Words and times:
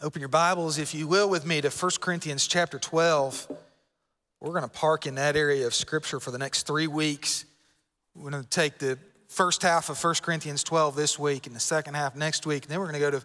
Open 0.00 0.20
your 0.20 0.28
Bibles, 0.28 0.78
if 0.78 0.94
you 0.94 1.08
will, 1.08 1.28
with 1.28 1.44
me 1.44 1.60
to 1.60 1.70
1 1.70 1.90
Corinthians 2.00 2.46
chapter 2.46 2.78
12. 2.78 3.48
We're 4.40 4.52
going 4.52 4.62
to 4.62 4.68
park 4.68 5.06
in 5.06 5.16
that 5.16 5.34
area 5.34 5.66
of 5.66 5.74
Scripture 5.74 6.20
for 6.20 6.30
the 6.30 6.38
next 6.38 6.68
three 6.68 6.86
weeks. 6.86 7.44
We're 8.14 8.30
going 8.30 8.44
to 8.44 8.48
take 8.48 8.78
the 8.78 8.96
first 9.26 9.60
half 9.62 9.90
of 9.90 10.00
1 10.00 10.14
Corinthians 10.22 10.62
12 10.62 10.94
this 10.94 11.18
week 11.18 11.48
and 11.48 11.56
the 11.56 11.60
second 11.60 11.94
half 11.94 12.14
next 12.14 12.46
week. 12.46 12.62
And 12.62 12.70
then 12.70 12.78
we're 12.78 12.84
going 12.92 13.00
to 13.00 13.10
go 13.10 13.10
to 13.10 13.24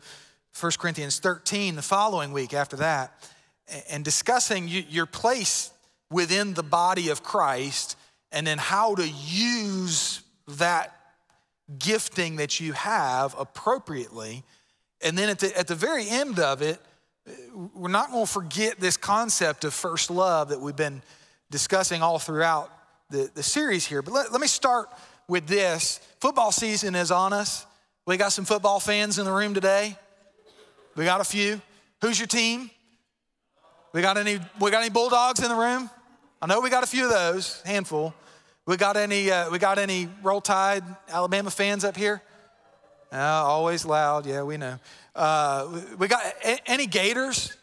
1 0.60 0.72
Corinthians 0.80 1.20
13 1.20 1.76
the 1.76 1.84
following 1.84 2.34
week 2.34 2.56
after 2.56 2.78
that 2.78 3.14
and 3.88 4.04
discussing 4.04 4.68
your 4.68 5.06
place 5.06 5.70
within 6.10 6.56
the 6.56 6.64
body 6.64 7.10
of 7.10 7.22
Christ 7.22 7.98
and 8.32 8.48
then 8.48 8.58
how 8.58 8.96
to 8.96 9.08
use 9.08 10.24
that 10.48 10.92
gifting 11.78 12.38
that 12.38 12.60
you 12.60 12.74
have 12.74 13.36
appropriately 13.38 14.44
and 15.04 15.18
then 15.18 15.30
at 15.30 15.40
the, 15.40 15.58
at 15.58 15.68
the 15.68 15.76
very 15.76 16.10
end 16.10 16.40
of 16.40 16.62
it, 16.62 16.80
we're 17.74 17.90
not 17.90 18.12
going 18.12 18.26
to 18.26 18.32
forget 18.32 18.80
this 18.80 18.98
concept 18.98 19.64
of 19.64 19.74
first 19.74 20.10
love 20.10 20.50
that 20.50 20.60
we've 20.60 20.76
been 20.76 21.02
discussing 21.52 22.02
all 22.02 22.20
throughout 22.20 22.72
the, 23.10 23.30
the 23.34 23.44
series 23.44 23.86
here. 23.86 24.02
But 24.02 24.14
let, 24.14 24.32
let 24.32 24.42
me 24.42 24.48
start 24.48 24.90
with 25.28 25.48
this. 25.48 26.00
Football 26.20 26.52
season 26.52 26.96
is 26.96 27.12
on 27.12 27.32
us. 27.32 27.66
We 28.06 28.18
got 28.18 28.34
some 28.34 28.46
football 28.46 28.80
fans 28.80 29.20
in 29.20 29.26
the 29.26 29.32
room 29.32 29.54
today. 29.54 29.98
We 30.96 31.06
got 31.06 31.22
a 31.22 31.24
few. 31.24 31.62
Who's 32.02 32.20
your 32.20 32.28
team? 32.28 32.70
We 33.94 34.02
got 34.02 34.18
any, 34.18 34.40
we 34.60 34.72
got 34.72 34.82
any 34.82 34.90
Bulldogs 34.90 35.42
in 35.42 35.50
the 35.50 35.56
room? 35.56 35.90
I 36.42 36.48
know 36.48 36.60
we 36.60 36.70
got 36.70 36.84
a 36.84 36.88
few 36.88 37.06
of 37.06 37.12
those, 37.12 37.62
handful. 37.62 38.14
We 38.66 38.76
got 38.76 38.98
any, 38.98 39.32
uh, 39.32 39.50
we 39.50 39.60
got 39.60 39.78
any 39.78 40.10
Roll 40.22 40.42
Tide 40.42 40.84
Alabama 41.10 41.52
fans 41.52 41.86
up 41.86 41.96
here? 41.96 42.22
Uh, 43.14 43.18
always 43.18 43.86
loud, 43.86 44.26
yeah, 44.26 44.42
we 44.42 44.58
know. 44.58 44.80
Uh, 45.16 45.82
we 46.00 46.08
got 46.08 46.24
a- 46.44 46.70
any 46.70 46.88
Gators? 46.88 47.56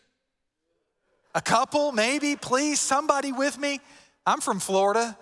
A 1.34 1.40
couple, 1.40 1.90
maybe, 1.90 2.36
please, 2.36 2.78
somebody 2.78 3.32
with 3.32 3.58
me. 3.58 3.80
I'm 4.24 4.40
from 4.40 4.60
Florida, 4.60 5.18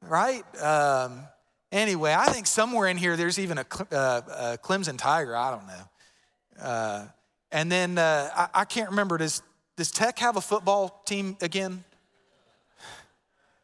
right? 0.00 0.44
Um, 0.62 1.24
anyway, 1.72 2.14
I 2.16 2.26
think 2.26 2.46
somewhere 2.46 2.86
in 2.86 2.96
here 2.96 3.16
there's 3.16 3.40
even 3.40 3.58
a, 3.58 3.66
uh, 3.90 4.20
a 4.28 4.58
Clemson 4.58 4.96
Tiger. 4.96 5.36
I 5.36 5.50
don't 5.50 5.66
know. 5.66 6.64
Uh, 6.64 7.06
and 7.50 7.70
then 7.70 7.98
uh, 7.98 8.30
I, 8.32 8.60
I, 8.60 8.64
can't 8.64 8.90
remember. 8.90 9.18
Does 9.18 9.42
does 9.76 9.90
Tech 9.90 10.20
have 10.20 10.36
a 10.36 10.40
football 10.40 11.02
team 11.04 11.36
again? 11.40 11.82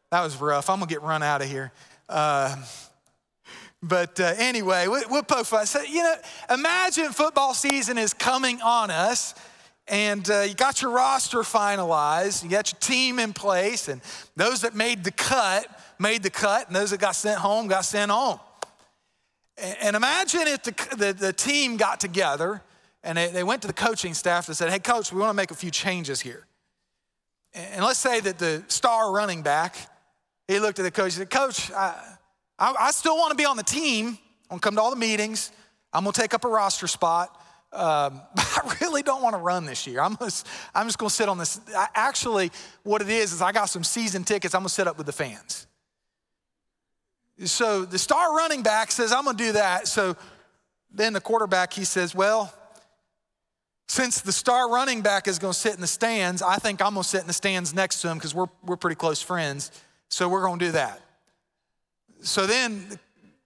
That 0.09 0.23
was 0.23 0.35
rough. 0.35 0.69
I'm 0.69 0.79
gonna 0.79 0.89
get 0.89 1.03
run 1.03 1.23
out 1.23 1.41
of 1.41 1.47
here. 1.47 1.71
But 3.83 4.19
uh, 4.19 4.33
anyway, 4.37 4.87
we, 4.87 5.03
we'll 5.09 5.23
poke 5.23 5.47
fun. 5.47 5.65
So, 5.65 5.81
you 5.81 6.03
know, 6.03 6.15
imagine 6.51 7.11
football 7.11 7.53
season 7.53 7.97
is 7.97 8.13
coming 8.13 8.61
on 8.61 8.91
us 8.91 9.33
and 9.87 10.29
uh, 10.29 10.41
you 10.41 10.53
got 10.53 10.81
your 10.81 10.91
roster 10.91 11.39
finalized, 11.39 12.43
you 12.43 12.49
got 12.49 12.71
your 12.71 12.79
team 12.79 13.19
in 13.19 13.33
place, 13.33 13.87
and 13.87 13.99
those 14.35 14.61
that 14.61 14.75
made 14.75 15.03
the 15.03 15.11
cut 15.11 15.67
made 15.99 16.23
the 16.23 16.29
cut, 16.29 16.67
and 16.67 16.75
those 16.75 16.91
that 16.91 16.99
got 16.99 17.15
sent 17.15 17.39
home 17.39 17.67
got 17.67 17.85
sent 17.85 18.09
home. 18.09 18.39
And 19.81 19.95
imagine 19.95 20.47
if 20.47 20.63
the, 20.63 20.95
the, 20.97 21.13
the 21.13 21.33
team 21.33 21.77
got 21.77 21.99
together 21.99 22.63
and 23.03 23.17
they, 23.17 23.27
they 23.27 23.43
went 23.43 23.61
to 23.61 23.67
the 23.67 23.73
coaching 23.73 24.13
staff 24.13 24.47
and 24.47 24.57
said, 24.57 24.71
Hey, 24.71 24.79
coach, 24.79 25.11
we 25.11 25.19
want 25.19 25.29
to 25.29 25.35
make 25.35 25.51
a 25.51 25.55
few 25.55 25.69
changes 25.69 26.21
here. 26.21 26.47
And 27.53 27.83
let's 27.83 27.99
say 27.99 28.19
that 28.21 28.39
the 28.39 28.63
star 28.69 29.11
running 29.11 29.43
back, 29.43 29.75
he 30.47 30.57
looked 30.59 30.79
at 30.79 30.83
the 30.83 30.91
coach 30.91 31.17
and 31.17 31.29
said, 31.29 31.29
Coach, 31.29 31.71
I, 31.71 32.15
I, 32.61 32.75
I 32.79 32.91
still 32.91 33.17
want 33.17 33.31
to 33.31 33.35
be 33.35 33.45
on 33.45 33.57
the 33.57 33.63
team. 33.63 34.07
I'm 34.07 34.17
gonna 34.49 34.59
come 34.59 34.75
to 34.75 34.81
all 34.81 34.91
the 34.91 34.95
meetings. 34.95 35.51
I'm 35.91 36.03
gonna 36.03 36.13
take 36.13 36.35
up 36.35 36.45
a 36.45 36.47
roster 36.47 36.85
spot. 36.85 37.35
Um, 37.73 38.21
I 38.37 38.75
really 38.81 39.01
don't 39.01 39.23
want 39.23 39.33
to 39.33 39.39
run 39.39 39.65
this 39.65 39.87
year. 39.87 39.99
I'm 39.99 40.15
just, 40.17 40.45
I'm 40.75 40.85
just 40.85 40.99
gonna 40.99 41.09
sit 41.09 41.27
on 41.27 41.39
this. 41.39 41.59
I, 41.75 41.87
actually, 41.95 42.51
what 42.83 43.01
it 43.01 43.09
is 43.09 43.33
is 43.33 43.41
I 43.41 43.51
got 43.51 43.65
some 43.65 43.83
season 43.83 44.23
tickets. 44.23 44.53
I'm 44.53 44.59
gonna 44.59 44.69
sit 44.69 44.87
up 44.87 44.97
with 44.97 45.07
the 45.07 45.11
fans. 45.11 45.65
So 47.45 47.83
the 47.83 47.97
star 47.97 48.37
running 48.37 48.61
back 48.61 48.91
says, 48.91 49.11
I'm 49.11 49.25
gonna 49.25 49.37
do 49.37 49.53
that. 49.53 49.87
So 49.87 50.15
then 50.91 51.13
the 51.13 51.21
quarterback, 51.21 51.73
he 51.73 51.83
says, 51.83 52.13
Well, 52.13 52.53
since 53.87 54.21
the 54.21 54.31
star 54.31 54.69
running 54.69 55.01
back 55.01 55.27
is 55.27 55.39
gonna 55.39 55.55
sit 55.55 55.73
in 55.73 55.81
the 55.81 55.87
stands, 55.87 56.43
I 56.43 56.57
think 56.57 56.79
I'm 56.79 56.93
gonna 56.93 57.03
sit 57.03 57.21
in 57.21 57.27
the 57.27 57.33
stands 57.33 57.73
next 57.73 58.01
to 58.01 58.09
him 58.09 58.19
because 58.19 58.35
we're, 58.35 58.49
we're 58.63 58.77
pretty 58.77 58.97
close 58.97 59.19
friends. 59.19 59.71
So 60.09 60.29
we're 60.29 60.43
gonna 60.43 60.59
do 60.59 60.73
that. 60.73 61.01
So 62.21 62.45
then 62.45 62.99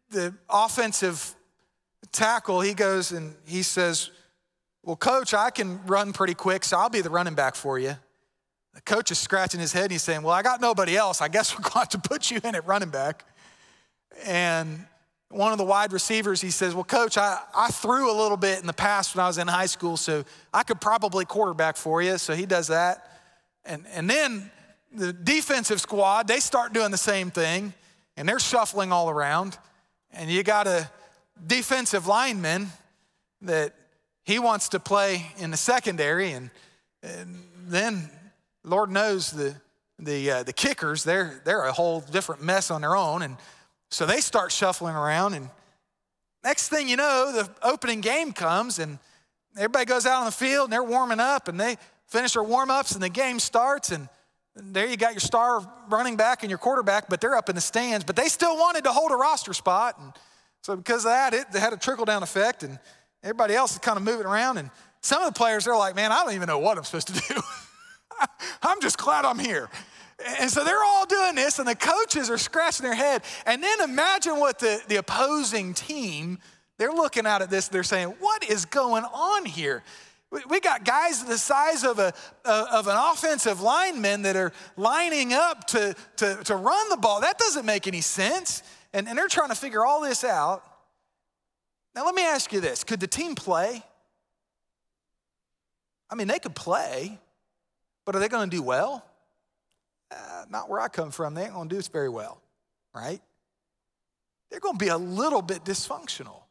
the 0.10 0.34
offensive 0.50 1.34
tackle, 2.12 2.62
he 2.62 2.74
goes 2.74 3.12
and 3.12 3.36
he 3.46 3.64
says, 3.64 4.12
Well, 4.84 4.96
coach, 4.96 5.34
I 5.34 5.50
can 5.50 5.86
run 5.86 6.14
pretty 6.14 6.34
quick, 6.34 6.64
so 6.64 6.78
I'll 6.78 6.90
be 6.90 7.02
the 7.02 7.10
running 7.10 7.36
back 7.36 7.56
for 7.56 7.80
you. 7.80 7.96
The 8.74 8.82
coach 8.82 9.12
is 9.12 9.18
scratching 9.18 9.62
his 9.62 9.72
head 9.72 9.84
and 9.84 9.92
he's 9.94 10.04
saying, 10.04 10.22
Well, 10.22 10.34
I 10.34 10.42
got 10.42 10.60
nobody 10.60 10.98
else. 10.98 11.22
I 11.22 11.30
guess 11.30 11.58
we're 11.58 11.70
going 11.70 11.88
to 11.88 12.00
put 12.00 12.30
you 12.30 12.40
in 12.44 12.56
at 12.56 12.68
running 12.68 12.90
back. 12.90 13.26
And 14.26 14.86
one 15.30 15.52
of 15.52 15.58
the 15.58 15.66
wide 15.66 15.94
receivers, 15.94 16.42
he 16.42 16.52
says, 16.52 16.76
Well, 16.76 16.84
coach, 16.84 17.18
I, 17.18 17.40
I 17.56 17.70
threw 17.70 18.12
a 18.12 18.16
little 18.16 18.38
bit 18.38 18.60
in 18.60 18.68
the 18.68 18.74
past 18.74 19.16
when 19.16 19.24
I 19.24 19.28
was 19.28 19.38
in 19.38 19.48
high 19.48 19.66
school, 19.68 19.96
so 19.96 20.26
I 20.54 20.64
could 20.64 20.82
probably 20.82 21.24
quarterback 21.24 21.78
for 21.78 22.02
you. 22.02 22.18
So 22.18 22.36
he 22.36 22.46
does 22.46 22.68
that. 22.68 23.10
And, 23.64 23.86
and 23.94 24.10
then 24.10 24.52
the 24.94 25.14
defensive 25.14 25.80
squad, 25.80 26.28
they 26.28 26.40
start 26.40 26.74
doing 26.74 26.92
the 26.92 26.98
same 26.98 27.32
thing 27.32 27.74
and 28.18 28.28
they're 28.28 28.40
shuffling 28.40 28.92
all 28.92 29.10
around. 29.10 29.58
And 30.12 30.30
you 30.30 30.44
got 30.44 30.68
a 30.68 30.90
defensive 31.46 32.08
lineman 32.08 32.70
that 33.42 33.74
he 34.24 34.40
wants 34.40 34.70
to 34.70 34.80
play 34.80 35.26
in 35.38 35.52
the 35.52 35.58
secondary, 35.58 36.32
and, 36.32 36.50
and 37.04 37.38
then 37.68 38.10
Lord 38.64 38.90
knows 38.92 39.32
the 39.32 39.56
the 40.00 40.32
uh, 40.32 40.44
the 40.44 40.52
kickers 40.52 41.04
they're 41.04 41.42
they're 41.46 41.64
a 41.64 41.72
whole 41.72 42.02
different 42.02 42.44
mess 42.44 42.72
on 42.72 42.82
their 42.82 42.96
own, 42.96 43.22
and 43.22 43.38
so 43.90 44.06
they 44.06 44.20
start 44.20 44.52
shuffling 44.52 44.96
around. 44.96 45.36
And 45.36 45.50
next 46.44 46.70
thing 46.70 46.90
you 46.90 46.98
know, 46.98 47.32
the 47.32 47.50
opening 47.62 48.02
game 48.02 48.34
comes, 48.34 48.80
and 48.80 48.98
everybody 49.56 49.86
goes 49.86 50.06
out 50.06 50.20
on 50.20 50.26
the 50.26 50.32
field 50.32 50.66
and 50.66 50.74
they're 50.74 50.84
warming 50.84 51.20
up, 51.20 51.48
and 51.48 51.60
they 51.60 51.78
finish 52.08 52.34
their 52.34 52.44
warm 52.44 52.72
ups, 52.72 52.94
and 52.94 53.04
the 53.04 53.10
game 53.10 53.40
starts, 53.40 53.92
and 53.92 54.10
there 54.56 54.88
you 54.88 54.96
got 54.96 55.14
your 55.14 55.20
star 55.20 55.62
running 55.90 56.16
back 56.16 56.44
and 56.44 56.50
your 56.50 56.58
quarterback, 56.58 57.10
but 57.10 57.20
they're 57.20 57.36
up 57.36 57.50
in 57.50 57.56
the 57.56 57.62
stands. 57.62 58.06
But 58.06 58.16
they 58.16 58.28
still 58.28 58.56
wanted 58.56 58.86
to 58.86 58.92
hold 58.92 59.12
a 59.12 59.16
roster 59.16 59.54
spot. 59.54 60.00
And 60.00 60.14
so 60.62 60.76
because 60.76 61.06
of 61.06 61.12
that, 61.12 61.34
it 61.34 61.48
had 61.54 61.74
a 61.74 61.78
trickle 61.78 62.06
down 62.06 62.24
effect, 62.24 62.64
and 62.64 62.80
everybody 63.22 63.54
else 63.54 63.74
is 63.74 63.80
kind 63.80 63.98
of 63.98 64.04
moving 64.04 64.26
around. 64.26 64.58
And 64.58 64.72
some 65.02 65.22
of 65.22 65.34
the 65.34 65.38
players, 65.38 65.66
they're 65.66 65.76
like, 65.76 65.96
man, 65.96 66.12
I 66.12 66.24
don't 66.24 66.34
even 66.34 66.48
know 66.48 66.60
what 66.60 66.78
I'm 66.78 66.84
supposed 66.86 67.08
to 67.08 67.14
do. 67.14 67.42
I'm 68.64 68.80
just 68.82 68.98
glad 68.98 69.26
I'm 69.26 69.40
here. 69.40 69.70
And 70.40 70.50
so 70.50 70.64
they're 70.64 70.84
all 70.84 71.06
doing 71.06 71.36
this, 71.36 71.60
and 71.60 71.68
the 71.68 71.76
coaches 71.76 72.30
are 72.30 72.38
scratching 72.38 72.86
their 72.86 72.96
head. 72.96 73.24
And 73.46 73.62
then 73.62 73.82
imagine 73.82 74.40
what 74.40 74.60
the, 74.60 74.82
the 74.88 74.96
opposing 74.96 75.74
team, 75.74 76.40
they're 76.78 76.94
looking 76.94 77.28
out 77.28 77.42
at 77.42 77.50
this, 77.50 77.68
they're 77.68 77.84
saying, 77.84 78.16
what 78.20 78.50
is 78.50 78.64
going 78.64 79.04
on 79.04 79.44
here? 79.44 79.84
We 80.50 80.60
got 80.60 80.84
guys 80.84 81.24
the 81.24 81.38
size 81.38 81.84
of, 81.84 82.00
a, 82.00 82.14
of 82.44 82.88
an 82.88 82.98
offensive 82.98 83.62
lineman 83.62 84.24
that 84.24 84.36
are 84.36 84.52
lining 84.76 85.34
up 85.34 85.66
to, 85.68 85.96
to, 86.18 86.44
to 86.44 86.56
run 86.56 86.90
the 86.90 86.98
ball. 86.98 87.22
That 87.22 87.38
doesn't 87.38 87.66
make 87.66 87.88
any 87.88 88.02
sense. 88.02 88.64
And, 88.94 89.08
and 89.08 89.18
they're 89.18 89.28
trying 89.28 89.50
to 89.50 89.56
figure 89.56 89.86
all 89.86 90.02
this 90.02 90.24
out. 90.24 90.64
Now, 91.96 92.06
let 92.06 92.16
me 92.16 92.24
ask 92.24 92.52
you 92.52 92.60
this 92.60 92.84
could 92.84 93.00
the 93.00 93.08
team 93.08 93.36
play? 93.36 93.84
I 96.10 96.16
mean, 96.16 96.28
they 96.28 96.40
could 96.40 96.56
play, 96.56 97.18
but 98.06 98.16
are 98.16 98.20
they 98.20 98.28
going 98.28 98.50
to 98.50 98.56
do 98.56 98.62
well? 98.62 99.04
Uh, 100.12 100.46
not 100.50 100.70
where 100.70 100.80
I 100.80 100.88
come 100.88 101.12
from. 101.12 101.34
They 101.34 101.44
ain't 101.44 101.54
going 101.54 101.68
to 101.68 101.74
do 101.74 101.78
this 101.78 101.88
very 101.88 102.10
well, 102.10 102.42
right? 102.94 103.22
They're 104.50 104.60
going 104.60 104.78
to 104.78 104.86
be 104.86 104.90
a 104.90 104.98
little 104.98 105.42
bit 105.42 105.64
dysfunctional. 105.64 106.44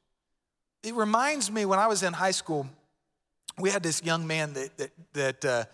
It 0.83 0.95
reminds 0.95 1.51
me 1.51 1.65
when 1.65 1.79
I 1.79 1.87
was 1.87 2.03
in 2.03 2.13
high 2.13 2.33
school, 2.33 2.69
we 3.59 3.71
had 3.71 3.83
this 3.83 4.03
young 4.03 4.27
man 4.27 4.53
that, 4.55 4.77
that, 4.79 4.91
that 5.13 5.45
uh, 5.45 5.65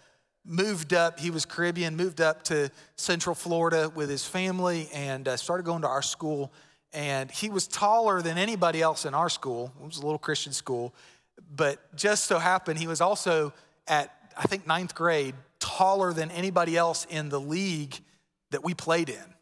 moved 0.45 0.95
up, 0.95 1.19
he 1.21 1.31
was 1.31 1.45
Caribbean, 1.45 1.97
moved 1.97 2.21
up 2.21 2.43
to 2.45 2.71
Central 2.97 3.35
Florida 3.35 3.91
with 3.95 4.11
his 4.11 4.25
family 4.25 4.89
and 4.93 5.29
uh, 5.29 5.37
started 5.37 5.65
going 5.65 5.83
to 5.83 5.89
our 5.89 6.03
school. 6.03 6.53
And 6.93 7.31
he 7.31 7.51
was 7.51 7.69
taller 7.69 8.21
than 8.21 8.37
anybody 8.37 8.83
else 8.83 9.05
in 9.05 9.15
our 9.15 9.29
school. 9.29 9.73
It 9.81 9.87
was 9.87 9.99
a 9.99 10.03
little 10.03 10.19
Christian 10.19 10.53
school. 10.53 10.95
But 11.55 11.97
just 11.97 12.25
so 12.25 12.39
happened, 12.39 12.79
he 12.79 12.87
was 12.87 13.01
also 13.01 13.53
at, 13.87 14.15
I 14.37 14.45
think, 14.45 14.67
ninth 14.67 14.95
grade, 14.95 15.35
taller 15.59 16.13
than 16.13 16.31
anybody 16.31 16.77
else 16.77 17.07
in 17.09 17.29
the 17.29 17.41
league 17.41 17.95
that 18.51 18.65
we 18.65 18.75
played 18.75 19.09
in 19.09 19.35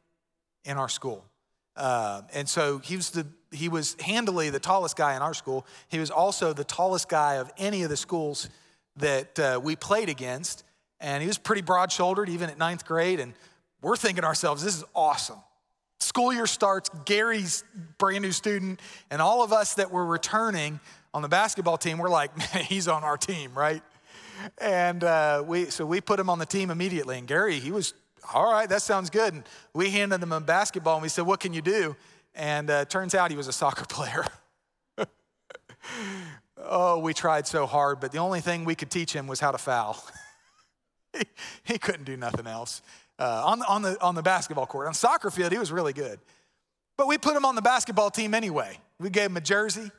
in 0.65 0.77
our 0.77 0.89
school. 0.89 1.25
Uh, 1.77 2.23
and 2.35 2.49
so 2.49 2.79
he 2.79 2.97
was 2.97 3.11
the 3.11 3.27
he 3.51 3.69
was 3.69 3.97
handily 4.01 4.51
the 4.51 4.61
tallest 4.61 4.97
guy 4.97 5.17
in 5.17 5.23
our 5.23 5.35
school. 5.35 5.67
He 5.89 5.99
was 5.99 6.11
also 6.11 6.53
the 6.53 6.65
tallest 6.65 7.09
guy 7.09 7.35
of 7.35 7.51
any 7.57 7.83
of 7.83 7.91
the 7.91 7.97
schools 7.97 8.49
that 8.97 9.39
uh, 9.39 9.61
we 9.63 9.77
played 9.77 10.09
against. 10.09 10.65
And 11.01 11.23
he 11.23 11.27
was 11.27 11.39
pretty 11.39 11.63
broad 11.63 11.93
shouldered, 11.93 12.29
even 12.29 12.51
at 12.51 12.59
ninth 12.59 12.85
grade. 12.85 13.21
And 13.21 13.35
we're 13.81 13.97
thinking 13.97 14.25
ourselves, 14.25 14.63
this 14.63 14.77
is 14.77 14.85
awesome. 14.95 15.39
School 16.01 16.33
year 16.33 16.47
starts, 16.47 16.91
Gary's 17.05 17.65
brand 17.99 18.23
new 18.23 18.33
student, 18.33 18.81
and 19.11 19.21
all 19.21 19.43
of 19.43 19.53
us 19.53 19.75
that 19.75 19.91
were 19.91 20.07
returning 20.07 20.79
on 21.13 21.23
the 21.23 21.29
basketball 21.29 21.79
team, 21.79 21.99
we're 21.99 22.09
like, 22.09 22.37
man, 22.55 22.65
he's 22.65 22.89
on 22.89 23.05
our 23.05 23.17
team, 23.17 23.53
right? 23.55 23.83
and 24.59 25.05
uh, 25.05 25.43
we, 25.47 25.67
so 25.67 25.85
we 25.85 26.01
put 26.01 26.19
him 26.21 26.31
on 26.31 26.39
the 26.39 26.47
team 26.47 26.71
immediately. 26.71 27.19
And 27.19 27.27
Gary, 27.27 27.59
he 27.59 27.73
was, 27.73 27.95
all 28.33 28.51
right, 28.51 28.69
that 28.69 28.83
sounds 28.83 29.11
good. 29.11 29.35
And 29.35 29.45
we 29.75 29.91
handed 29.91 30.23
him 30.23 30.33
a 30.33 30.41
basketball 30.41 30.95
and 30.95 31.03
we 31.03 31.09
said, 31.09 31.27
what 31.27 31.41
can 31.41 31.53
you 31.53 31.63
do? 31.63 31.97
And 32.39 32.71
uh, 32.71 32.85
turns 32.85 33.17
out 33.17 33.33
he 33.33 33.37
was 33.37 33.49
a 33.49 33.53
soccer 33.53 33.85
player. 33.89 34.25
oh, 36.57 37.01
we 37.01 37.13
tried 37.13 37.47
so 37.47 37.67
hard, 37.67 38.01
but 38.01 38.13
the 38.13 38.19
only 38.19 38.41
thing 38.41 38.65
we 38.65 38.77
could 38.77 38.91
teach 38.91 39.13
him 39.13 39.27
was 39.27 39.41
how 39.41 39.51
to 39.51 39.59
foul. 39.59 40.03
he, 41.13 41.25
he, 41.65 41.79
couldn't 41.79 42.05
do 42.05 42.17
nothing 42.17 42.47
else. 42.47 42.81
Uh, 43.19 43.43
on, 43.45 43.59
the, 43.59 43.67
on, 43.67 43.83
the, 43.83 44.01
on 44.01 44.15
the 44.15 44.23
basketball 44.23 44.67
court. 44.67 44.87
On 44.87 44.95
soccer 44.95 45.31
field, 45.31 45.51
he 45.51 45.59
was 45.59 45.73
really 45.73 45.93
good. 45.93 46.21
But 46.97 47.09
we 47.09 47.19
put 47.19 47.37
him 47.37 47.45
on 47.45 47.57
the 47.57 47.63
basketball 47.63 48.11
team 48.11 48.33
anyway. 48.33 48.79
We 49.01 49.11
gave 49.11 49.31
him 49.31 49.37
a 49.37 49.41
jersey. 49.41 49.91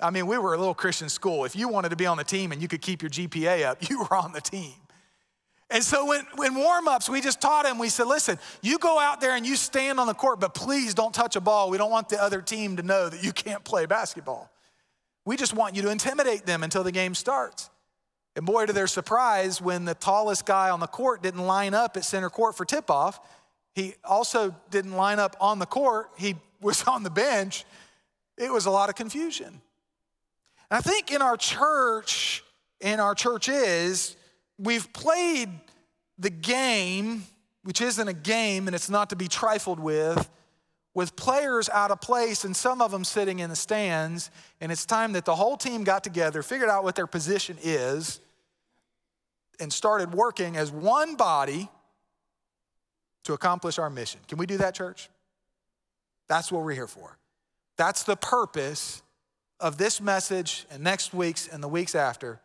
I 0.00 0.10
mean, 0.10 0.26
we 0.26 0.36
were 0.38 0.54
a 0.54 0.58
little 0.58 0.74
Christian 0.74 1.08
school. 1.08 1.44
If 1.44 1.54
you 1.54 1.68
wanted 1.68 1.90
to 1.90 1.96
be 1.96 2.06
on 2.06 2.16
the 2.16 2.24
team 2.24 2.50
and 2.50 2.60
you 2.60 2.68
could 2.68 2.82
keep 2.82 3.02
your 3.02 3.10
GPA 3.10 3.64
up, 3.64 3.78
you 3.88 4.00
were 4.00 4.14
on 4.16 4.32
the 4.32 4.40
team. 4.40 4.74
And 5.68 5.82
so 5.82 6.06
when, 6.06 6.24
when 6.36 6.54
warm 6.54 6.86
ups, 6.86 7.08
we 7.08 7.20
just 7.20 7.40
taught 7.40 7.66
him, 7.66 7.78
we 7.78 7.88
said, 7.88 8.06
listen, 8.06 8.38
you 8.62 8.78
go 8.78 9.00
out 9.00 9.20
there 9.20 9.34
and 9.34 9.44
you 9.44 9.56
stand 9.56 9.98
on 9.98 10.06
the 10.06 10.14
court, 10.14 10.38
but 10.38 10.54
please 10.54 10.94
don't 10.94 11.12
touch 11.12 11.34
a 11.34 11.40
ball. 11.40 11.70
We 11.70 11.78
don't 11.78 11.90
want 11.90 12.08
the 12.08 12.22
other 12.22 12.40
team 12.40 12.76
to 12.76 12.84
know 12.84 13.08
that 13.08 13.24
you 13.24 13.32
can't 13.32 13.64
play 13.64 13.86
basketball. 13.86 14.50
We 15.24 15.36
just 15.36 15.54
want 15.54 15.74
you 15.74 15.82
to 15.82 15.90
intimidate 15.90 16.46
them 16.46 16.62
until 16.62 16.84
the 16.84 16.92
game 16.92 17.16
starts. 17.16 17.68
And 18.36 18.46
boy, 18.46 18.66
to 18.66 18.72
their 18.72 18.86
surprise, 18.86 19.60
when 19.60 19.84
the 19.84 19.94
tallest 19.94 20.46
guy 20.46 20.70
on 20.70 20.78
the 20.78 20.86
court 20.86 21.22
didn't 21.22 21.44
line 21.44 21.74
up 21.74 21.96
at 21.96 22.04
center 22.04 22.30
court 22.30 22.56
for 22.56 22.64
tip 22.64 22.90
off, 22.90 23.18
he 23.74 23.94
also 24.04 24.54
didn't 24.70 24.92
line 24.92 25.18
up 25.18 25.36
on 25.40 25.58
the 25.58 25.66
court, 25.66 26.10
he 26.16 26.36
was 26.60 26.84
on 26.84 27.02
the 27.02 27.10
bench. 27.10 27.64
It 28.38 28.52
was 28.52 28.66
a 28.66 28.70
lot 28.70 28.88
of 28.88 28.94
confusion. 28.94 29.46
And 29.48 29.60
I 30.70 30.80
think 30.80 31.10
in 31.10 31.22
our 31.22 31.36
church, 31.36 32.44
in 32.80 33.00
our 33.00 33.14
churches, 33.14 34.15
we've 34.58 34.92
played 34.92 35.50
the 36.18 36.30
game, 36.30 37.24
which 37.62 37.80
isn't 37.80 38.08
a 38.08 38.14
game 38.14 38.68
and 38.68 38.74
it's 38.74 38.90
not 38.90 39.10
to 39.10 39.16
be 39.16 39.28
trifled 39.28 39.80
with, 39.80 40.30
with 40.94 41.14
players 41.16 41.68
out 41.68 41.90
of 41.90 42.00
place 42.00 42.44
and 42.44 42.56
some 42.56 42.80
of 42.80 42.90
them 42.90 43.04
sitting 43.04 43.40
in 43.40 43.50
the 43.50 43.56
stands. 43.56 44.30
And 44.60 44.72
it's 44.72 44.86
time 44.86 45.12
that 45.12 45.24
the 45.24 45.34
whole 45.34 45.56
team 45.56 45.84
got 45.84 46.02
together, 46.02 46.42
figured 46.42 46.70
out 46.70 46.84
what 46.84 46.96
their 46.96 47.06
position 47.06 47.58
is, 47.62 48.20
and 49.60 49.72
started 49.72 50.12
working 50.12 50.56
as 50.56 50.70
one 50.70 51.16
body 51.16 51.68
to 53.24 53.32
accomplish 53.32 53.78
our 53.78 53.90
mission. 53.90 54.20
Can 54.28 54.38
we 54.38 54.46
do 54.46 54.58
that, 54.58 54.74
church? 54.74 55.08
That's 56.28 56.50
what 56.50 56.62
we're 56.62 56.72
here 56.72 56.86
for. 56.86 57.18
That's 57.76 58.04
the 58.04 58.16
purpose 58.16 59.02
of 59.60 59.78
this 59.78 60.00
message 60.00 60.66
and 60.70 60.82
next 60.82 61.12
week's 61.12 61.48
and 61.48 61.62
the 61.62 61.68
weeks 61.68 61.94
after 61.94 62.40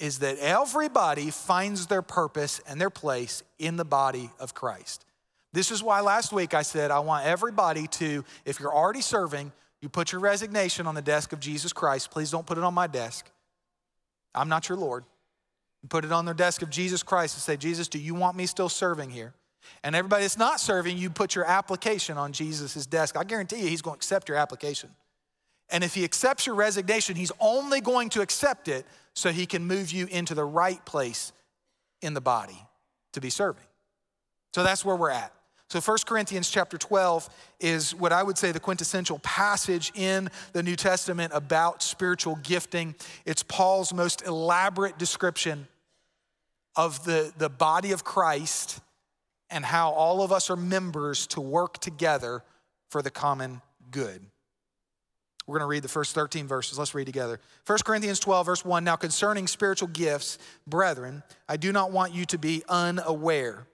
is 0.00 0.20
that 0.20 0.38
everybody 0.38 1.30
finds 1.30 1.86
their 1.86 2.00
purpose 2.00 2.60
and 2.66 2.80
their 2.80 2.90
place 2.90 3.42
in 3.58 3.76
the 3.76 3.84
body 3.84 4.30
of 4.40 4.54
Christ. 4.54 5.04
This 5.52 5.70
is 5.70 5.82
why 5.82 6.00
last 6.00 6.32
week 6.32 6.54
I 6.54 6.62
said 6.62 6.90
I 6.90 7.00
want 7.00 7.26
everybody 7.26 7.86
to, 7.86 8.24
if 8.46 8.58
you're 8.58 8.74
already 8.74 9.02
serving, 9.02 9.52
you 9.82 9.90
put 9.90 10.10
your 10.12 10.20
resignation 10.22 10.86
on 10.86 10.94
the 10.94 11.02
desk 11.02 11.34
of 11.34 11.40
Jesus 11.40 11.72
Christ. 11.72 12.10
Please 12.10 12.30
don't 12.30 12.46
put 12.46 12.56
it 12.56 12.64
on 12.64 12.72
my 12.72 12.86
desk. 12.86 13.30
I'm 14.34 14.48
not 14.48 14.68
your 14.68 14.78
Lord. 14.78 15.04
put 15.88 16.04
it 16.04 16.12
on 16.12 16.24
the 16.24 16.34
desk 16.34 16.62
of 16.62 16.70
Jesus 16.70 17.02
Christ 17.02 17.36
and 17.36 17.42
say, 17.42 17.56
Jesus, 17.56 17.86
do 17.86 17.98
you 17.98 18.14
want 18.14 18.36
me 18.36 18.46
still 18.46 18.68
serving 18.68 19.10
here? 19.10 19.34
And 19.84 19.94
everybody 19.94 20.22
that's 20.22 20.38
not 20.38 20.60
serving, 20.60 20.96
you 20.96 21.10
put 21.10 21.34
your 21.34 21.44
application 21.44 22.16
on 22.16 22.32
Jesus' 22.32 22.86
desk. 22.86 23.16
I 23.18 23.24
guarantee 23.24 23.60
you, 23.60 23.68
he's 23.68 23.82
going 23.82 23.94
to 23.94 23.98
accept 23.98 24.28
your 24.28 24.38
application. 24.38 24.90
And 25.70 25.84
if 25.84 25.94
he 25.94 26.04
accepts 26.04 26.46
your 26.46 26.54
resignation, 26.54 27.16
he's 27.16 27.32
only 27.38 27.80
going 27.80 28.08
to 28.10 28.22
accept 28.22 28.68
it 28.68 28.86
so 29.14 29.30
he 29.30 29.46
can 29.46 29.66
move 29.66 29.92
you 29.92 30.06
into 30.06 30.34
the 30.34 30.44
right 30.44 30.84
place 30.84 31.32
in 32.02 32.14
the 32.14 32.20
body 32.20 32.66
to 33.12 33.20
be 33.20 33.30
serving. 33.30 33.64
So 34.54 34.62
that's 34.62 34.84
where 34.84 34.96
we're 34.96 35.10
at. 35.10 35.32
So 35.68 35.80
1 35.80 35.98
Corinthians 36.04 36.50
chapter 36.50 36.76
12 36.76 37.28
is 37.60 37.94
what 37.94 38.12
I 38.12 38.24
would 38.24 38.36
say 38.36 38.50
the 38.50 38.58
quintessential 38.58 39.20
passage 39.20 39.92
in 39.94 40.28
the 40.52 40.64
New 40.64 40.74
Testament 40.74 41.32
about 41.32 41.80
spiritual 41.80 42.36
gifting. 42.42 42.96
It's 43.24 43.44
Paul's 43.44 43.94
most 43.94 44.26
elaborate 44.26 44.98
description 44.98 45.68
of 46.74 47.04
the, 47.04 47.32
the 47.38 47.48
body 47.48 47.92
of 47.92 48.02
Christ 48.02 48.80
and 49.48 49.64
how 49.64 49.90
all 49.90 50.22
of 50.22 50.32
us 50.32 50.50
are 50.50 50.56
members 50.56 51.28
to 51.28 51.40
work 51.40 51.78
together 51.78 52.42
for 52.88 53.00
the 53.00 53.10
common 53.10 53.60
good. 53.92 54.24
We're 55.50 55.58
going 55.58 55.68
to 55.68 55.70
read 55.70 55.82
the 55.82 55.88
first 55.88 56.14
13 56.14 56.46
verses. 56.46 56.78
Let's 56.78 56.94
read 56.94 57.06
together. 57.06 57.40
1 57.66 57.78
Corinthians 57.84 58.20
12, 58.20 58.46
verse 58.46 58.64
1. 58.64 58.84
Now, 58.84 58.94
concerning 58.94 59.48
spiritual 59.48 59.88
gifts, 59.88 60.38
brethren, 60.64 61.24
I 61.48 61.56
do 61.56 61.72
not 61.72 61.90
want 61.90 62.14
you 62.14 62.24
to 62.26 62.38
be 62.38 62.62
unaware. 62.68 63.66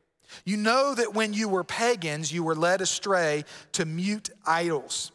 You 0.46 0.56
know 0.56 0.94
that 0.94 1.12
when 1.12 1.34
you 1.34 1.50
were 1.50 1.64
pagans, 1.64 2.32
you 2.32 2.42
were 2.42 2.54
led 2.54 2.80
astray 2.80 3.44
to 3.72 3.84
mute 3.84 4.30
idols. 4.46 5.12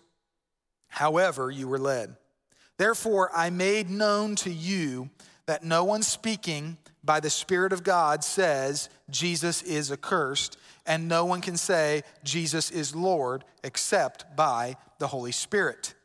However, 0.87 1.49
you 1.49 1.67
were 1.67 1.79
led. 1.79 2.15
Therefore, 2.77 3.31
I 3.35 3.49
made 3.49 3.89
known 3.89 4.35
to 4.37 4.51
you 4.51 5.09
that 5.47 5.63
no 5.63 5.83
one 5.83 6.03
speaking 6.03 6.77
by 7.03 7.21
the 7.21 7.31
Spirit 7.31 7.73
of 7.73 7.83
God 7.83 8.23
says 8.23 8.87
Jesus 9.09 9.63
is 9.63 9.91
accursed, 9.91 10.57
and 10.85 11.07
no 11.07 11.25
one 11.25 11.41
can 11.41 11.57
say 11.57 12.03
Jesus 12.23 12.69
is 12.69 12.95
Lord 12.95 13.45
except 13.63 14.35
by 14.35 14.77
the 14.99 15.07
Holy 15.07 15.31
Spirit. 15.31 15.95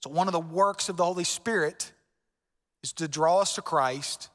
So, 0.00 0.10
one 0.10 0.28
of 0.28 0.32
the 0.32 0.40
works 0.40 0.88
of 0.88 0.96
the 0.96 1.04
Holy 1.04 1.24
Spirit 1.24 1.92
is 2.82 2.92
to 2.94 3.08
draw 3.08 3.40
us 3.40 3.54
to 3.54 3.62
Christ, 3.62 4.30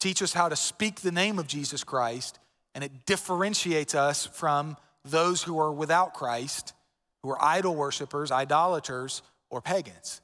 teach 0.00 0.22
us 0.22 0.32
how 0.32 0.48
to 0.48 0.56
speak 0.56 1.00
the 1.00 1.12
name 1.12 1.38
of 1.38 1.46
Jesus 1.46 1.84
Christ, 1.84 2.38
and 2.74 2.82
it 2.82 3.06
differentiates 3.06 3.94
us 3.94 4.26
from 4.26 4.76
those 5.04 5.42
who 5.42 5.58
are 5.58 5.72
without 5.72 6.14
Christ, 6.14 6.74
who 7.22 7.30
are 7.30 7.44
idol 7.44 7.74
worshippers, 7.74 8.30
idolaters, 8.30 9.22
or 9.50 9.60
pagans. 9.60 10.20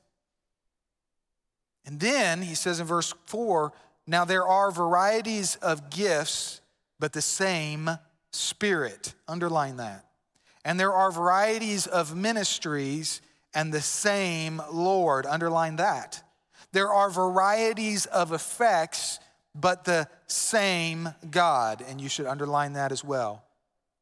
And 1.85 2.01
then 2.01 2.43
he 2.43 2.55
says 2.55 2.81
in 2.81 2.87
verse 2.87 3.15
4 3.27 3.73
now 4.09 4.25
there 4.25 4.47
are 4.49 4.71
varieties 4.71 5.57
of 5.57 5.91
gifts, 5.91 6.63
but 6.99 7.13
the 7.13 7.23
same 7.23 7.91
Spirit. 8.31 9.15
Underline 9.27 9.77
that. 9.77 10.05
And 10.65 10.79
there 10.81 10.93
are 10.93 11.11
varieties 11.11 11.87
of 11.87 12.17
ministries 12.17 13.21
and 13.55 13.73
the 13.73 13.81
same 13.81 14.63
Lord. 14.71 15.27
Underline 15.27 15.77
that. 15.77 16.23
There 16.73 16.93
are 16.93 17.11
varieties 17.11 18.07
of 18.07 18.33
effects, 18.33 19.21
but 19.55 19.85
the 19.85 20.09
same 20.27 21.15
God. 21.31 21.83
And 21.87 22.01
you 22.01 22.09
should 22.09 22.27
underline 22.27 22.75
that 22.75 22.93
as 22.93 23.03
well. 23.03 23.43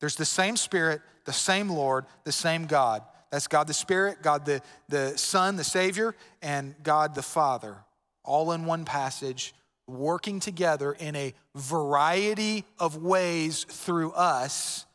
There's 0.00 0.16
the 0.16 0.24
same 0.24 0.56
Spirit, 0.56 1.00
the 1.24 1.32
same 1.32 1.68
Lord, 1.68 2.06
the 2.24 2.32
same 2.32 2.66
God. 2.66 3.02
That's 3.30 3.48
God 3.48 3.66
the 3.66 3.74
Spirit, 3.74 4.22
God 4.22 4.44
the, 4.44 4.62
the 4.88 5.16
Son, 5.16 5.56
the 5.56 5.64
Savior, 5.64 6.14
and 6.42 6.74
God 6.82 7.14
the 7.14 7.22
Father, 7.22 7.76
all 8.24 8.52
in 8.52 8.66
one 8.66 8.84
passage, 8.84 9.54
working 9.86 10.40
together 10.40 10.92
in 10.92 11.16
a 11.16 11.34
variety 11.54 12.64
of 12.78 13.02
ways 13.02 13.64
through 13.64 14.12
us, 14.12 14.86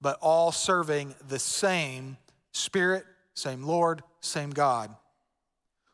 but 0.00 0.18
all 0.20 0.52
serving 0.52 1.14
the 1.28 1.38
same 1.38 2.16
Spirit, 2.52 3.04
same 3.38 3.62
Lord, 3.62 4.02
same 4.20 4.50
God 4.50 4.94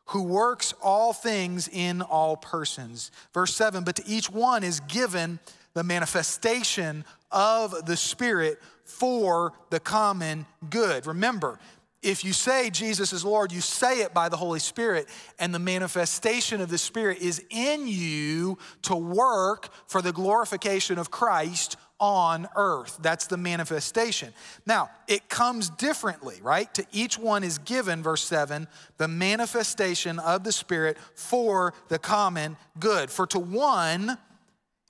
who 0.09 0.23
works 0.23 0.73
all 0.83 1.13
things 1.13 1.67
in 1.67 2.01
all 2.01 2.37
persons. 2.37 3.11
Verse 3.33 3.55
7 3.55 3.83
But 3.83 3.97
to 3.97 4.03
each 4.05 4.29
one 4.29 4.63
is 4.63 4.79
given 4.81 5.39
the 5.73 5.83
manifestation 5.83 7.03
of 7.31 7.85
the 7.85 7.97
Spirit 7.97 8.59
for 8.83 9.53
the 9.71 9.79
common 9.79 10.45
good. 10.69 11.07
Remember, 11.07 11.59
if 12.01 12.23
you 12.23 12.33
say 12.33 12.69
Jesus 12.69 13.13
is 13.13 13.25
Lord, 13.25 13.51
you 13.51 13.61
say 13.61 14.01
it 14.01 14.13
by 14.13 14.29
the 14.29 14.37
Holy 14.37 14.59
Spirit, 14.59 15.09
and 15.39 15.53
the 15.53 15.59
manifestation 15.59 16.61
of 16.61 16.69
the 16.69 16.77
Spirit 16.77 17.17
is 17.17 17.43
in 17.49 17.87
you 17.87 18.59
to 18.83 18.95
work 18.95 19.69
for 19.87 20.03
the 20.03 20.13
glorification 20.13 20.99
of 20.99 21.09
Christ 21.09 21.77
on 22.05 22.47
earth. 22.55 22.99
That's 23.01 23.25
the 23.25 23.35
manifestation. 23.35 24.31
Now, 24.67 24.91
it 25.07 25.27
comes 25.27 25.71
differently, 25.71 26.39
right? 26.43 26.71
To 26.75 26.85
each 26.91 27.17
one 27.17 27.43
is 27.43 27.57
given, 27.57 28.03
verse 28.03 28.23
7, 28.23 28.67
the 28.97 29.07
manifestation 29.07 30.19
of 30.19 30.43
the 30.43 30.51
Spirit 30.51 30.97
for 31.15 31.73
the 31.87 31.97
common 31.97 32.57
good. 32.79 33.09
For 33.09 33.25
to 33.27 33.39
one 33.39 34.19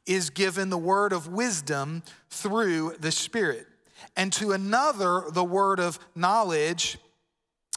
is 0.05 0.29
given 0.29 0.69
the 0.69 0.77
word 0.77 1.13
of 1.13 1.29
wisdom 1.29 2.03
through 2.29 2.95
the 2.99 3.13
Spirit, 3.13 3.65
and 4.17 4.33
to 4.33 4.51
another 4.51 5.23
the 5.31 5.43
word 5.43 5.79
of 5.79 5.97
knowledge 6.15 6.97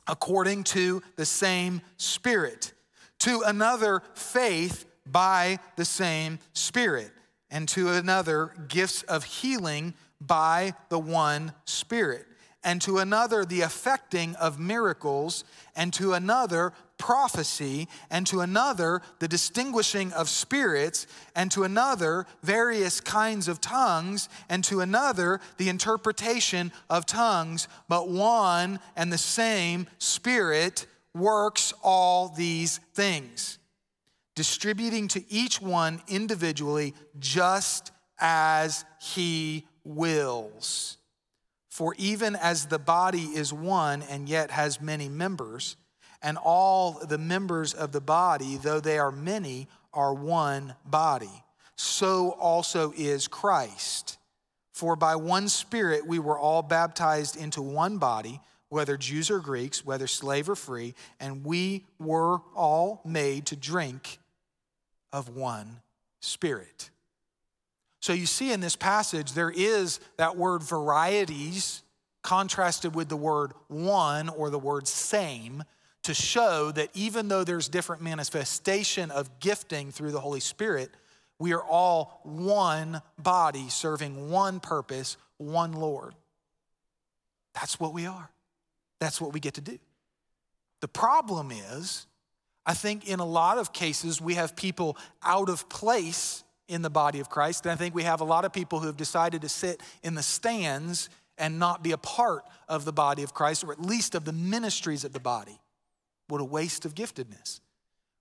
according 0.09 0.65
to 0.65 1.01
the 1.15 1.25
same 1.25 1.81
Spirit, 1.97 2.73
to 3.21 3.43
another 3.47 4.03
faith 4.15 4.85
by 5.07 5.61
the 5.77 5.85
same 5.85 6.41
Spirit 6.55 7.13
and 7.51 7.69
to 7.69 7.89
another 7.91 8.53
gifts 8.69 9.03
of 9.05 9.25
healing 9.25 9.95
by 10.21 10.75
the 10.89 10.99
one 10.99 11.53
Spirit, 11.65 12.27
and 12.65 12.83
to 12.83 12.99
another 12.99 13.45
the 13.45 13.61
effecting 13.61 14.35
of 14.37 14.59
miracles, 14.59 15.45
and 15.77 15.93
to 15.95 16.13
another 16.13 16.73
prophecy, 16.99 17.87
and 18.11 18.27
to 18.27 18.41
another 18.41 19.01
the 19.21 19.29
distinguishing 19.29 20.13
of 20.13 20.29
spirits, 20.29 21.07
and 21.37 21.51
to 21.53 21.63
another 21.63 22.27
various 22.43 23.01
kinds 23.01 23.47
of 23.47 23.61
tongues, 23.61 24.29
and 24.49 24.65
to 24.65 24.81
another 24.81 25.41
the 25.57 25.69
interpretation 25.69 26.73
of 26.91 27.07
tongues. 27.07 27.69
But 27.89 28.09
one 28.09 28.81
and 28.97 29.13
the 29.13 29.19
same 29.19 29.87
Spirit 29.99 30.87
works 31.15 31.73
all 31.83 32.29
these 32.29 32.79
things, 32.95 33.58
distributing 34.39 35.09
to 35.09 35.25
each 35.29 35.61
one 35.61 36.01
individually 36.07 36.95
just 37.19 37.91
as 38.21 38.85
he 39.01 39.67
wills. 39.83 40.97
For 41.69 41.93
even 41.99 42.37
as 42.37 42.67
the 42.67 42.79
body 42.79 43.25
is 43.35 43.53
one 43.53 44.03
and 44.03 44.29
yet 44.29 44.53
has 44.53 44.81
many 44.81 45.09
members, 45.09 45.77
and 46.23 46.39
all 46.39 47.01
the 47.05 47.19
members 47.19 47.75
of 47.75 47.91
the 47.91 48.01
body, 48.01 48.59
though 48.59 48.79
they 48.79 48.97
are 48.97 49.11
many, 49.11 49.67
are 49.93 50.15
one 50.15 50.77
body, 50.87 51.43
so 51.75 52.31
also 52.31 52.93
is 52.97 53.27
Christ. 53.27 54.19
For 54.73 54.95
by 54.95 55.17
one 55.17 55.49
Spirit 55.49 56.07
we 56.07 56.21
were 56.21 56.39
all 56.39 56.63
baptized 56.63 57.37
into 57.37 57.61
one 57.61 57.99
body, 57.99 58.41
whether 58.69 58.97
Jews 58.97 59.33
or 59.33 59.41
Greeks, 59.41 59.85
whether 59.85 60.07
slave 60.07 60.49
or 60.49 60.55
free, 60.55 60.95
and 61.19 61.45
we 61.45 61.87
were 61.99 62.39
all 62.55 63.01
made 63.05 63.47
to 63.47 63.57
drink 63.57 64.21
of 65.13 65.37
one 65.37 65.81
Spirit. 66.21 66.91
So 68.01 68.13
you 68.13 68.27
see 68.27 68.53
in 68.53 68.61
this 68.61 68.77
passage, 68.77 69.33
there 69.33 69.53
is 69.55 70.01
that 70.17 70.37
word 70.37 70.63
varieties 70.63 71.83
contrasted 72.23 72.95
with 72.95 73.09
the 73.09 73.17
word 73.17 73.53
one 73.69 74.29
or 74.29 74.51
the 74.51 74.59
word 74.59 74.89
same 74.89 75.65
to 76.03 76.15
show 76.15 76.71
that 76.73 76.91
even 76.95 77.29
though 77.29 77.45
there's 77.45 77.69
different 77.69 78.03
manifestation 78.03 79.11
of 79.11 79.41
gifting 79.41 79.91
through 79.91 80.13
the 80.13 80.21
Holy 80.21 80.41
Spirit, 80.41 80.91
we 81.39 81.53
are 81.53 81.63
all 81.63 82.21
one 82.25 83.01
body 83.19 83.69
serving 83.69 84.31
one 84.31 84.59
purpose, 84.59 85.17
one 85.37 85.73
Lord. 85.73 86.15
That's 87.55 87.79
what 87.79 87.93
we 87.93 88.07
are. 88.07 88.31
That's 89.01 89.21
what 89.21 89.33
we 89.33 89.41
get 89.41 89.55
to 89.55 89.61
do. 89.61 89.79
The 90.81 90.89
problem 90.89 91.51
is, 91.51 92.07
I 92.69 92.75
think 92.75 93.09
in 93.09 93.19
a 93.19 93.25
lot 93.25 93.57
of 93.57 93.73
cases, 93.73 94.21
we 94.21 94.35
have 94.35 94.55
people 94.55 94.99
out 95.23 95.49
of 95.49 95.71
place 95.71 96.45
in 96.69 96.83
the 96.83 96.91
body 96.91 97.19
of 97.19 97.31
Christ. 97.31 97.65
And 97.65 97.73
I 97.73 97.77
think 97.77 97.95
we 97.95 98.03
have 98.03 98.21
a 98.21 98.25
lot 98.25 98.45
of 98.45 98.53
people 98.53 98.79
who 98.79 98.89
have 98.89 98.97
decided 98.99 99.41
to 99.41 99.49
sit 99.49 99.81
in 100.03 100.15
the 100.15 100.23
stands 100.23 101.09
and 101.39 101.59
not 101.59 101.83
be 101.83 101.93
a 101.93 101.99
part 101.99 102.45
of 102.69 102.85
the 102.85 102.93
body 102.93 103.23
of 103.23 103.33
Christ, 103.33 103.65
or 103.65 103.73
at 103.73 103.81
least 103.81 104.15
of 104.15 104.27
the 104.27 104.35
ministries 104.35 105.03
of 105.03 105.15
the 105.15 105.21
body. 105.21 105.59
What 106.27 106.43
a 106.43 106.45
waste 106.45 106.85
of 106.85 106.95
giftedness. 106.95 107.61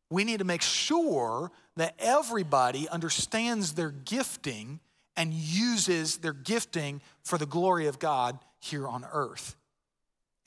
We 0.10 0.24
need 0.24 0.40
to 0.40 0.46
make 0.46 0.62
sure 0.62 1.52
that 1.76 1.96
everybody 2.00 2.88
understands 2.88 3.74
their 3.74 3.92
gifting 3.92 4.80
and 5.18 5.34
uses 5.34 6.20
their 6.20 6.32
gifting 6.32 7.02
for 7.22 7.38
the 7.38 7.46
glory 7.46 7.88
of 7.88 8.00
God 8.00 8.40
here 8.62 8.88
on 8.88 9.06
earth. 9.12 9.57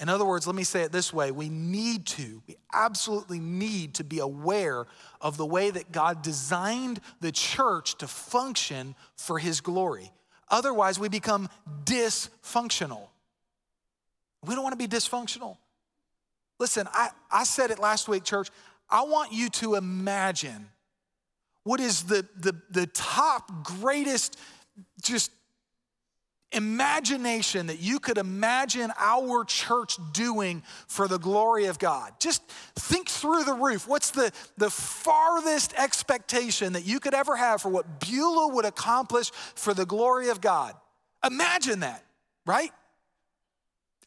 In 0.01 0.09
other 0.09 0.25
words, 0.25 0.47
let 0.47 0.57
me 0.57 0.65
say 0.65 0.83
it 0.83 0.93
this 0.93 1.13
way 1.13 1.31
we 1.31 1.51
need 1.51 2.07
to, 2.07 2.43
we 2.49 2.57
absolutely 2.73 3.39
need 3.39 3.95
to 3.95 4.05
be 4.05 4.19
aware 4.19 4.87
of 5.21 5.37
the 5.37 5.45
way 5.45 5.71
that 5.71 5.93
God 5.93 6.23
designed 6.23 7.01
the 7.21 7.31
church 7.31 7.99
to 7.99 8.09
function 8.09 8.95
for 9.17 9.39
his 9.39 9.61
glory. 9.61 10.11
Otherwise, 10.49 10.99
we 10.99 11.11
become 11.11 11.51
dysfunctional. 11.85 13.09
We 14.45 14.55
don't 14.55 14.65
want 14.65 14.73
to 14.73 14.89
be 14.89 14.89
dysfunctional. 14.89 15.59
Listen, 16.59 16.89
I, 16.93 17.11
I 17.31 17.45
said 17.45 17.71
it 17.71 17.79
last 17.79 18.09
week, 18.09 18.25
church. 18.25 18.49
I 18.89 19.03
want 19.03 19.33
you 19.33 19.51
to 19.51 19.75
imagine 19.75 20.71
what 21.65 21.79
is 21.79 22.05
the, 22.05 22.27
the, 22.39 22.55
the 22.71 22.87
top, 22.87 23.65
greatest, 23.65 24.39
just 25.03 25.31
imagination 26.53 27.69
that 27.69 27.81
you 27.81 28.01
could 28.01 28.19
imagine 28.19 28.93
our 28.99 29.45
church 29.45 29.99
doing 30.13 30.63
for 30.89 31.07
the 31.07 31.19
glory 31.19 31.67
of 31.67 31.79
God. 31.79 32.13
Just 32.19 32.43
think 32.77 33.09
through 33.09 33.45
the 33.45 33.55
roof. 33.55 33.87
What's 33.87 34.11
the, 34.11 34.33
the 34.57 34.71
farthest 34.71 35.75
expectation 35.75 36.73
that 36.73 36.85
you 36.85 37.01
could 37.01 37.15
ever 37.15 37.37
have 37.37 37.63
for 37.63 37.69
what 37.69 38.01
Beulah 38.01 38.55
would 38.55 38.65
accomplish 38.65 39.31
for 39.31 39.75
the 39.75 39.87
glory 39.87 40.29
of 40.31 40.41
God? 40.41 40.75
Imagine 41.25 41.81
that, 41.81 42.05
right? 42.47 42.73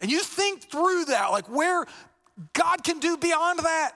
And 0.01 0.11
you 0.11 0.19
think 0.19 0.63
through 0.63 1.05
that, 1.05 1.31
like 1.31 1.47
where 1.47 1.85
God 2.53 2.83
can 2.83 2.99
do 2.99 3.15
beyond 3.15 3.59
that. 3.59 3.93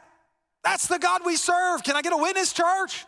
That's 0.64 0.88
the 0.88 1.00
God 1.00 1.22
we 1.26 1.36
serve. 1.36 1.84
Can 1.84 1.96
I 1.96 2.02
get 2.02 2.14
a 2.14 2.18
witness, 2.18 2.54
church? 2.54 3.06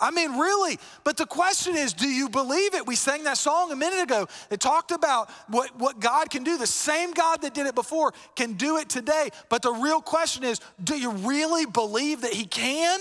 I 0.00 0.10
mean, 0.10 0.38
really. 0.38 0.78
But 1.04 1.16
the 1.16 1.26
question 1.26 1.76
is, 1.76 1.92
do 1.92 2.08
you 2.08 2.28
believe 2.28 2.74
it? 2.74 2.86
We 2.86 2.96
sang 2.96 3.24
that 3.24 3.36
song 3.36 3.70
a 3.70 3.76
minute 3.76 4.02
ago. 4.02 4.26
It 4.50 4.60
talked 4.60 4.90
about 4.90 5.30
what, 5.48 5.78
what 5.78 6.00
God 6.00 6.30
can 6.30 6.42
do. 6.42 6.56
The 6.56 6.66
same 6.66 7.12
God 7.12 7.42
that 7.42 7.52
did 7.54 7.66
it 7.66 7.74
before 7.74 8.12
can 8.34 8.54
do 8.54 8.78
it 8.78 8.88
today. 8.88 9.30
But 9.48 9.62
the 9.62 9.72
real 9.72 10.00
question 10.00 10.44
is, 10.44 10.60
do 10.82 10.98
you 10.98 11.10
really 11.10 11.66
believe 11.66 12.22
that 12.22 12.32
He 12.32 12.46
can? 12.46 13.00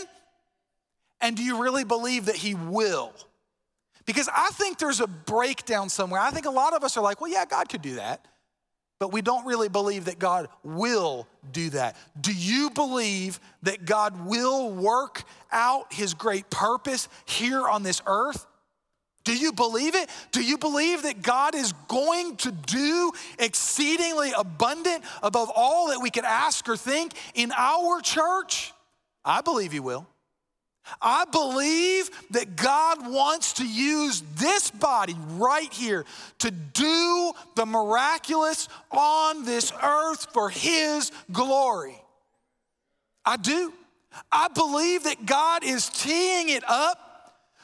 And 1.22 1.38
do 1.38 1.44
you 1.44 1.62
really 1.62 1.86
believe 1.86 2.26
that 2.26 2.36
He 2.36 2.56
will? 2.56 3.14
Because 4.06 4.30
I 4.36 4.50
think 4.54 4.80
there's 4.80 5.02
a 5.02 5.08
breakdown 5.08 5.90
somewhere. 5.90 6.20
I 6.20 6.32
think 6.32 6.46
a 6.46 6.52
lot 6.52 6.74
of 6.74 6.84
us 6.84 6.98
are 6.98 7.04
like, 7.04 7.22
well, 7.22 7.32
yeah, 7.32 7.46
God 7.46 7.70
could 7.70 7.82
do 7.82 7.96
that 7.96 8.26
but 9.00 9.14
we 9.14 9.22
don't 9.22 9.46
really 9.46 9.70
believe 9.70 10.06
that 10.06 10.20
God 10.20 10.50
will 10.64 11.26
do 11.52 11.70
that. 11.72 11.96
Do 12.20 12.34
you 12.34 12.70
believe 12.70 13.40
that 13.64 13.86
God 13.86 14.26
will 14.26 14.70
work 14.72 15.24
out 15.52 15.92
his 15.94 16.14
great 16.14 16.50
purpose 16.50 17.08
here 17.26 17.68
on 17.68 17.82
this 17.84 18.02
earth? 18.06 18.46
Do 19.24 19.36
you 19.36 19.54
believe 19.54 19.96
it? 19.96 20.10
Do 20.32 20.44
you 20.44 20.58
believe 20.58 21.04
that 21.04 21.22
God 21.22 21.56
is 21.56 21.74
going 21.88 22.36
to 22.38 22.52
do 22.52 23.12
exceedingly 23.38 24.32
abundant 24.38 25.04
above 25.24 25.52
all 25.56 25.90
that 25.90 26.00
we 26.02 26.10
could 26.10 26.26
ask 26.26 26.68
or 26.68 26.76
think 26.76 27.14
in 27.36 27.52
our 27.56 28.02
church? 28.02 28.74
I 29.24 29.42
believe 29.42 29.72
he 29.72 29.80
will. 29.80 30.08
I 31.02 31.26
believe 31.26 32.10
that 32.32 32.56
God 32.56 33.10
wants 33.10 33.54
to 33.54 33.68
use 33.68 34.22
this 34.36 34.72
body 34.72 35.16
right 35.32 35.72
here 35.72 36.06
to 36.40 36.52
do 36.52 37.32
the 37.56 37.66
miraculous 37.66 38.68
on 38.92 39.46
this 39.46 39.72
earth 39.84 40.28
for 40.34 40.50
His 40.50 41.12
glory. 41.32 42.02
I 43.26 43.38
do. 43.38 43.74
I 44.32 44.48
believe 44.48 45.04
that 45.04 45.26
God 45.26 45.64
is 45.64 45.90
teeing 45.90 46.50
it 46.50 46.64
up 46.68 47.10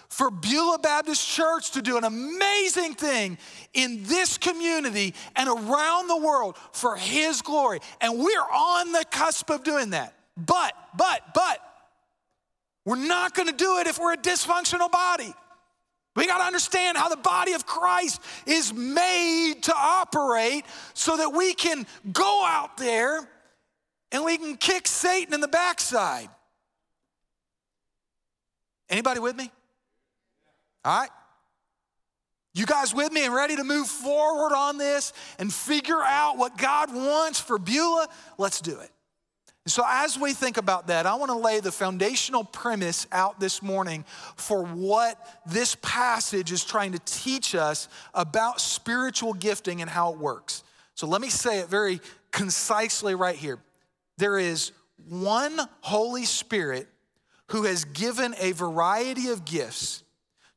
for 0.09 0.31
Beulah 0.31 0.79
Baptist 0.79 1.27
Church 1.27 1.71
to 1.71 1.81
do 1.81 1.97
an 1.97 2.03
amazing 2.03 2.93
thing 2.93 3.37
in 3.73 4.03
this 4.03 4.37
community 4.37 5.13
and 5.35 5.49
around 5.49 6.07
the 6.07 6.17
world 6.17 6.57
for 6.71 6.95
His 6.95 7.41
glory. 7.41 7.79
And 7.99 8.19
we're 8.19 8.49
on 8.53 8.91
the 8.91 9.03
cusp 9.11 9.49
of 9.49 9.63
doing 9.63 9.89
that. 9.89 10.13
But, 10.37 10.73
but, 10.95 11.21
but, 11.33 11.59
we're 12.85 12.95
not 12.95 13.33
going 13.33 13.47
to 13.47 13.55
do 13.55 13.79
it 13.79 13.87
if 13.87 13.99
we're 13.99 14.13
a 14.13 14.17
dysfunctional 14.17 14.91
body. 14.91 15.33
We 16.15 16.27
got 16.27 16.37
to 16.37 16.45
understand 16.45 16.97
how 16.97 17.09
the 17.09 17.17
body 17.17 17.53
of 17.53 17.65
Christ 17.65 18.21
is 18.45 18.73
made 18.73 19.55
to 19.63 19.73
operate 19.75 20.63
so 20.93 21.17
that 21.17 21.33
we 21.33 21.53
can 21.53 21.85
go 22.13 22.45
out 22.45 22.77
there 22.77 23.27
and 24.11 24.23
we 24.23 24.37
can 24.37 24.55
kick 24.55 24.87
Satan 24.87 25.33
in 25.33 25.41
the 25.41 25.47
backside. 25.47 26.29
Anybody 28.89 29.19
with 29.19 29.35
me? 29.35 29.51
All 30.85 30.99
right. 30.99 31.09
You 32.53 32.65
guys 32.65 32.93
with 32.93 33.11
me 33.11 33.25
and 33.25 33.33
ready 33.33 33.57
to 33.57 33.65
move 33.65 33.87
forward 33.87 34.53
on 34.55 34.77
this 34.77 35.11
and 35.37 35.53
figure 35.53 36.01
out 36.01 36.37
what 36.37 36.57
God 36.57 36.95
wants 36.95 37.41
for 37.41 37.59
Beulah? 37.59 38.07
Let's 38.37 38.61
do 38.61 38.79
it. 38.79 38.89
So, 39.67 39.83
as 39.87 40.19
we 40.19 40.33
think 40.33 40.57
about 40.57 40.87
that, 40.87 41.07
I 41.07 41.15
want 41.15 41.31
to 41.31 41.37
lay 41.37 41.59
the 41.59 41.71
foundational 41.71 42.43
premise 42.43 43.07
out 43.11 43.39
this 43.39 43.63
morning 43.63 44.05
for 44.35 44.63
what 44.63 45.41
this 45.47 45.75
passage 45.81 46.51
is 46.51 46.63
trying 46.63 46.91
to 46.91 46.99
teach 46.99 47.55
us 47.55 47.89
about 48.13 48.61
spiritual 48.61 49.33
gifting 49.33 49.81
and 49.81 49.89
how 49.89 50.13
it 50.13 50.19
works. 50.19 50.63
So, 50.93 51.07
let 51.07 51.19
me 51.19 51.29
say 51.29 51.61
it 51.61 51.67
very 51.67 51.99
concisely 52.31 53.15
right 53.15 53.35
here. 53.35 53.57
There 54.17 54.37
is 54.37 54.71
one 55.09 55.59
Holy 55.81 56.25
Spirit 56.25 56.87
who 57.47 57.63
has 57.63 57.85
given 57.85 58.35
a 58.39 58.51
variety 58.51 59.29
of 59.29 59.45
gifts 59.45 60.03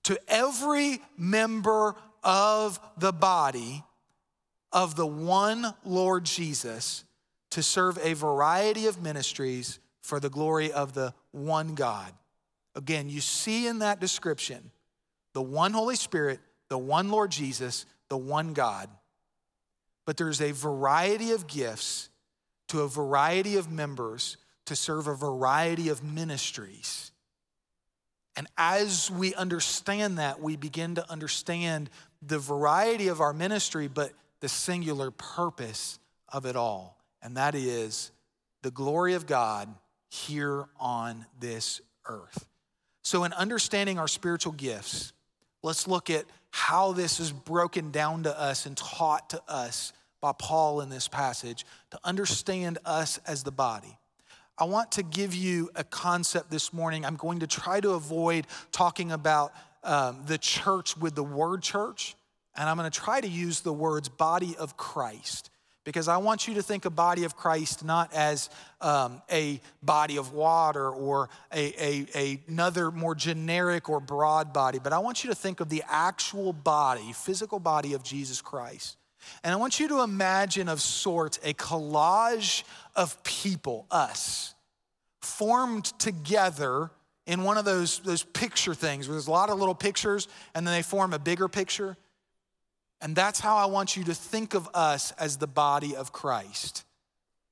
to 0.04 0.18
every 0.28 1.00
member 1.16 1.94
of 2.22 2.78
the 2.98 3.12
body 3.12 3.84
of 4.70 4.96
the 4.96 5.06
one 5.06 5.74
Lord 5.82 6.24
Jesus 6.24 7.04
to 7.50 7.62
serve 7.62 7.98
a 8.02 8.14
variety 8.14 8.86
of 8.86 9.02
ministries 9.02 9.78
for 10.00 10.20
the 10.20 10.30
glory 10.30 10.72
of 10.72 10.94
the 10.94 11.14
one 11.32 11.74
God. 11.74 12.12
Again, 12.74 13.08
you 13.08 13.20
see 13.20 13.66
in 13.66 13.80
that 13.80 14.00
description 14.00 14.70
the 15.32 15.42
one 15.42 15.72
Holy 15.72 15.96
Spirit, 15.96 16.40
the 16.68 16.78
one 16.78 17.10
Lord 17.10 17.30
Jesus, 17.30 17.86
the 18.08 18.16
one 18.16 18.52
God. 18.52 18.88
But 20.04 20.16
there's 20.16 20.40
a 20.40 20.52
variety 20.52 21.32
of 21.32 21.46
gifts 21.46 22.08
to 22.68 22.82
a 22.82 22.88
variety 22.88 23.56
of 23.56 23.70
members 23.70 24.36
to 24.66 24.76
serve 24.76 25.06
a 25.06 25.14
variety 25.14 25.88
of 25.88 26.04
ministries. 26.04 27.12
And 28.36 28.46
as 28.56 29.10
we 29.10 29.34
understand 29.34 30.18
that, 30.18 30.40
we 30.40 30.56
begin 30.56 30.94
to 30.96 31.10
understand 31.10 31.90
the 32.22 32.38
variety 32.38 33.08
of 33.08 33.20
our 33.20 33.32
ministry, 33.32 33.88
but 33.88 34.12
the 34.40 34.48
singular 34.48 35.10
purpose 35.10 35.98
of 36.28 36.46
it 36.46 36.54
all. 36.54 36.97
And 37.22 37.36
that 37.36 37.54
is 37.54 38.10
the 38.62 38.70
glory 38.70 39.14
of 39.14 39.26
God 39.26 39.68
here 40.10 40.66
on 40.78 41.26
this 41.38 41.80
earth. 42.06 42.46
So, 43.02 43.24
in 43.24 43.32
understanding 43.32 43.98
our 43.98 44.08
spiritual 44.08 44.52
gifts, 44.52 45.12
let's 45.62 45.86
look 45.86 46.10
at 46.10 46.24
how 46.50 46.92
this 46.92 47.20
is 47.20 47.32
broken 47.32 47.90
down 47.90 48.24
to 48.24 48.38
us 48.38 48.66
and 48.66 48.76
taught 48.76 49.30
to 49.30 49.42
us 49.48 49.92
by 50.20 50.32
Paul 50.32 50.80
in 50.80 50.88
this 50.88 51.08
passage 51.08 51.64
to 51.90 51.98
understand 52.04 52.78
us 52.84 53.18
as 53.26 53.42
the 53.42 53.50
body. 53.50 53.96
I 54.56 54.64
want 54.64 54.92
to 54.92 55.04
give 55.04 55.34
you 55.34 55.70
a 55.76 55.84
concept 55.84 56.50
this 56.50 56.72
morning. 56.72 57.04
I'm 57.04 57.16
going 57.16 57.40
to 57.40 57.46
try 57.46 57.80
to 57.80 57.90
avoid 57.90 58.46
talking 58.72 59.12
about 59.12 59.52
um, 59.84 60.24
the 60.26 60.38
church 60.38 60.96
with 60.96 61.14
the 61.14 61.22
word 61.22 61.62
church, 61.62 62.16
and 62.56 62.68
I'm 62.68 62.76
going 62.76 62.90
to 62.90 62.98
try 62.98 63.20
to 63.20 63.28
use 63.28 63.60
the 63.60 63.72
words 63.72 64.08
body 64.08 64.56
of 64.58 64.76
Christ 64.76 65.47
because 65.88 66.06
I 66.06 66.18
want 66.18 66.46
you 66.46 66.52
to 66.52 66.62
think 66.62 66.84
a 66.84 66.90
body 66.90 67.24
of 67.24 67.34
Christ 67.34 67.82
not 67.82 68.12
as 68.12 68.50
um, 68.82 69.22
a 69.32 69.58
body 69.82 70.18
of 70.18 70.34
water 70.34 70.90
or 70.90 71.30
a, 71.50 71.72
a, 71.82 72.06
a, 72.14 72.40
another 72.46 72.90
more 72.90 73.14
generic 73.14 73.88
or 73.88 73.98
broad 73.98 74.52
body, 74.52 74.78
but 74.78 74.92
I 74.92 74.98
want 74.98 75.24
you 75.24 75.30
to 75.30 75.34
think 75.34 75.60
of 75.60 75.70
the 75.70 75.82
actual 75.88 76.52
body, 76.52 77.14
physical 77.14 77.58
body 77.58 77.94
of 77.94 78.02
Jesus 78.02 78.42
Christ. 78.42 78.98
And 79.42 79.50
I 79.50 79.56
want 79.56 79.80
you 79.80 79.88
to 79.88 80.02
imagine, 80.02 80.68
of 80.68 80.82
sorts, 80.82 81.38
a 81.42 81.54
collage 81.54 82.64
of 82.94 83.24
people, 83.24 83.86
us, 83.90 84.54
formed 85.22 85.86
together 85.98 86.90
in 87.26 87.44
one 87.44 87.56
of 87.56 87.64
those, 87.64 88.00
those 88.00 88.24
picture 88.24 88.74
things 88.74 89.08
where 89.08 89.14
there's 89.14 89.26
a 89.26 89.30
lot 89.30 89.48
of 89.48 89.58
little 89.58 89.74
pictures 89.74 90.28
and 90.54 90.66
then 90.66 90.74
they 90.74 90.82
form 90.82 91.14
a 91.14 91.18
bigger 91.18 91.48
picture. 91.48 91.96
And 93.00 93.14
that's 93.14 93.40
how 93.40 93.56
I 93.56 93.66
want 93.66 93.96
you 93.96 94.04
to 94.04 94.14
think 94.14 94.54
of 94.54 94.68
us 94.74 95.12
as 95.12 95.36
the 95.36 95.46
body 95.46 95.94
of 95.94 96.12
Christ, 96.12 96.84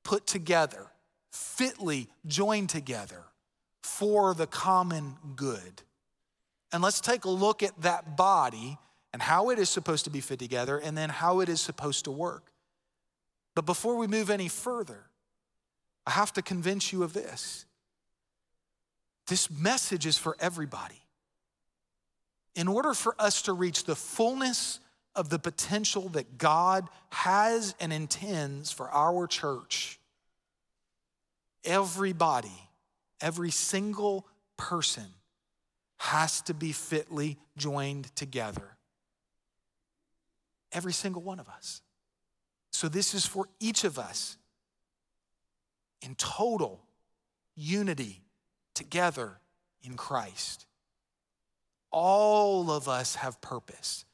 put 0.02 0.26
together, 0.26 0.86
fitly 1.30 2.08
joined 2.26 2.68
together 2.68 3.24
for 3.82 4.34
the 4.34 4.46
common 4.46 5.16
good. 5.36 5.82
And 6.72 6.82
let's 6.82 7.00
take 7.00 7.24
a 7.24 7.30
look 7.30 7.62
at 7.62 7.80
that 7.82 8.16
body 8.16 8.78
and 9.12 9.22
how 9.22 9.50
it 9.50 9.58
is 9.58 9.70
supposed 9.70 10.04
to 10.04 10.10
be 10.10 10.20
fit 10.20 10.38
together 10.38 10.78
and 10.78 10.98
then 10.98 11.08
how 11.08 11.40
it 11.40 11.48
is 11.48 11.60
supposed 11.60 12.04
to 12.04 12.10
work. 12.10 12.50
But 13.54 13.64
before 13.64 13.96
we 13.96 14.06
move 14.06 14.28
any 14.28 14.48
further, 14.48 15.06
I 16.06 16.10
have 16.10 16.32
to 16.34 16.42
convince 16.42 16.92
you 16.92 17.02
of 17.02 17.12
this. 17.12 17.64
This 19.26 19.50
message 19.50 20.06
is 20.06 20.18
for 20.18 20.36
everybody. 20.38 21.02
In 22.54 22.68
order 22.68 22.94
for 22.94 23.14
us 23.18 23.42
to 23.42 23.52
reach 23.52 23.84
the 23.84 23.96
fullness 23.96 24.80
of 25.16 25.28
the 25.30 25.38
potential 25.38 26.08
that 26.10 26.38
God 26.38 26.88
has 27.10 27.74
and 27.80 27.92
intends 27.92 28.70
for 28.70 28.88
our 28.90 29.26
church, 29.26 29.98
everybody, 31.64 32.68
every 33.20 33.50
single 33.50 34.26
person 34.56 35.06
has 35.96 36.40
to 36.42 36.54
be 36.54 36.72
fitly 36.72 37.38
joined 37.56 38.14
together 38.14 38.76
Every 40.76 40.92
single 40.92 41.22
one 41.22 41.40
of 41.40 41.48
us. 41.48 41.80
So, 42.70 42.88
this 42.88 43.14
is 43.14 43.24
for 43.24 43.48
each 43.60 43.84
of 43.84 43.98
us 43.98 44.36
in 46.02 46.14
total 46.16 46.82
unity 47.54 48.20
together 48.74 49.38
in 49.82 49.94
Christ. 49.94 50.66
All 51.90 52.70
of 52.70 52.88
us 52.88 53.14
have 53.14 53.40
purpose, 53.40 54.04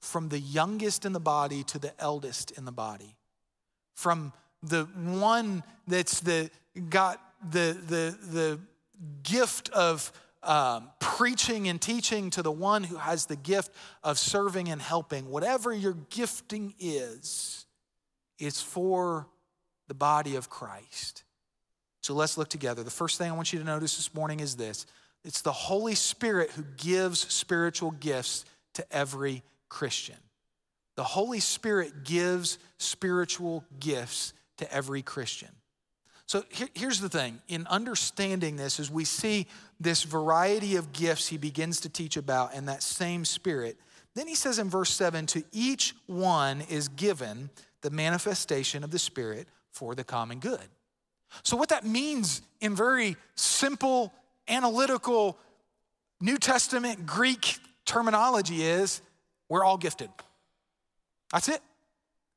from 0.00 0.28
the 0.28 0.38
youngest 0.38 1.04
in 1.04 1.12
the 1.12 1.20
body 1.20 1.62
to 1.64 1.78
the 1.78 1.92
eldest 2.00 2.50
in 2.52 2.64
the 2.64 2.72
body, 2.72 3.16
from 3.94 4.32
the 4.62 4.84
one 4.84 5.62
that's 5.86 6.20
the 6.20 6.50
got 6.88 7.20
the 7.50 7.76
the 7.86 8.16
the 8.30 8.60
gift 9.22 9.68
of 9.70 10.12
um, 10.42 10.90
preaching 11.00 11.68
and 11.68 11.80
teaching 11.80 12.30
to 12.30 12.42
the 12.42 12.52
one 12.52 12.82
who 12.82 12.96
has 12.96 13.26
the 13.26 13.36
gift 13.36 13.72
of 14.02 14.18
serving 14.18 14.68
and 14.68 14.80
helping. 14.80 15.28
Whatever 15.28 15.72
your 15.74 15.94
gifting 16.08 16.74
is, 16.78 17.66
it's 18.38 18.62
for 18.62 19.26
the 19.88 19.94
body 19.94 20.36
of 20.36 20.48
Christ. 20.48 21.24
So 22.00 22.14
let's 22.14 22.38
look 22.38 22.48
together. 22.48 22.82
The 22.82 22.90
first 22.90 23.18
thing 23.18 23.30
I 23.30 23.34
want 23.34 23.52
you 23.52 23.58
to 23.58 23.64
notice 23.64 23.96
this 23.96 24.14
morning 24.14 24.40
is 24.40 24.56
this 24.56 24.86
it's 25.24 25.42
the 25.42 25.52
Holy 25.52 25.94
Spirit 25.94 26.50
who 26.52 26.64
gives 26.76 27.20
spiritual 27.32 27.90
gifts 27.90 28.44
to 28.74 28.86
every 28.90 29.42
Christian. 29.70 30.16
The 30.96 31.04
Holy 31.04 31.40
Spirit 31.40 32.04
gives 32.04 32.58
spiritual 32.76 33.64
gifts 33.78 34.34
to 34.58 34.70
every 34.70 35.00
Christian. 35.00 35.48
So 36.26 36.44
here, 36.50 36.68
here's 36.74 37.00
the 37.00 37.08
thing 37.08 37.40
in 37.48 37.66
understanding 37.66 38.56
this, 38.56 38.78
as 38.78 38.90
we 38.90 39.04
see 39.04 39.46
this 39.80 40.02
variety 40.02 40.76
of 40.76 40.92
gifts 40.92 41.28
he 41.28 41.38
begins 41.38 41.80
to 41.80 41.88
teach 41.88 42.18
about 42.18 42.54
in 42.54 42.66
that 42.66 42.82
same 42.82 43.24
spirit, 43.24 43.78
then 44.14 44.28
he 44.28 44.34
says 44.34 44.58
in 44.58 44.68
verse 44.68 44.90
7 44.90 45.26
to 45.26 45.42
each 45.52 45.94
one 46.06 46.60
is 46.68 46.88
given 46.88 47.50
the 47.80 47.90
manifestation 47.90 48.84
of 48.84 48.90
the 48.90 48.98
Spirit 48.98 49.48
for 49.72 49.94
the 49.94 50.04
common 50.04 50.38
good. 50.38 50.68
So, 51.42 51.56
what 51.56 51.68
that 51.70 51.86
means 51.86 52.42
in 52.60 52.74
very 52.74 53.16
simple, 53.36 54.12
analytical, 54.48 55.38
New 56.20 56.38
Testament 56.38 57.06
Greek 57.06 57.58
terminology 57.84 58.62
is 58.62 59.00
we're 59.50 59.64
all 59.64 59.76
gifted. 59.76 60.08
That's 61.30 61.50
it. 61.50 61.60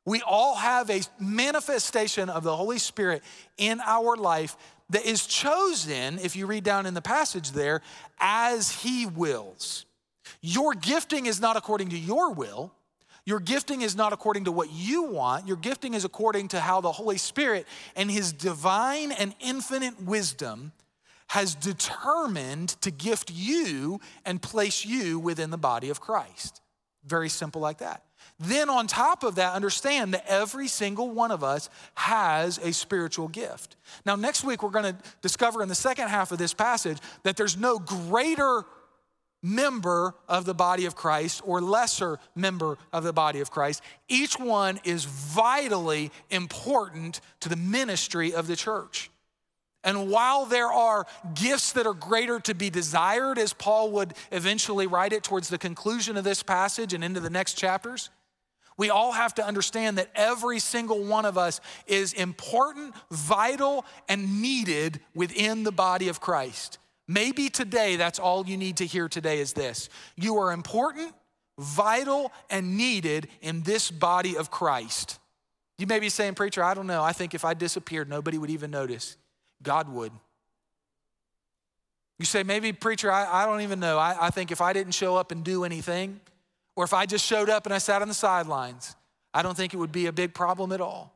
We 0.05 0.21
all 0.21 0.55
have 0.55 0.89
a 0.89 1.01
manifestation 1.17 2.29
of 2.29 2.43
the 2.43 2.55
Holy 2.55 2.79
Spirit 2.79 3.23
in 3.57 3.79
our 3.79 4.17
life 4.17 4.57
that 4.89 5.05
is 5.05 5.25
chosen, 5.25 6.19
if 6.19 6.35
you 6.35 6.45
read 6.45 6.65
down 6.65 6.85
in 6.85 6.93
the 6.93 7.01
passage 7.01 7.51
there, 7.51 7.81
as 8.19 8.69
He 8.69 9.05
wills. 9.05 9.85
Your 10.41 10.73
gifting 10.73 11.25
is 11.25 11.39
not 11.39 11.55
according 11.55 11.89
to 11.89 11.97
your 11.97 12.33
will. 12.33 12.73
Your 13.25 13.39
gifting 13.39 13.81
is 13.81 13.95
not 13.95 14.11
according 14.11 14.45
to 14.45 14.51
what 14.51 14.69
you 14.73 15.03
want. 15.03 15.47
Your 15.47 15.55
gifting 15.55 15.93
is 15.93 16.03
according 16.03 16.49
to 16.49 16.59
how 16.59 16.81
the 16.81 16.91
Holy 16.91 17.17
Spirit 17.17 17.65
and 17.95 18.11
His 18.11 18.33
divine 18.33 19.13
and 19.13 19.33
infinite 19.39 20.01
wisdom 20.01 20.73
has 21.27 21.55
determined 21.55 22.69
to 22.81 22.91
gift 22.91 23.31
you 23.31 24.01
and 24.25 24.41
place 24.41 24.83
you 24.83 25.17
within 25.17 25.51
the 25.51 25.57
body 25.57 25.89
of 25.89 26.01
Christ. 26.01 26.61
Very 27.05 27.29
simple 27.29 27.61
like 27.61 27.79
that. 27.79 28.03
Then, 28.39 28.69
on 28.69 28.87
top 28.87 29.23
of 29.23 29.35
that, 29.35 29.53
understand 29.53 30.13
that 30.13 30.25
every 30.27 30.67
single 30.67 31.11
one 31.11 31.31
of 31.31 31.43
us 31.43 31.69
has 31.95 32.57
a 32.57 32.73
spiritual 32.73 33.27
gift. 33.27 33.75
Now, 34.05 34.15
next 34.15 34.43
week, 34.43 34.63
we're 34.63 34.69
going 34.69 34.95
to 34.95 34.97
discover 35.21 35.61
in 35.61 35.69
the 35.69 35.75
second 35.75 36.07
half 36.07 36.31
of 36.31 36.37
this 36.37 36.53
passage 36.53 36.97
that 37.23 37.37
there's 37.37 37.57
no 37.57 37.79
greater 37.79 38.63
member 39.43 40.15
of 40.29 40.45
the 40.45 40.53
body 40.53 40.85
of 40.85 40.95
Christ 40.95 41.41
or 41.45 41.61
lesser 41.61 42.17
member 42.33 42.77
of 42.93 43.03
the 43.03 43.13
body 43.13 43.41
of 43.41 43.51
Christ. 43.51 43.83
Each 44.07 44.39
one 44.39 44.79
is 44.85 45.03
vitally 45.03 46.11
important 46.29 47.19
to 47.41 47.49
the 47.49 47.57
ministry 47.57 48.33
of 48.33 48.47
the 48.47 48.55
church. 48.55 49.11
And 49.83 50.09
while 50.09 50.45
there 50.45 50.71
are 50.71 51.05
gifts 51.33 51.73
that 51.73 51.85
are 51.85 51.93
greater 51.93 52.39
to 52.41 52.53
be 52.53 52.69
desired, 52.69 53.37
as 53.37 53.53
Paul 53.53 53.91
would 53.91 54.13
eventually 54.31 54.87
write 54.87 55.13
it 55.13 55.23
towards 55.23 55.49
the 55.49 55.57
conclusion 55.57 56.15
of 56.15 56.23
this 56.23 56.41
passage 56.41 56.93
and 56.93 57.03
into 57.03 57.19
the 57.19 57.29
next 57.29 57.55
chapters, 57.55 58.09
we 58.77 58.89
all 58.89 59.11
have 59.11 59.35
to 59.35 59.45
understand 59.45 59.97
that 59.97 60.09
every 60.15 60.59
single 60.59 61.03
one 61.03 61.25
of 61.25 61.37
us 61.37 61.61
is 61.85 62.13
important, 62.13 62.95
vital, 63.11 63.85
and 64.09 64.41
needed 64.41 64.99
within 65.13 65.63
the 65.63 65.71
body 65.71 66.07
of 66.07 66.19
Christ. 66.19 66.79
Maybe 67.07 67.49
today, 67.49 67.97
that's 67.97 68.19
all 68.19 68.47
you 68.47 68.57
need 68.57 68.77
to 68.77 68.85
hear 68.85 69.09
today 69.09 69.39
is 69.39 69.53
this 69.53 69.89
you 70.15 70.37
are 70.37 70.51
important, 70.51 71.13
vital, 71.59 72.31
and 72.49 72.77
needed 72.77 73.27
in 73.41 73.63
this 73.63 73.91
body 73.91 74.37
of 74.37 74.49
Christ. 74.49 75.19
You 75.77 75.87
may 75.87 75.99
be 75.99 76.09
saying, 76.09 76.35
Preacher, 76.35 76.63
I 76.63 76.73
don't 76.73 76.87
know. 76.87 77.03
I 77.03 77.13
think 77.13 77.33
if 77.33 77.43
I 77.43 77.53
disappeared, 77.53 78.09
nobody 78.09 78.37
would 78.37 78.49
even 78.49 78.71
notice. 78.71 79.17
God 79.63 79.89
would. 79.89 80.11
You 82.19 82.25
say, 82.25 82.43
maybe, 82.43 82.71
preacher, 82.71 83.11
I, 83.11 83.43
I 83.43 83.45
don't 83.45 83.61
even 83.61 83.79
know. 83.79 83.97
I, 83.97 84.27
I 84.27 84.29
think 84.29 84.51
if 84.51 84.61
I 84.61 84.71
didn't 84.73 84.93
show 84.93 85.15
up 85.15 85.31
and 85.31 85.43
do 85.43 85.63
anything, 85.63 86.19
or 86.75 86.83
if 86.83 86.93
I 86.93 87.05
just 87.05 87.25
showed 87.25 87.49
up 87.49 87.65
and 87.65 87.73
I 87.73 87.79
sat 87.79 88.01
on 88.01 88.07
the 88.07 88.13
sidelines, 88.13 88.95
I 89.33 89.41
don't 89.41 89.57
think 89.57 89.73
it 89.73 89.77
would 89.77 89.91
be 89.91 90.05
a 90.05 90.11
big 90.11 90.33
problem 90.33 90.71
at 90.71 90.81
all. 90.81 91.13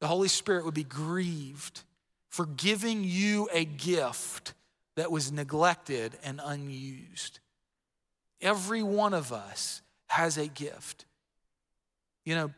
The 0.00 0.06
Holy 0.06 0.28
Spirit 0.28 0.64
would 0.64 0.74
be 0.74 0.84
grieved 0.84 1.82
for 2.30 2.46
giving 2.46 3.04
you 3.04 3.48
a 3.52 3.64
gift 3.64 4.54
that 4.96 5.10
was 5.10 5.30
neglected 5.30 6.16
and 6.24 6.40
unused. 6.42 7.40
Every 8.40 8.82
one 8.82 9.12
of 9.12 9.32
us 9.32 9.82
has 10.06 10.38
a 10.38 10.46
gift. 10.46 11.04
You 12.24 12.34
know, 12.34 12.50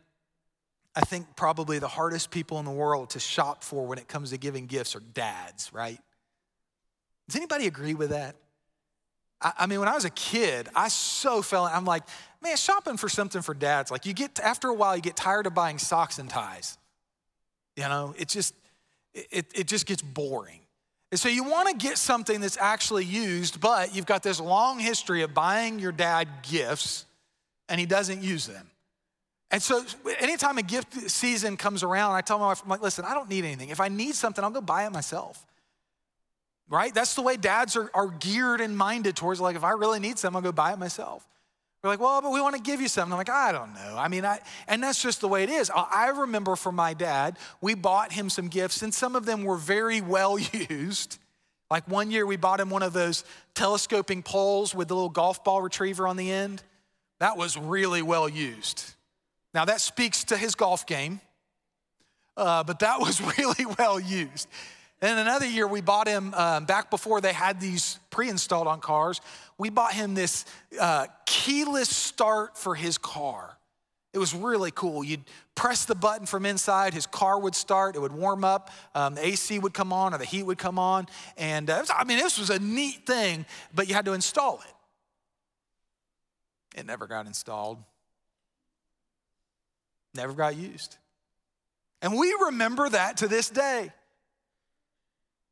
I 0.94 1.00
think 1.00 1.36
probably 1.36 1.78
the 1.78 1.88
hardest 1.88 2.30
people 2.30 2.58
in 2.58 2.64
the 2.64 2.70
world 2.70 3.10
to 3.10 3.20
shop 3.20 3.64
for 3.64 3.86
when 3.86 3.98
it 3.98 4.08
comes 4.08 4.30
to 4.30 4.38
giving 4.38 4.66
gifts 4.66 4.94
are 4.94 5.02
dads, 5.14 5.72
right? 5.72 5.98
Does 7.28 7.36
anybody 7.36 7.66
agree 7.66 7.94
with 7.94 8.10
that? 8.10 8.36
I, 9.40 9.66
mean, 9.66 9.80
when 9.80 9.88
I 9.88 9.94
was 9.94 10.04
a 10.04 10.10
kid, 10.10 10.68
I 10.74 10.88
so 10.88 11.42
fell, 11.42 11.64
I'm 11.64 11.84
like, 11.84 12.04
man, 12.42 12.56
shopping 12.56 12.96
for 12.96 13.08
something 13.08 13.42
for 13.42 13.54
dads, 13.54 13.90
like 13.90 14.06
you 14.06 14.12
get, 14.12 14.38
after 14.38 14.68
a 14.68 14.74
while, 14.74 14.94
you 14.94 15.02
get 15.02 15.16
tired 15.16 15.46
of 15.46 15.54
buying 15.54 15.78
socks 15.78 16.18
and 16.18 16.30
ties. 16.30 16.78
You 17.76 17.84
know, 17.84 18.14
it 18.16 18.28
just, 18.28 18.54
it, 19.14 19.46
it 19.54 19.66
just 19.66 19.86
gets 19.86 20.02
boring. 20.02 20.60
And 21.10 21.18
so 21.18 21.28
you 21.28 21.44
want 21.44 21.68
to 21.68 21.74
get 21.74 21.98
something 21.98 22.40
that's 22.40 22.56
actually 22.56 23.04
used, 23.04 23.60
but 23.60 23.94
you've 23.94 24.06
got 24.06 24.22
this 24.22 24.40
long 24.40 24.78
history 24.78 25.22
of 25.22 25.34
buying 25.34 25.78
your 25.78 25.92
dad 25.92 26.28
gifts 26.42 27.04
and 27.68 27.80
he 27.80 27.86
doesn't 27.86 28.22
use 28.22 28.46
them. 28.46 28.70
And 29.52 29.62
so 29.62 29.84
anytime 30.18 30.56
a 30.56 30.62
gift 30.62 31.10
season 31.10 31.58
comes 31.58 31.82
around, 31.82 32.14
I 32.14 32.22
tell 32.22 32.38
my 32.38 32.46
wife, 32.46 32.62
I'm 32.64 32.70
like, 32.70 32.80
listen, 32.80 33.04
I 33.04 33.12
don't 33.12 33.28
need 33.28 33.44
anything. 33.44 33.68
If 33.68 33.80
I 33.80 33.88
need 33.88 34.14
something, 34.14 34.42
I'll 34.42 34.50
go 34.50 34.62
buy 34.62 34.86
it 34.86 34.92
myself. 34.92 35.44
Right? 36.70 36.94
That's 36.94 37.14
the 37.14 37.20
way 37.20 37.36
dads 37.36 37.76
are, 37.76 37.90
are 37.92 38.08
geared 38.08 38.62
and 38.62 38.74
minded 38.76 39.14
towards 39.14 39.40
like, 39.40 39.54
if 39.54 39.62
I 39.62 39.72
really 39.72 40.00
need 40.00 40.18
something, 40.18 40.36
I'll 40.36 40.42
go 40.42 40.52
buy 40.52 40.72
it 40.72 40.78
myself. 40.78 41.28
We're 41.82 41.90
like, 41.90 42.00
well, 42.00 42.22
but 42.22 42.30
we 42.30 42.40
want 42.40 42.56
to 42.56 42.62
give 42.62 42.80
you 42.80 42.88
something. 42.88 43.12
I'm 43.12 43.18
like, 43.18 43.28
I 43.28 43.52
don't 43.52 43.74
know. 43.74 43.96
I 43.98 44.08
mean, 44.08 44.24
I, 44.24 44.38
and 44.68 44.82
that's 44.82 45.02
just 45.02 45.20
the 45.20 45.28
way 45.28 45.42
it 45.42 45.50
is. 45.50 45.70
I 45.74 46.12
remember 46.16 46.56
for 46.56 46.72
my 46.72 46.94
dad, 46.94 47.36
we 47.60 47.74
bought 47.74 48.12
him 48.12 48.30
some 48.30 48.48
gifts, 48.48 48.82
and 48.82 48.94
some 48.94 49.16
of 49.16 49.26
them 49.26 49.42
were 49.42 49.56
very 49.56 50.00
well 50.00 50.38
used. 50.70 51.18
Like 51.70 51.86
one 51.88 52.10
year, 52.10 52.24
we 52.24 52.36
bought 52.36 52.60
him 52.60 52.70
one 52.70 52.82
of 52.82 52.92
those 52.92 53.24
telescoping 53.54 54.22
poles 54.22 54.74
with 54.74 54.88
the 54.88 54.94
little 54.94 55.10
golf 55.10 55.44
ball 55.44 55.60
retriever 55.60 56.06
on 56.06 56.16
the 56.16 56.30
end. 56.30 56.62
That 57.18 57.36
was 57.36 57.58
really 57.58 58.00
well 58.00 58.28
used. 58.28 58.94
Now, 59.54 59.66
that 59.66 59.80
speaks 59.80 60.24
to 60.24 60.36
his 60.36 60.54
golf 60.54 60.86
game, 60.86 61.20
uh, 62.36 62.64
but 62.64 62.78
that 62.80 63.00
was 63.00 63.20
really 63.38 63.66
well 63.78 64.00
used. 64.00 64.48
And 65.00 65.18
another 65.18 65.46
year, 65.46 65.66
we 65.66 65.80
bought 65.80 66.06
him, 66.06 66.32
um, 66.34 66.64
back 66.64 66.88
before 66.88 67.20
they 67.20 67.32
had 67.32 67.60
these 67.60 67.98
pre 68.10 68.28
installed 68.28 68.68
on 68.68 68.80
cars, 68.80 69.20
we 69.58 69.68
bought 69.68 69.92
him 69.92 70.14
this 70.14 70.44
uh, 70.80 71.06
keyless 71.26 71.88
start 71.88 72.56
for 72.56 72.76
his 72.76 72.98
car. 72.98 73.58
It 74.12 74.18
was 74.18 74.34
really 74.34 74.70
cool. 74.70 75.02
You'd 75.02 75.24
press 75.54 75.86
the 75.86 75.94
button 75.94 76.26
from 76.26 76.46
inside, 76.46 76.94
his 76.94 77.06
car 77.06 77.38
would 77.38 77.54
start, 77.54 77.96
it 77.96 77.98
would 77.98 78.12
warm 78.12 78.44
up, 78.44 78.70
um, 78.94 79.14
the 79.14 79.26
AC 79.26 79.58
would 79.58 79.74
come 79.74 79.92
on, 79.92 80.14
or 80.14 80.18
the 80.18 80.24
heat 80.24 80.44
would 80.44 80.58
come 80.58 80.78
on. 80.78 81.06
And 81.36 81.68
uh, 81.68 81.78
was, 81.80 81.90
I 81.92 82.04
mean, 82.04 82.18
this 82.18 82.38
was 82.38 82.50
a 82.50 82.58
neat 82.58 83.04
thing, 83.04 83.44
but 83.74 83.88
you 83.88 83.94
had 83.94 84.04
to 84.04 84.12
install 84.12 84.60
it. 84.60 86.78
It 86.78 86.86
never 86.86 87.06
got 87.06 87.26
installed 87.26 87.78
never 90.14 90.32
got 90.32 90.56
used. 90.56 90.96
And 92.00 92.18
we 92.18 92.34
remember 92.44 92.88
that 92.88 93.18
to 93.18 93.28
this 93.28 93.48
day. 93.48 93.92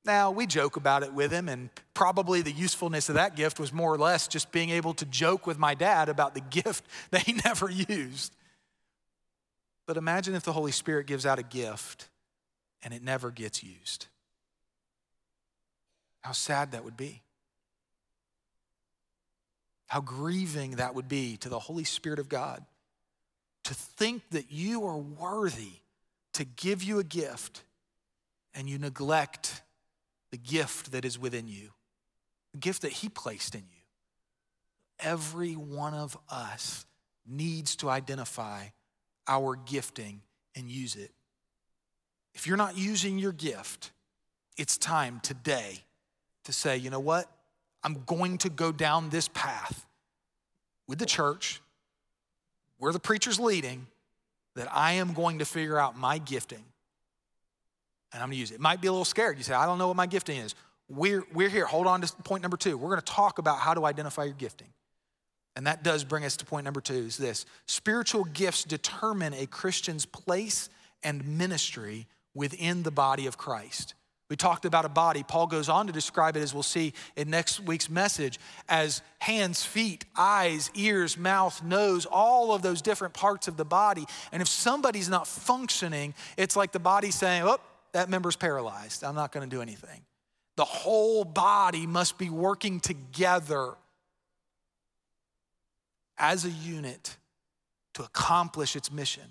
Now, 0.05 0.31
we 0.31 0.47
joke 0.47 0.77
about 0.77 1.03
it 1.03 1.13
with 1.13 1.31
him, 1.31 1.49
and 1.49 1.69
probably 1.93 2.41
the 2.41 2.53
usefulness 2.53 3.09
of 3.09 3.17
that 3.17 3.37
gift 3.37 3.61
was 3.61 3.73
more 3.73 3.93
or 3.93 3.99
less 3.99 4.29
just 4.29 4.51
being 4.51 4.71
able 4.71 4.95
to 4.95 5.05
joke 5.05 5.47
with 5.47 5.59
my 5.59 5.75
dad 5.75 6.09
about 6.09 6.35
the 6.35 6.41
gift 6.63 6.85
that 7.11 7.23
he 7.23 7.35
never 7.45 7.71
used. 7.71 8.35
But 9.87 9.97
imagine 9.97 10.35
if 10.35 10.43
the 10.43 10.53
Holy 10.53 10.73
Spirit 10.73 11.07
gives 11.07 11.27
out 11.27 11.39
a 11.39 11.43
gift 11.43 12.09
and 12.83 12.95
it 12.95 13.03
never 13.03 13.31
gets 13.31 13.63
used. 13.63 14.07
How 16.21 16.33
sad 16.33 16.73
that 16.73 16.85
would 16.85 16.97
be. 16.97 17.23
How 19.87 20.01
grieving 20.01 20.77
that 20.77 20.95
would 20.95 21.09
be 21.09 21.37
to 21.39 21.49
the 21.49 21.59
Holy 21.59 21.85
Spirit 21.85 22.19
of 22.19 22.29
God 22.29 22.65
to 23.71 23.75
think 23.77 24.31
that 24.31 24.51
you 24.51 24.85
are 24.85 24.97
worthy 24.97 25.75
to 26.33 26.45
give 26.45 26.83
you 26.83 26.99
a 26.99 27.05
gift 27.05 27.63
and 28.53 28.69
you 28.69 28.79
neglect 28.79 29.63
the 30.33 30.37
gift 30.37 30.91
that 30.91 31.05
is 31.05 31.21
within 31.21 31.47
you, 31.47 31.71
the 32.51 32.59
gift 32.59 32.83
that 32.83 32.91
He 32.91 33.09
placed 33.09 33.55
in 33.55 33.61
you. 33.61 33.83
Every 34.99 35.53
one 35.53 35.95
of 35.95 36.19
us 36.29 36.85
needs 37.25 37.77
to 37.77 37.89
identify 37.89 38.65
our 39.29 39.55
gifting 39.55 40.23
and 40.57 40.69
use 40.69 40.97
it. 40.97 41.13
If 42.35 42.49
you're 42.49 42.57
not 42.57 42.77
using 42.77 43.21
your 43.21 43.33
gift, 43.33 43.93
it's 44.57 44.77
time 44.79 45.21
today 45.23 45.79
to 46.43 46.53
say, 46.53 46.77
you 46.77 46.91
know 46.91 46.99
what? 46.99 47.31
I'm 47.85 48.03
going 48.05 48.39
to 48.39 48.49
go 48.49 48.73
down 48.73 49.11
this 49.11 49.29
path 49.29 49.87
with 50.89 50.99
the 50.99 51.07
church, 51.07 51.63
where 52.81 52.93
the 52.93 52.99
preacher's 52.99 53.39
leading, 53.39 53.87
that 54.57 54.69
I 54.75 54.95
am 54.95 55.13
going 55.13 55.39
to 55.39 55.45
figure 55.45 55.79
out 55.79 55.97
my 55.97 56.19
gifting 56.19 56.65
and 58.13 58.23
I'm 58.23 58.29
going 58.29 58.37
to 58.37 58.41
use 58.41 58.51
it. 58.51 58.55
It 58.55 58.61
might 58.61 58.81
be 58.81 58.89
a 58.89 58.93
little 58.93 59.05
scared. 59.05 59.39
You 59.39 59.45
say, 59.45 59.55
I 59.55 59.67
don't 59.67 59.79
know 59.79 59.87
what 59.89 59.97
my 59.97 60.07
gifting 60.07 60.39
is. 60.39 60.55
We're, 60.89 61.25
we're 61.33 61.49
here. 61.49 61.67
Hold 61.67 61.87
on 61.87 62.01
to 62.01 62.13
point 62.25 62.43
number 62.43 62.57
two. 62.57 62.77
We're 62.77 62.89
going 62.89 63.01
to 63.01 63.13
talk 63.13 63.39
about 63.39 63.59
how 63.59 63.75
to 63.75 63.87
identify 63.87 64.25
your 64.25 64.35
gifting. 64.35 64.67
And 65.55 65.67
that 65.67 65.85
does 65.85 66.05
bring 66.05 66.25
us 66.25 66.37
to 66.39 66.45
point 66.45 66.65
number 66.65 66.81
two 66.81 66.95
is 66.95 67.17
this 67.17 67.47
spiritual 67.67 68.25
gifts 68.25 68.65
determine 68.65 69.35
a 69.35 69.47
Christian's 69.47 70.07
place 70.07 70.69
and 71.03 71.25
ministry 71.39 72.07
within 72.35 72.83
the 72.83 72.91
body 72.91 73.27
of 73.27 73.37
Christ. 73.37 73.95
We 74.31 74.37
talked 74.37 74.65
about 74.65 74.85
a 74.85 74.89
body. 74.89 75.25
Paul 75.25 75.49
goes 75.49 75.69
on 75.69 75.89
to 75.89 75.93
describe 75.93 76.37
it, 76.37 76.41
as 76.41 76.55
we'll 76.55 76.63
see 76.63 76.95
in 77.17 77.29
next 77.29 77.59
week's 77.61 77.91
message, 77.91 78.39
as 78.69 79.03
hands, 79.19 79.65
feet, 79.65 80.05
eyes, 80.17 80.71
ears, 80.75 81.19
mouth, 81.19 81.63
nose, 81.65 82.07
all 82.07 82.55
of 82.55 82.63
those 82.63 82.81
different 82.81 83.13
parts 83.13 83.49
of 83.49 83.57
the 83.57 83.65
body. 83.65 84.07
And 84.31 84.41
if 84.41 84.47
somebody's 84.47 85.09
not 85.09 85.27
functioning, 85.27 86.15
it's 86.37 86.55
like 86.55 86.71
the 86.71 86.79
body 86.79 87.11
saying, 87.11 87.43
oh, 87.45 87.59
that 87.93 88.09
member's 88.09 88.37
paralyzed. 88.37 89.03
I'm 89.03 89.17
not 89.17 89.33
going 89.33 89.51
to 89.51 89.55
do 89.55 89.61
anything. 89.61 90.01
The 90.57 90.65
whole 90.65 91.25
body 91.25 91.87
must 91.89 92.17
be 92.17 92.31
working 92.31 92.79
together 92.79 93.75
as 96.17 96.45
a 96.45 96.51
unit 96.51 97.17
to 97.95 98.05
accomplish 98.05 98.77
its 98.77 98.93
mission. 98.93 99.25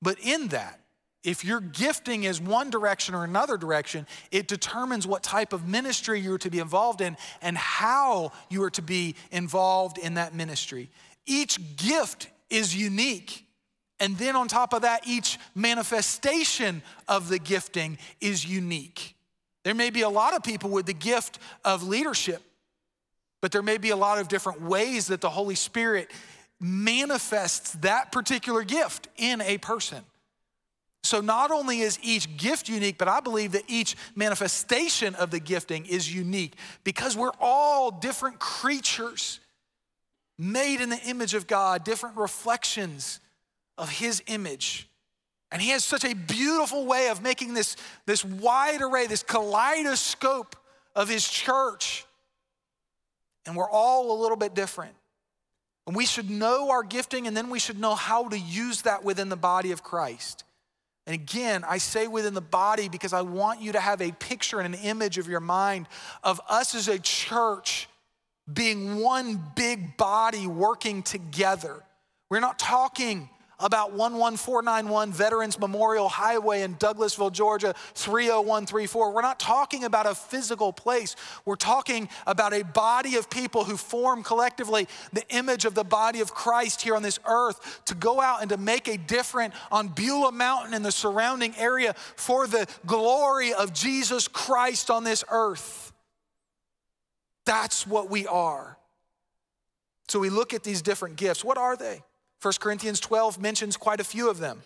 But 0.00 0.18
in 0.18 0.48
that, 0.48 0.80
if 1.24 1.44
your 1.44 1.60
gifting 1.60 2.24
is 2.24 2.40
one 2.40 2.70
direction 2.70 3.14
or 3.14 3.24
another 3.24 3.56
direction, 3.56 4.06
it 4.30 4.48
determines 4.48 5.06
what 5.06 5.22
type 5.22 5.52
of 5.52 5.68
ministry 5.68 6.20
you're 6.20 6.38
to 6.38 6.50
be 6.50 6.58
involved 6.58 7.00
in 7.00 7.16
and 7.40 7.56
how 7.56 8.32
you 8.48 8.62
are 8.64 8.70
to 8.70 8.82
be 8.82 9.14
involved 9.30 9.98
in 9.98 10.14
that 10.14 10.34
ministry. 10.34 10.90
Each 11.24 11.58
gift 11.76 12.28
is 12.50 12.74
unique. 12.74 13.46
And 14.00 14.18
then 14.18 14.34
on 14.34 14.48
top 14.48 14.72
of 14.72 14.82
that, 14.82 15.06
each 15.06 15.38
manifestation 15.54 16.82
of 17.06 17.28
the 17.28 17.38
gifting 17.38 17.98
is 18.20 18.44
unique. 18.44 19.14
There 19.62 19.74
may 19.74 19.90
be 19.90 20.00
a 20.00 20.08
lot 20.08 20.34
of 20.34 20.42
people 20.42 20.70
with 20.70 20.86
the 20.86 20.92
gift 20.92 21.38
of 21.64 21.84
leadership, 21.84 22.42
but 23.40 23.52
there 23.52 23.62
may 23.62 23.78
be 23.78 23.90
a 23.90 23.96
lot 23.96 24.18
of 24.18 24.26
different 24.26 24.60
ways 24.60 25.06
that 25.06 25.20
the 25.20 25.30
Holy 25.30 25.54
Spirit 25.54 26.10
manifests 26.58 27.72
that 27.74 28.10
particular 28.10 28.64
gift 28.64 29.06
in 29.16 29.40
a 29.40 29.58
person. 29.58 30.02
So 31.04 31.20
not 31.20 31.50
only 31.50 31.80
is 31.80 31.98
each 32.02 32.36
gift 32.36 32.68
unique, 32.68 32.96
but 32.96 33.08
I 33.08 33.20
believe 33.20 33.52
that 33.52 33.64
each 33.66 33.96
manifestation 34.14 35.14
of 35.16 35.30
the 35.30 35.40
gifting 35.40 35.84
is 35.86 36.14
unique 36.14 36.54
because 36.84 37.16
we're 37.16 37.32
all 37.40 37.90
different 37.90 38.38
creatures 38.38 39.40
made 40.38 40.80
in 40.80 40.90
the 40.90 41.00
image 41.00 41.34
of 41.34 41.46
God, 41.46 41.84
different 41.84 42.16
reflections 42.16 43.18
of 43.76 43.90
His 43.90 44.22
image. 44.28 44.88
And 45.50 45.60
He 45.60 45.70
has 45.70 45.84
such 45.84 46.04
a 46.04 46.14
beautiful 46.14 46.86
way 46.86 47.08
of 47.08 47.20
making 47.20 47.54
this, 47.54 47.76
this 48.06 48.24
wide 48.24 48.80
array, 48.80 49.06
this 49.06 49.24
kaleidoscope 49.24 50.54
of 50.94 51.08
His 51.08 51.28
church. 51.28 52.06
And 53.44 53.56
we're 53.56 53.70
all 53.70 54.16
a 54.16 54.18
little 54.20 54.36
bit 54.36 54.54
different. 54.54 54.94
And 55.88 55.96
we 55.96 56.06
should 56.06 56.30
know 56.30 56.70
our 56.70 56.84
gifting 56.84 57.26
and 57.26 57.36
then 57.36 57.50
we 57.50 57.58
should 57.58 57.78
know 57.78 57.96
how 57.96 58.28
to 58.28 58.38
use 58.38 58.82
that 58.82 59.02
within 59.02 59.28
the 59.28 59.36
body 59.36 59.72
of 59.72 59.82
Christ. 59.82 60.44
And 61.06 61.14
again, 61.14 61.64
I 61.66 61.78
say 61.78 62.06
within 62.06 62.34
the 62.34 62.40
body 62.40 62.88
because 62.88 63.12
I 63.12 63.22
want 63.22 63.60
you 63.60 63.72
to 63.72 63.80
have 63.80 64.00
a 64.00 64.12
picture 64.12 64.60
and 64.60 64.74
an 64.74 64.80
image 64.80 65.18
of 65.18 65.28
your 65.28 65.40
mind 65.40 65.88
of 66.22 66.40
us 66.48 66.74
as 66.74 66.88
a 66.88 66.98
church 66.98 67.88
being 68.52 68.98
one 68.98 69.42
big 69.56 69.96
body 69.96 70.46
working 70.46 71.02
together. 71.02 71.82
We're 72.30 72.40
not 72.40 72.58
talking 72.58 73.28
about 73.62 73.92
11491 73.92 75.12
Veterans 75.12 75.58
Memorial 75.58 76.08
Highway 76.08 76.62
in 76.62 76.74
Douglasville, 76.74 77.32
Georgia, 77.32 77.74
30134. 77.94 79.12
We're 79.12 79.22
not 79.22 79.40
talking 79.40 79.84
about 79.84 80.06
a 80.06 80.14
physical 80.14 80.72
place. 80.72 81.16
We're 81.44 81.56
talking 81.56 82.08
about 82.26 82.52
a 82.52 82.64
body 82.64 83.16
of 83.16 83.30
people 83.30 83.64
who 83.64 83.76
form 83.76 84.22
collectively 84.22 84.88
the 85.12 85.26
image 85.30 85.64
of 85.64 85.74
the 85.74 85.84
body 85.84 86.20
of 86.20 86.34
Christ 86.34 86.82
here 86.82 86.96
on 86.96 87.02
this 87.02 87.18
earth 87.24 87.82
to 87.86 87.94
go 87.94 88.20
out 88.20 88.40
and 88.40 88.50
to 88.50 88.56
make 88.56 88.88
a 88.88 88.98
difference 88.98 89.54
on 89.70 89.88
Beulah 89.88 90.32
Mountain 90.32 90.74
and 90.74 90.84
the 90.84 90.92
surrounding 90.92 91.54
area 91.56 91.94
for 92.16 92.46
the 92.46 92.66
glory 92.84 93.54
of 93.54 93.72
Jesus 93.72 94.28
Christ 94.28 94.90
on 94.90 95.04
this 95.04 95.24
earth. 95.30 95.92
That's 97.44 97.86
what 97.86 98.10
we 98.10 98.26
are. 98.26 98.76
So 100.08 100.18
we 100.18 100.30
look 100.30 100.52
at 100.52 100.62
these 100.62 100.82
different 100.82 101.16
gifts. 101.16 101.44
What 101.44 101.58
are 101.58 101.76
they? 101.76 102.02
1 102.42 102.54
Corinthians 102.60 102.98
12 103.00 103.40
mentions 103.40 103.76
quite 103.76 104.00
a 104.00 104.04
few 104.04 104.28
of 104.28 104.38
them. 104.38 104.62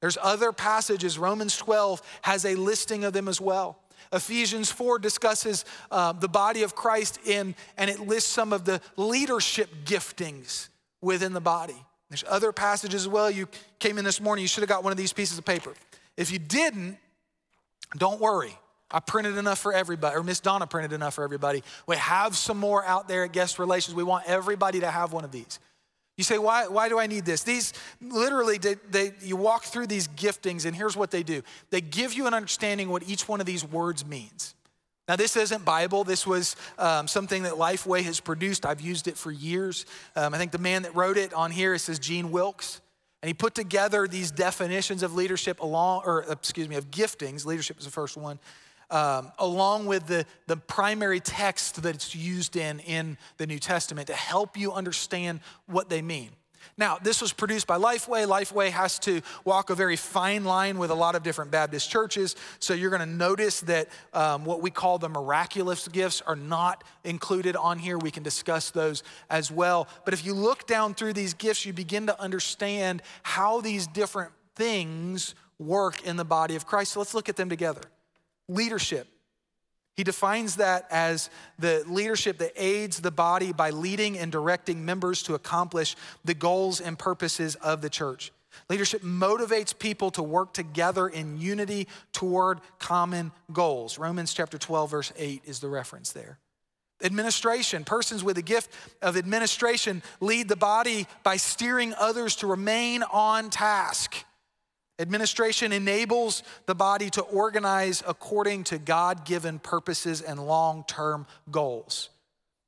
There's 0.00 0.18
other 0.20 0.52
passages. 0.52 1.18
Romans 1.18 1.56
12 1.56 2.02
has 2.22 2.44
a 2.44 2.54
listing 2.56 3.04
of 3.04 3.14
them 3.14 3.26
as 3.26 3.40
well. 3.40 3.78
Ephesians 4.12 4.70
4 4.70 4.98
discusses 4.98 5.64
uh, 5.90 6.12
the 6.12 6.28
body 6.28 6.62
of 6.62 6.74
Christ 6.74 7.18
in, 7.24 7.54
and 7.78 7.88
it 7.90 8.00
lists 8.00 8.30
some 8.30 8.52
of 8.52 8.64
the 8.66 8.80
leadership 8.96 9.70
giftings 9.84 10.68
within 11.00 11.32
the 11.32 11.40
body. 11.40 11.76
There's 12.10 12.24
other 12.28 12.52
passages 12.52 13.02
as 13.02 13.08
well. 13.08 13.30
You 13.30 13.48
came 13.78 13.96
in 13.96 14.04
this 14.04 14.20
morning, 14.20 14.42
you 14.42 14.48
should 14.48 14.62
have 14.62 14.68
got 14.68 14.84
one 14.84 14.92
of 14.92 14.98
these 14.98 15.12
pieces 15.12 15.38
of 15.38 15.44
paper. 15.44 15.72
If 16.16 16.30
you 16.30 16.38
didn't, 16.38 16.98
don't 17.96 18.20
worry. 18.20 18.56
I 18.90 19.00
printed 19.00 19.38
enough 19.38 19.58
for 19.58 19.72
everybody, 19.72 20.14
or 20.16 20.22
Miss 20.22 20.38
Donna 20.38 20.66
printed 20.66 20.92
enough 20.92 21.14
for 21.14 21.24
everybody. 21.24 21.64
We 21.86 21.96
have 21.96 22.36
some 22.36 22.58
more 22.58 22.84
out 22.84 23.08
there 23.08 23.24
at 23.24 23.32
Guest 23.32 23.58
Relations. 23.58 23.94
We 23.94 24.04
want 24.04 24.24
everybody 24.26 24.80
to 24.80 24.90
have 24.90 25.12
one 25.12 25.24
of 25.24 25.32
these. 25.32 25.58
You 26.16 26.22
say, 26.24 26.38
why, 26.38 26.68
why 26.68 26.88
do 26.88 26.98
I 26.98 27.06
need 27.06 27.24
this? 27.24 27.42
These 27.42 27.72
literally, 28.00 28.58
they, 28.58 28.74
they, 28.90 29.12
you 29.20 29.36
walk 29.36 29.64
through 29.64 29.88
these 29.88 30.06
giftings, 30.06 30.64
and 30.64 30.74
here's 30.76 30.96
what 30.96 31.10
they 31.10 31.22
do 31.22 31.42
they 31.70 31.80
give 31.80 32.12
you 32.12 32.26
an 32.26 32.34
understanding 32.34 32.86
of 32.86 32.92
what 32.92 33.08
each 33.08 33.28
one 33.28 33.40
of 33.40 33.46
these 33.46 33.64
words 33.64 34.06
means. 34.06 34.54
Now, 35.06 35.16
this 35.16 35.36
isn't 35.36 35.66
Bible. 35.66 36.02
This 36.02 36.26
was 36.26 36.56
um, 36.78 37.06
something 37.08 37.42
that 37.42 37.54
Lifeway 37.54 38.02
has 38.04 38.20
produced. 38.20 38.64
I've 38.64 38.80
used 38.80 39.06
it 39.06 39.18
for 39.18 39.30
years. 39.30 39.84
Um, 40.16 40.32
I 40.32 40.38
think 40.38 40.50
the 40.50 40.58
man 40.58 40.82
that 40.82 40.94
wrote 40.94 41.18
it 41.18 41.34
on 41.34 41.50
here, 41.50 41.74
it 41.74 41.80
says 41.80 41.98
Gene 41.98 42.30
Wilkes. 42.30 42.80
And 43.22 43.28
he 43.28 43.34
put 43.34 43.54
together 43.54 44.06
these 44.08 44.30
definitions 44.30 45.02
of 45.02 45.14
leadership 45.14 45.60
along, 45.60 46.02
or 46.06 46.24
excuse 46.30 46.68
me, 46.68 46.76
of 46.76 46.90
giftings. 46.90 47.44
Leadership 47.44 47.78
is 47.78 47.84
the 47.84 47.90
first 47.90 48.16
one 48.16 48.38
um, 48.90 49.32
along 49.38 49.86
with 49.86 50.06
the, 50.06 50.26
the 50.46 50.56
primary 50.56 51.20
text 51.20 51.82
that 51.82 51.94
it's 51.94 52.14
used 52.14 52.56
in 52.56 52.80
in 52.80 53.18
the 53.36 53.46
New 53.46 53.58
Testament 53.58 54.06
to 54.08 54.14
help 54.14 54.56
you 54.56 54.72
understand 54.72 55.40
what 55.66 55.88
they 55.88 56.02
mean. 56.02 56.30
Now, 56.76 56.98
this 57.00 57.20
was 57.20 57.32
produced 57.32 57.66
by 57.66 57.78
Lifeway. 57.78 58.26
Lifeway 58.26 58.70
has 58.70 58.98
to 59.00 59.22
walk 59.44 59.70
a 59.70 59.74
very 59.74 59.96
fine 59.96 60.44
line 60.44 60.78
with 60.78 60.90
a 60.90 60.94
lot 60.94 61.14
of 61.14 61.22
different 61.22 61.50
Baptist 61.50 61.88
churches. 61.88 62.34
So 62.58 62.74
you're 62.74 62.90
going 62.90 63.00
to 63.00 63.06
notice 63.06 63.60
that 63.60 63.88
um, 64.12 64.44
what 64.44 64.60
we 64.60 64.70
call 64.70 64.98
the 64.98 65.08
miraculous 65.08 65.86
gifts 65.88 66.20
are 66.22 66.36
not 66.36 66.82
included 67.04 67.54
on 67.54 67.78
here. 67.78 67.98
We 67.98 68.10
can 68.10 68.22
discuss 68.22 68.70
those 68.70 69.02
as 69.30 69.50
well. 69.50 69.88
But 70.04 70.14
if 70.14 70.24
you 70.24 70.34
look 70.34 70.66
down 70.66 70.94
through 70.94 71.12
these 71.12 71.34
gifts, 71.34 71.64
you 71.64 71.72
begin 71.72 72.06
to 72.06 72.20
understand 72.20 73.02
how 73.22 73.60
these 73.60 73.86
different 73.86 74.32
things 74.56 75.34
work 75.58 76.02
in 76.04 76.16
the 76.16 76.24
body 76.24 76.56
of 76.56 76.66
Christ. 76.66 76.92
So 76.92 77.00
let's 77.00 77.14
look 77.14 77.28
at 77.28 77.36
them 77.36 77.48
together 77.48 77.82
leadership. 78.48 79.08
He 79.96 80.02
defines 80.02 80.56
that 80.56 80.86
as 80.90 81.30
the 81.58 81.84
leadership 81.86 82.38
that 82.38 82.52
aids 82.56 83.00
the 83.00 83.12
body 83.12 83.52
by 83.52 83.70
leading 83.70 84.18
and 84.18 84.32
directing 84.32 84.84
members 84.84 85.22
to 85.24 85.34
accomplish 85.34 85.94
the 86.24 86.34
goals 86.34 86.80
and 86.80 86.98
purposes 86.98 87.54
of 87.56 87.80
the 87.80 87.90
church. 87.90 88.32
Leadership 88.68 89.02
motivates 89.02 89.76
people 89.76 90.10
to 90.12 90.22
work 90.22 90.52
together 90.52 91.08
in 91.08 91.38
unity 91.40 91.86
toward 92.12 92.60
common 92.78 93.32
goals. 93.52 93.98
Romans 93.98 94.32
chapter 94.32 94.58
12, 94.58 94.90
verse 94.90 95.12
8 95.16 95.42
is 95.44 95.60
the 95.60 95.68
reference 95.68 96.12
there. 96.12 96.38
Administration, 97.02 97.84
persons 97.84 98.24
with 98.24 98.36
the 98.36 98.42
gift 98.42 98.70
of 99.02 99.16
administration 99.16 100.02
lead 100.20 100.48
the 100.48 100.56
body 100.56 101.06
by 101.22 101.36
steering 101.36 101.92
others 101.98 102.36
to 102.36 102.46
remain 102.46 103.02
on 103.02 103.50
task. 103.50 104.24
Administration 104.98 105.72
enables 105.72 106.42
the 106.66 106.74
body 106.74 107.10
to 107.10 107.22
organize 107.22 108.02
according 108.06 108.64
to 108.64 108.78
God 108.78 109.24
given 109.24 109.58
purposes 109.58 110.20
and 110.20 110.46
long 110.46 110.84
term 110.86 111.26
goals. 111.50 112.10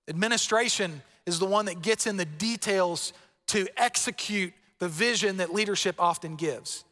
Administration 0.08 1.02
is 1.24 1.38
the 1.38 1.46
one 1.46 1.66
that 1.66 1.82
gets 1.82 2.06
in 2.06 2.16
the 2.16 2.24
details 2.24 3.12
to 3.48 3.66
execute 3.76 4.52
the 4.78 4.88
vision 4.88 5.36
that 5.36 5.54
leadership 5.54 5.96
often 5.98 6.36
gives 6.36 6.84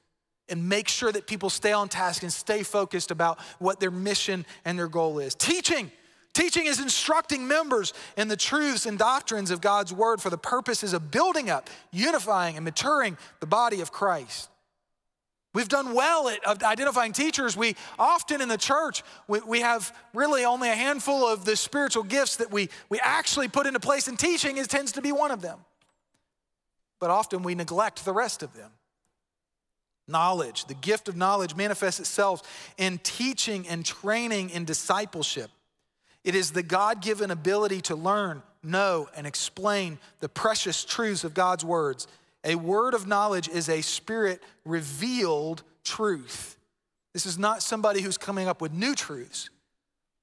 and 0.49 0.68
make 0.68 0.88
sure 0.88 1.11
that 1.11 1.27
people 1.27 1.51
stay 1.51 1.73
on 1.73 1.88
task 1.88 2.23
and 2.23 2.33
stay 2.33 2.62
focused 2.62 3.11
about 3.11 3.40
what 3.59 3.81
their 3.81 3.90
mission 3.90 4.44
and 4.64 4.79
their 4.79 4.88
goal 4.88 5.18
is. 5.18 5.35
Teaching. 5.35 5.90
Teaching 6.33 6.66
is 6.66 6.81
instructing 6.81 7.47
members 7.47 7.92
in 8.16 8.27
the 8.27 8.37
truths 8.37 8.87
and 8.87 8.99
doctrines 8.99 9.53
of 9.53 9.61
God's 9.61 9.92
word 9.92 10.20
for 10.20 10.31
the 10.31 10.38
purposes 10.38 10.92
of 10.92 11.12
building 11.12 11.49
up, 11.49 11.70
unifying, 11.92 12.57
and 12.57 12.64
maturing 12.64 13.16
the 13.38 13.47
body 13.47 13.81
of 13.81 13.92
Christ. 13.92 14.51
We've 15.55 15.69
done 15.69 15.95
well 15.95 16.29
at 16.29 16.64
identifying 16.64 17.12
teachers. 17.12 17.57
We 17.57 17.77
often 17.97 18.40
in 18.40 18.49
the 18.49 18.59
church, 18.59 19.05
we, 19.29 19.38
we 19.40 19.61
have 19.61 19.97
really 20.12 20.45
only 20.45 20.69
a 20.69 20.75
handful 20.75 21.27
of 21.27 21.45
the 21.45 21.55
spiritual 21.55 22.03
gifts 22.03 22.37
that 22.37 22.51
we, 22.51 22.69
we 22.88 22.99
actually 23.01 23.47
put 23.47 23.67
into 23.67 23.79
place, 23.79 24.09
and 24.09 24.19
teaching 24.19 24.57
is, 24.57 24.67
tends 24.67 24.93
to 24.93 25.01
be 25.01 25.12
one 25.12 25.31
of 25.31 25.40
them. 25.40 25.61
But 26.99 27.11
often 27.11 27.45
we 27.45 27.55
neglect 27.55 28.05
the 28.05 28.12
rest 28.12 28.43
of 28.43 28.53
them. 28.55 28.71
Knowledge, 30.09 30.67
the 30.67 30.75
gift 30.75 31.09
of 31.09 31.17
knowledge 31.17 31.55
manifests 31.55 32.01
itself 32.01 32.43
in 32.77 32.99
teaching 32.99 33.67
and 33.69 33.85
training 33.87 34.51
in 34.51 34.64
discipleship. 34.64 35.51
It 36.25 36.35
is 36.35 36.51
the 36.51 36.64
God 36.64 37.01
given 37.01 37.31
ability 37.31 37.81
to 37.83 37.95
learn, 37.95 38.43
know, 38.62 39.09
and 39.17 39.25
explain 39.25 39.99
the 40.19 40.29
precious 40.29 40.85
truths 40.85 41.23
of 41.23 41.33
God's 41.33 41.64
words 41.64 42.09
a 42.44 42.54
word 42.54 42.94
of 42.94 43.07
knowledge 43.07 43.48
is 43.48 43.68
a 43.68 43.80
spirit 43.80 44.42
revealed 44.64 45.62
truth. 45.83 46.57
This 47.12 47.26
is 47.26 47.38
not 47.38 47.62
somebody 47.62 48.00
who's 48.00 48.18
coming 48.18 48.48
up 48.48 48.61
with 48.61 48.72
new 48.72 48.94
truths. 48.94 49.50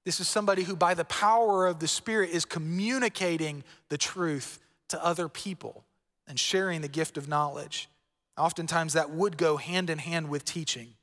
This 0.04 0.20
is 0.20 0.28
somebody 0.28 0.64
who, 0.64 0.76
by 0.76 0.94
the 0.94 1.06
power 1.06 1.68
of 1.68 1.80
the 1.80 1.88
Spirit, 1.88 2.32
is 2.32 2.44
communicating 2.44 3.64
the 3.90 3.98
truth 3.98 4.60
to 4.90 5.04
other 5.04 5.30
people 5.30 5.84
and 6.28 6.40
sharing 6.40 6.82
the 6.82 6.88
gift 6.88 7.18
of 7.18 7.28
knowledge. 7.28 7.88
Oftentimes, 8.38 8.94
that 8.94 9.12
would 9.12 9.38
go 9.38 9.58
hand 9.58 9.90
in 9.90 10.00
hand 10.00 10.30
with 10.30 10.44
teaching, 10.44 10.94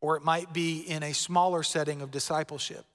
or 0.00 0.16
it 0.16 0.24
might 0.24 0.52
be 0.52 0.80
in 0.80 1.02
a 1.02 1.12
smaller 1.12 1.62
setting 1.62 2.00
of 2.00 2.10
discipleship, 2.10 2.86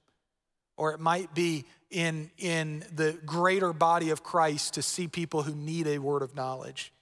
or 0.76 0.92
it 0.92 0.98
might 0.98 1.34
be 1.34 1.64
in, 1.90 2.30
in 2.38 2.84
the 2.94 3.16
greater 3.24 3.72
body 3.72 4.10
of 4.10 4.24
Christ 4.24 4.74
to 4.74 4.82
see 4.82 5.06
people 5.06 5.44
who 5.44 5.54
need 5.54 5.86
a 5.86 5.98
word 5.98 6.22
of 6.22 6.34
knowledge. 6.34 6.92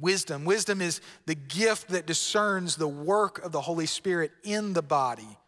Wisdom. 0.00 0.44
Wisdom 0.44 0.80
is 0.80 1.00
the 1.26 1.34
gift 1.34 1.88
that 1.88 2.06
discerns 2.06 2.76
the 2.76 2.88
work 2.88 3.44
of 3.44 3.52
the 3.52 3.60
Holy 3.60 3.86
Spirit 3.86 4.32
in 4.42 4.72
the 4.72 4.82
body 4.82 5.38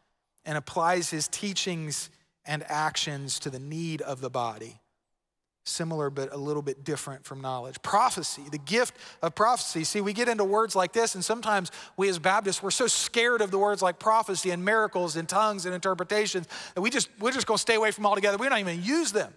and 0.44 0.56
applies 0.56 1.10
his 1.10 1.26
teachings 1.28 2.10
and 2.44 2.64
actions 2.68 3.40
to 3.40 3.50
the 3.50 3.58
need 3.58 4.02
of 4.02 4.20
the 4.20 4.30
body. 4.30 4.80
Similar, 5.64 6.10
but 6.10 6.32
a 6.32 6.36
little 6.36 6.62
bit 6.62 6.84
different 6.84 7.24
from 7.24 7.40
knowledge. 7.40 7.82
Prophecy, 7.82 8.42
the 8.52 8.58
gift 8.58 8.94
of 9.20 9.34
prophecy. 9.34 9.82
See, 9.82 10.00
we 10.00 10.12
get 10.12 10.28
into 10.28 10.44
words 10.44 10.76
like 10.76 10.92
this, 10.92 11.16
and 11.16 11.24
sometimes 11.24 11.72
we 11.96 12.08
as 12.08 12.20
Baptists, 12.20 12.62
we're 12.62 12.70
so 12.70 12.86
scared 12.86 13.40
of 13.40 13.50
the 13.50 13.58
words 13.58 13.82
like 13.82 13.98
prophecy 13.98 14.52
and 14.52 14.64
miracles 14.64 15.16
and 15.16 15.28
tongues 15.28 15.66
and 15.66 15.74
interpretations 15.74 16.46
that 16.76 16.80
we 16.80 16.88
just, 16.88 17.08
we're 17.18 17.32
just 17.32 17.48
gonna 17.48 17.58
stay 17.58 17.74
away 17.74 17.90
from 17.90 18.06
altogether. 18.06 18.38
We 18.38 18.48
don't 18.48 18.60
even 18.60 18.84
use 18.84 19.10
them. 19.10 19.34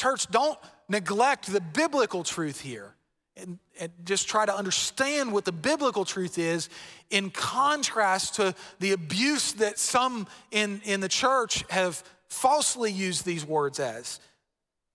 Church, 0.00 0.26
don't 0.30 0.58
neglect 0.88 1.52
the 1.52 1.60
biblical 1.60 2.24
truth 2.24 2.62
here 2.62 2.93
and, 3.36 3.58
and, 3.80 3.90
just 4.04 4.28
try 4.28 4.46
to 4.46 4.56
understand 4.56 5.32
what 5.32 5.44
the 5.44 5.52
biblical 5.52 6.04
truth 6.04 6.38
is 6.38 6.68
in 7.10 7.30
contrast 7.30 8.36
to 8.36 8.54
the 8.78 8.92
abuse 8.92 9.54
that 9.54 9.78
some 9.78 10.26
in, 10.50 10.80
in 10.84 11.00
the 11.00 11.08
church 11.08 11.64
have 11.68 12.02
falsely 12.28 12.92
used 12.92 13.24
these 13.24 13.44
words 13.44 13.80
as. 13.80 14.20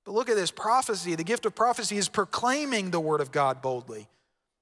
But 0.06 0.14
look 0.14 0.30
at 0.30 0.36
this 0.36 0.52
prophecy. 0.52 1.16
The 1.16 1.24
gift 1.24 1.46
of 1.46 1.54
prophecy 1.54 1.98
is 1.98 2.08
proclaiming 2.08 2.92
the 2.92 3.00
word 3.00 3.22
of 3.22 3.32
God 3.32 3.62
boldly. 3.62 4.08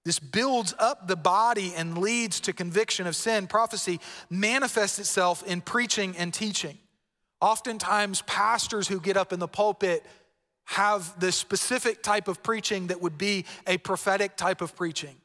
This 0.04 0.20
builds 0.20 0.74
up 0.80 1.08
the 1.08 1.18
body 1.18 1.74
and 1.76 1.98
leads 1.98 2.40
to 2.42 2.54
conviction 2.54 3.08
of 3.08 3.16
sin. 3.16 3.46
Prophecy 3.46 4.00
manifests 4.30 5.00
itself 5.00 5.44
in 5.46 5.62
preaching 5.62 6.16
and 6.18 6.34
teaching. 6.34 6.78
Oftentimes, 7.42 8.22
pastors 8.24 8.88
who 8.88 9.00
get 9.00 9.18
up 9.18 9.32
in 9.34 9.40
the 9.40 9.48
pulpit 9.48 10.06
have 10.68 11.18
the 11.20 11.32
specific 11.32 12.04
type 12.04 12.28
of 12.28 12.44
preaching 12.44 12.88
that 12.88 13.02
would 13.02 13.18
be 13.18 13.46
a 13.66 13.78
prophetic 13.78 14.36
type 14.36 14.62
of 14.62 14.76
preaching. 14.76 15.16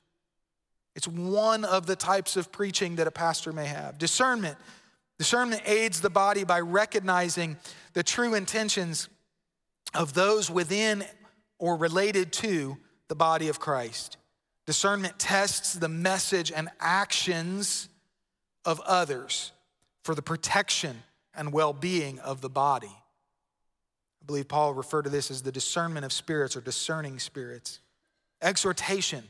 It's 0.95 1.09
one 1.09 1.65
of 1.65 1.87
the 1.87 1.97
types 1.97 2.37
of 2.37 2.53
preaching 2.53 2.97
that 2.97 3.09
a 3.09 3.11
pastor 3.11 3.53
may 3.53 3.67
have. 3.67 3.99
Discernment. 3.99 4.57
Discernment 5.19 5.63
aids 5.67 6.01
the 6.01 6.11
body 6.11 6.45
by 6.45 6.61
recognizing 6.61 7.57
the 7.93 8.05
true 8.05 8.35
intentions 8.35 9.09
of 9.95 10.15
those 10.15 10.49
within 10.49 11.05
or 11.59 11.77
related 11.77 12.33
to 12.35 12.77
the 13.09 13.17
body 13.17 13.49
of 13.49 13.59
Christ. 13.59 14.19
Discernment 14.65 15.19
tests 15.19 15.75
the 15.75 15.89
message 15.89 16.53
and 16.53 16.69
actions 16.79 17.89
of 18.65 18.81
others 18.81 19.51
for 20.05 20.15
the 20.15 20.23
protection 20.23 21.03
and 21.35 21.53
well 21.53 21.73
being 21.73 22.21
of 22.21 22.43
the 22.43 22.49
body. 22.49 22.97
I 24.23 24.25
believe 24.25 24.47
Paul 24.47 24.73
referred 24.75 25.03
to 25.03 25.11
this 25.11 25.31
as 25.31 25.43
the 25.43 25.51
discernment 25.51 26.05
of 26.05 26.13
spirits 26.13 26.57
or 26.57 26.61
discerning 26.61 27.19
spirits. 27.19 27.81
Exhortation. 28.41 29.25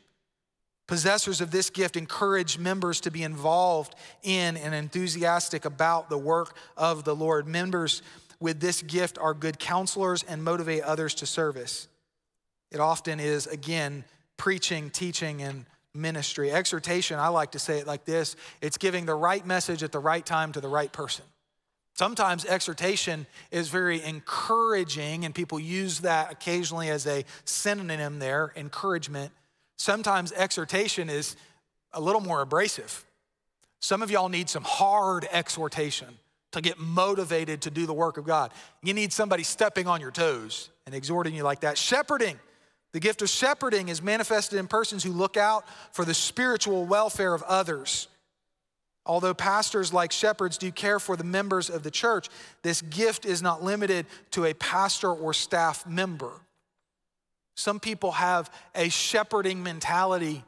Possessors 0.87 1.41
of 1.41 1.51
this 1.51 1.71
gift 1.71 1.97
encourage 1.97 2.59
members 2.59 3.01
to 3.01 3.11
be 3.11 3.23
involved 3.23 3.95
in 4.23 4.59
and 4.59 4.75
enthusiastic 4.75 5.65
about 5.65 6.11
the 6.11 6.19
work 6.19 6.57
of 6.77 7.05
the 7.05 7.15
Lord. 7.15 7.47
Members 7.47 8.03
with 8.41 8.61
this 8.61 8.83
gift 8.83 9.17
are 9.19 9.33
good 9.33 9.59
counselors 9.59 10.23
and 10.25 10.45
motivate 10.45 10.83
others 10.83 11.15
to 11.15 11.27
service. 11.27 11.89
It 12.71 12.81
often 12.81 13.21
is, 13.21 13.47
again, 13.47 14.05
preaching, 14.37 14.91
teaching, 14.91 15.41
and 15.41 15.65
ministry. 15.95 16.51
Exhortation, 16.51 17.19
I 17.19 17.29
like 17.29 17.53
to 17.53 17.59
say 17.59 17.79
it 17.79 17.87
like 17.87 18.05
this 18.05 18.37
it's 18.61 18.77
giving 18.77 19.07
the 19.07 19.15
right 19.15 19.47
message 19.47 19.83
at 19.83 19.93
the 19.93 19.99
right 19.99 20.25
time 20.25 20.53
to 20.53 20.61
the 20.61 20.69
right 20.69 20.93
person. 20.93 21.25
Sometimes 21.95 22.45
exhortation 22.45 23.27
is 23.51 23.69
very 23.69 24.03
encouraging, 24.03 25.25
and 25.25 25.35
people 25.35 25.61
use 25.61 26.01
that 26.01 26.33
occasionally 26.33 26.89
as 26.89 27.07
a 27.07 27.25
synonym 27.45 28.19
there 28.19 28.53
encouragement. 28.57 29.31
Sometimes 29.77 30.33
exhortation 30.33 31.11
is 31.11 31.37
a 31.93 32.01
little 32.01 32.21
more 32.21 32.41
abrasive. 32.41 33.05
Some 33.81 34.01
of 34.01 34.11
y'all 34.11 34.29
need 34.29 34.49
some 34.49 34.65
hard 34.65 35.27
exhortation 35.33 36.09
to 36.53 36.61
get 36.61 36.79
motivated 36.79 37.63
to 37.63 37.71
do 37.71 37.87
the 37.87 37.93
work 37.93 38.17
of 38.17 38.25
God. 38.25 38.53
You 38.83 38.95
need 38.95 39.13
somebody 39.13 39.43
stepping 39.43 39.87
on 39.87 40.01
your 40.01 40.11
toes 40.11 40.71
and 40.87 40.95
exhorting 40.95 41.35
you 41.35 41.43
like 41.43 41.61
that. 41.61 41.77
Shepherding. 41.77 42.39
The 42.93 43.01
gift 43.01 43.23
of 43.23 43.31
shepherding 43.31 43.89
is 43.89 44.03
manifested 44.03 44.59
in 44.59 44.67
persons 44.67 45.03
who 45.03 45.13
look 45.13 45.39
out 45.39 45.65
for 45.93 46.05
the 46.05 46.13
spiritual 46.13 46.85
welfare 46.85 47.33
of 47.33 47.43
others. 47.45 48.07
Although 49.05 49.35
pastors, 49.35 49.93
like 49.93 50.13
shepherds, 50.13 50.59
do 50.59 50.71
care 50.71 51.01
for 51.01 51.17
the 51.17 51.25
members 51.25 51.69
of 51.69 51.83
the 51.83 51.91
church, 51.91 52.29
this 52.63 52.83
gift 52.83 53.25
is 53.25 53.43
not 53.43 53.63
limited 53.63 54.07
to 54.31 54.45
a 54.45 54.55
pastor 54.55 55.11
or 55.11 55.35
staff 55.35 55.87
member. 55.87 56.33
Some 57.57 57.81
people 57.81 58.13
have 58.13 58.51
a 58.75 58.89
shepherding 58.89 59.63
mentality 59.63 60.45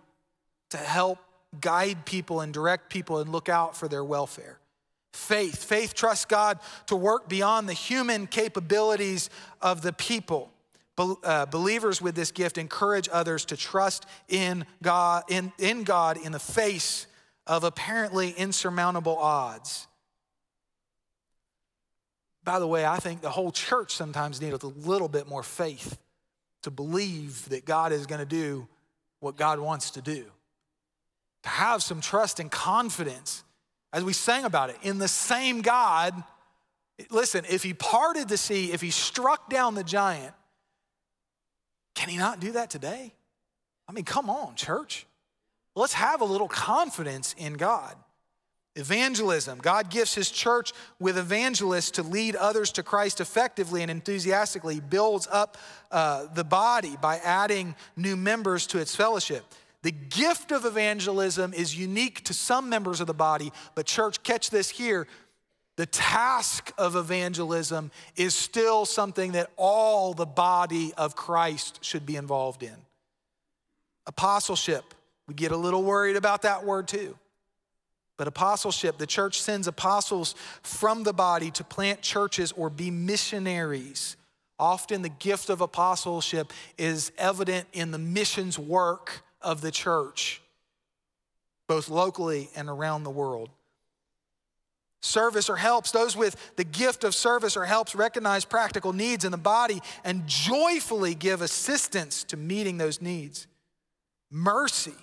to 0.71 0.77
help 0.77 1.19
guide 1.61 2.05
people 2.05 2.41
and 2.41 2.53
direct 2.53 2.91
people 2.91 3.19
and 3.19 3.31
look 3.31 3.49
out 3.49 3.77
for 3.77 3.89
their 3.89 4.05
welfare. 4.05 4.59
Faith. 5.13 5.63
Faith 5.65 5.95
trusts 5.95 6.25
God 6.25 6.59
to 6.87 6.97
work 6.97 7.29
beyond 7.29 7.69
the 7.69 7.73
human 7.73 8.27
capabilities 8.27 9.31
of 9.61 9.83
the 9.83 9.93
people. 9.93 10.51
Be- 10.97 11.15
uh, 11.23 11.47
believers 11.47 12.01
with 12.01 12.15
this 12.15 12.33
gift 12.33 12.59
encourage 12.59 13.09
others 13.13 13.45
to 13.47 13.57
trust 13.57 14.07
in 14.29 14.65
God, 14.83 15.25
in, 15.29 15.53
in 15.59 15.85
God 15.85 16.17
in 16.17 16.33
the 16.33 16.41
face 16.41 17.07
of 17.47 17.65
apparently 17.65 18.31
insurmountable 18.31 19.17
odds. 19.17 19.87
By 22.43 22.59
the 22.59 22.67
way, 22.67 22.85
I 22.85 22.99
think 22.99 23.23
the 23.23 23.31
whole 23.31 23.53
church 23.53 23.95
sometimes 23.95 24.41
needs 24.41 24.63
a 24.63 24.67
little 24.67 25.09
bit 25.09 25.27
more 25.27 25.43
faith 25.43 25.99
to 26.63 26.71
believe 26.71 27.49
that 27.49 27.65
God 27.65 27.93
is 27.93 28.07
going 28.07 28.21
to 28.21 28.27
do 28.27 28.69
what 29.21 29.37
God 29.37 29.59
wants 29.59 29.93
to 29.93 30.03
do. 30.03 30.25
To 31.43 31.49
have 31.49 31.83
some 31.83 32.01
trust 32.01 32.41
and 32.41 32.51
confidence 32.51 33.45
as 33.95 34.03
we 34.03 34.13
sang 34.13 34.45
about 34.45 34.71
it, 34.71 34.77
in 34.83 34.99
the 34.99 35.09
same 35.09 35.63
God. 35.63 36.21
Listen, 37.11 37.45
if 37.49 37.63
he 37.63 37.73
parted 37.73 38.29
the 38.29 38.37
sea, 38.37 38.73
if 38.73 38.81
he 38.81 38.91
struck 38.91 39.49
down 39.49 39.77
the 39.77 39.85
giant, 39.85 40.35
can 41.95 42.09
he 42.09 42.17
not 42.17 42.41
do 42.41 42.53
that 42.53 42.71
today? 42.71 43.15
I 43.89 43.93
mean, 43.93 44.05
come 44.05 44.29
on, 44.29 44.57
church. 44.57 45.07
Let's 45.77 45.95
have 45.95 46.21
a 46.21 46.25
little 46.25 46.49
confidence 46.49 47.35
in 47.37 47.55
God. 47.55 47.97
Evangelism. 48.77 49.59
God 49.59 49.89
gifts 49.89 50.15
his 50.15 50.31
church 50.31 50.73
with 50.99 51.17
evangelists 51.17 51.93
to 51.93 52.03
lead 52.03 52.35
others 52.35 52.73
to 52.73 52.83
Christ 52.83 53.21
effectively 53.21 53.83
and 53.83 53.91
enthusiastically, 53.91 54.81
builds 54.81 55.29
up 55.31 55.57
uh, 55.93 56.27
the 56.35 56.43
body 56.43 56.97
by 57.01 57.19
adding 57.19 57.77
new 57.97 58.17
members 58.17 58.67
to 58.69 58.79
its 58.79 58.97
fellowship. 58.97 59.45
The 59.83 59.93
gift 59.93 60.51
of 60.51 60.65
evangelism 60.65 61.53
is 61.53 61.79
unique 61.79 62.25
to 62.25 62.35
some 62.35 62.69
members 62.69 63.01
of 63.01 63.07
the 63.07 63.15
body, 63.15 63.53
but, 63.75 63.87
church, 63.87 64.23
catch 64.23 64.51
this 64.51 64.71
here. 64.71 65.07
The 65.77 65.87
task 65.87 66.73
of 66.79 66.97
evangelism 66.97 67.91
is 68.17 68.35
still 68.35 68.87
something 68.87 69.33
that 69.33 69.51
all 69.57 70.15
the 70.15 70.27
body 70.27 70.95
of 70.97 71.15
Christ 71.17 71.85
should 71.85 72.07
be 72.07 72.17
involved 72.17 72.63
in. 72.63 72.75
Apostleship, 74.07 74.94
we 75.27 75.35
get 75.35 75.53
a 75.53 75.57
little 75.57 75.83
worried 75.83 76.17
about 76.17 76.43
that 76.43 76.65
word 76.65 76.89
too. 76.89 77.17
But 78.17 78.29
apostleship, 78.29 78.99
the 78.99 79.07
church 79.07 79.41
sends 79.41 79.67
apostles 79.67 80.35
from 80.63 81.03
the 81.03 81.13
body 81.13 81.51
to 81.53 81.65
plant 81.65 82.01
churches 82.01 82.53
or 82.53 82.71
be 82.71 82.91
missionaries. 82.91 84.17
Often 84.59 85.03
the 85.03 85.09
gift 85.09 85.51
of 85.51 85.61
apostleship 85.61 86.53
is 86.79 87.11
evident 87.19 87.67
in 87.73 87.91
the 87.91 87.99
missions 87.99 88.59
work 88.59 89.23
of 89.43 89.61
the 89.61 89.73
church, 89.73 90.41
both 91.67 91.89
locally 91.89 92.51
and 92.55 92.69
around 92.69 93.03
the 93.03 93.11
world. 93.11 93.51
Service 95.01 95.51
or 95.51 95.57
helps, 95.57 95.91
those 95.91 96.17
with 96.17 96.55
the 96.57 96.65
gift 96.65 97.05
of 97.05 97.15
service 97.15 97.57
or 97.57 97.65
helps 97.65 97.95
recognize 97.95 98.45
practical 98.45 98.93
needs 98.95 99.25
in 99.25 99.33
the 99.33 99.37
body 99.37 99.83
and 100.03 100.27
joyfully 100.27 101.15
give 101.15 101.43
assistance 101.43 102.25
to 102.25 102.37
meeting 102.37 102.79
those 102.79 103.03
needs. 103.03 103.47
Mercy. 104.31 104.95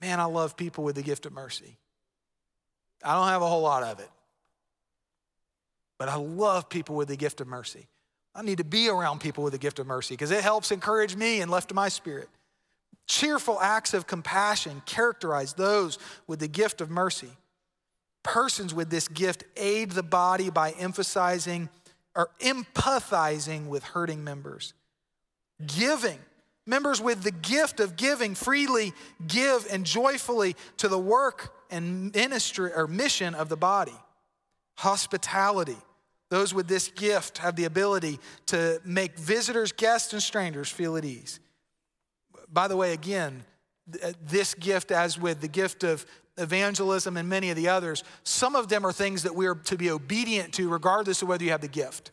Man, 0.00 0.20
I 0.20 0.24
love 0.24 0.56
people 0.56 0.84
with 0.84 0.96
the 0.96 1.02
gift 1.02 1.26
of 1.26 1.32
mercy. 1.32 1.76
I 3.02 3.14
don't 3.14 3.28
have 3.28 3.42
a 3.42 3.48
whole 3.48 3.62
lot 3.62 3.82
of 3.82 4.00
it, 4.00 4.10
but 5.98 6.08
I 6.08 6.16
love 6.16 6.68
people 6.68 6.96
with 6.96 7.08
the 7.08 7.16
gift 7.16 7.40
of 7.40 7.46
mercy. 7.46 7.86
I 8.34 8.42
need 8.42 8.58
to 8.58 8.64
be 8.64 8.88
around 8.88 9.20
people 9.20 9.44
with 9.44 9.52
the 9.52 9.58
gift 9.58 9.78
of 9.78 9.86
mercy 9.86 10.14
because 10.14 10.30
it 10.30 10.42
helps 10.42 10.72
encourage 10.72 11.14
me 11.14 11.40
and 11.40 11.50
lift 11.50 11.72
my 11.72 11.88
spirit. 11.88 12.28
Cheerful 13.06 13.60
acts 13.60 13.94
of 13.94 14.06
compassion 14.06 14.82
characterize 14.86 15.52
those 15.52 15.98
with 16.26 16.40
the 16.40 16.48
gift 16.48 16.80
of 16.80 16.90
mercy. 16.90 17.30
Persons 18.22 18.72
with 18.72 18.88
this 18.90 19.06
gift 19.06 19.44
aid 19.56 19.92
the 19.92 20.02
body 20.02 20.48
by 20.48 20.70
emphasizing 20.72 21.68
or 22.16 22.30
empathizing 22.40 23.66
with 23.66 23.84
hurting 23.84 24.24
members. 24.24 24.72
Giving. 25.66 26.18
Members 26.66 27.00
with 27.00 27.22
the 27.22 27.30
gift 27.30 27.78
of 27.80 27.96
giving 27.96 28.34
freely 28.34 28.92
give 29.26 29.66
and 29.70 29.84
joyfully 29.84 30.56
to 30.78 30.88
the 30.88 30.98
work 30.98 31.54
and 31.70 32.14
ministry 32.14 32.72
or 32.74 32.86
mission 32.86 33.34
of 33.34 33.48
the 33.48 33.56
body. 33.56 33.94
Hospitality. 34.76 35.76
Those 36.30 36.54
with 36.54 36.66
this 36.66 36.88
gift 36.88 37.38
have 37.38 37.54
the 37.54 37.64
ability 37.64 38.18
to 38.46 38.80
make 38.84 39.18
visitors, 39.18 39.72
guests, 39.72 40.12
and 40.12 40.22
strangers 40.22 40.68
feel 40.68 40.96
at 40.96 41.04
ease. 41.04 41.38
By 42.50 42.66
the 42.66 42.76
way, 42.76 42.92
again, 42.92 43.44
uh, 44.02 44.12
this 44.22 44.54
gift, 44.54 44.90
as 44.90 45.18
with 45.18 45.40
the 45.40 45.48
gift 45.48 45.84
of 45.84 46.06
evangelism 46.38 47.16
and 47.16 47.28
many 47.28 47.50
of 47.50 47.56
the 47.56 47.68
others, 47.68 48.02
some 48.24 48.56
of 48.56 48.68
them 48.68 48.84
are 48.86 48.92
things 48.92 49.22
that 49.22 49.34
we 49.34 49.46
are 49.46 49.54
to 49.54 49.76
be 49.76 49.90
obedient 49.90 50.54
to, 50.54 50.68
regardless 50.68 51.22
of 51.22 51.28
whether 51.28 51.44
you 51.44 51.50
have 51.50 51.60
the 51.60 51.68
gift. 51.68 52.10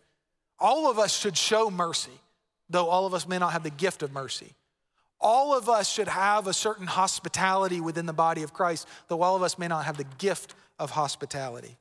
All 0.59 0.89
of 0.91 0.99
us 0.99 1.17
should 1.17 1.37
show 1.37 1.71
mercy, 1.71 2.20
though 2.71 2.87
all 2.87 3.05
of 3.05 3.13
us 3.13 3.27
may 3.27 3.37
not 3.37 3.51
have 3.51 3.63
the 3.63 3.69
gift 3.69 4.01
of 4.01 4.11
mercy. 4.11 4.53
All 5.19 5.55
of 5.55 5.69
us 5.69 5.87
should 5.87 6.07
have 6.07 6.47
a 6.47 6.53
certain 6.53 6.87
hospitality 6.87 7.79
within 7.79 8.07
the 8.07 8.13
body 8.13 8.41
of 8.41 8.53
Christ, 8.53 8.87
though 9.07 9.21
all 9.21 9.35
of 9.35 9.43
us 9.43 9.59
may 9.59 9.67
not 9.67 9.85
have 9.85 9.97
the 9.97 10.07
gift 10.17 10.55
of 10.79 10.91
hospitality. 10.91 11.77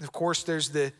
Of 0.00 0.12
course, 0.12 0.42
there's 0.42 0.70
the, 0.70 0.92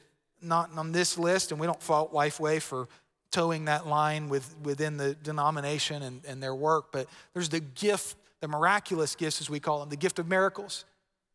not 0.42 0.70
on 0.76 0.92
this 0.92 1.18
list, 1.18 1.52
and 1.52 1.60
we 1.60 1.66
don't 1.66 1.82
fault 1.82 2.12
Lifeway 2.12 2.60
for 2.60 2.88
toeing 3.30 3.64
that 3.66 3.86
line 3.86 4.28
with, 4.28 4.54
within 4.62 4.96
the 4.98 5.14
denomination 5.14 6.02
and, 6.02 6.24
and 6.26 6.42
their 6.42 6.54
work, 6.54 6.92
but 6.92 7.06
there's 7.32 7.48
the 7.48 7.60
gift, 7.60 8.16
the 8.40 8.48
miraculous 8.48 9.14
gifts, 9.14 9.40
as 9.40 9.48
we 9.48 9.58
call 9.58 9.80
them, 9.80 9.88
the 9.88 9.96
gift 9.96 10.18
of 10.18 10.28
miracles, 10.28 10.84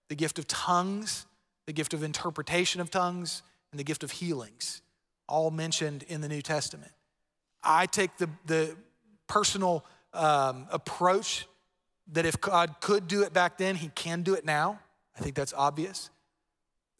the 0.09 0.15
gift 0.15 0.37
of 0.37 0.47
tongues, 0.47 1.25
the 1.65 1.73
gift 1.73 1.93
of 1.93 2.03
interpretation 2.03 2.81
of 2.81 2.91
tongues, 2.91 3.41
and 3.71 3.79
the 3.79 3.83
gift 3.83 4.03
of 4.03 4.11
healings, 4.11 4.81
all 5.27 5.51
mentioned 5.51 6.03
in 6.03 6.21
the 6.21 6.27
New 6.27 6.41
Testament. 6.41 6.91
I 7.63 7.85
take 7.85 8.17
the, 8.17 8.29
the 8.45 8.75
personal 9.27 9.85
um, 10.13 10.67
approach 10.71 11.47
that 12.13 12.25
if 12.25 12.41
God 12.41 12.75
could 12.81 13.07
do 13.07 13.23
it 13.23 13.33
back 13.33 13.57
then, 13.57 13.75
he 13.75 13.89
can 13.89 14.23
do 14.23 14.33
it 14.33 14.45
now. 14.45 14.79
I 15.17 15.21
think 15.21 15.35
that's 15.35 15.53
obvious. 15.53 16.09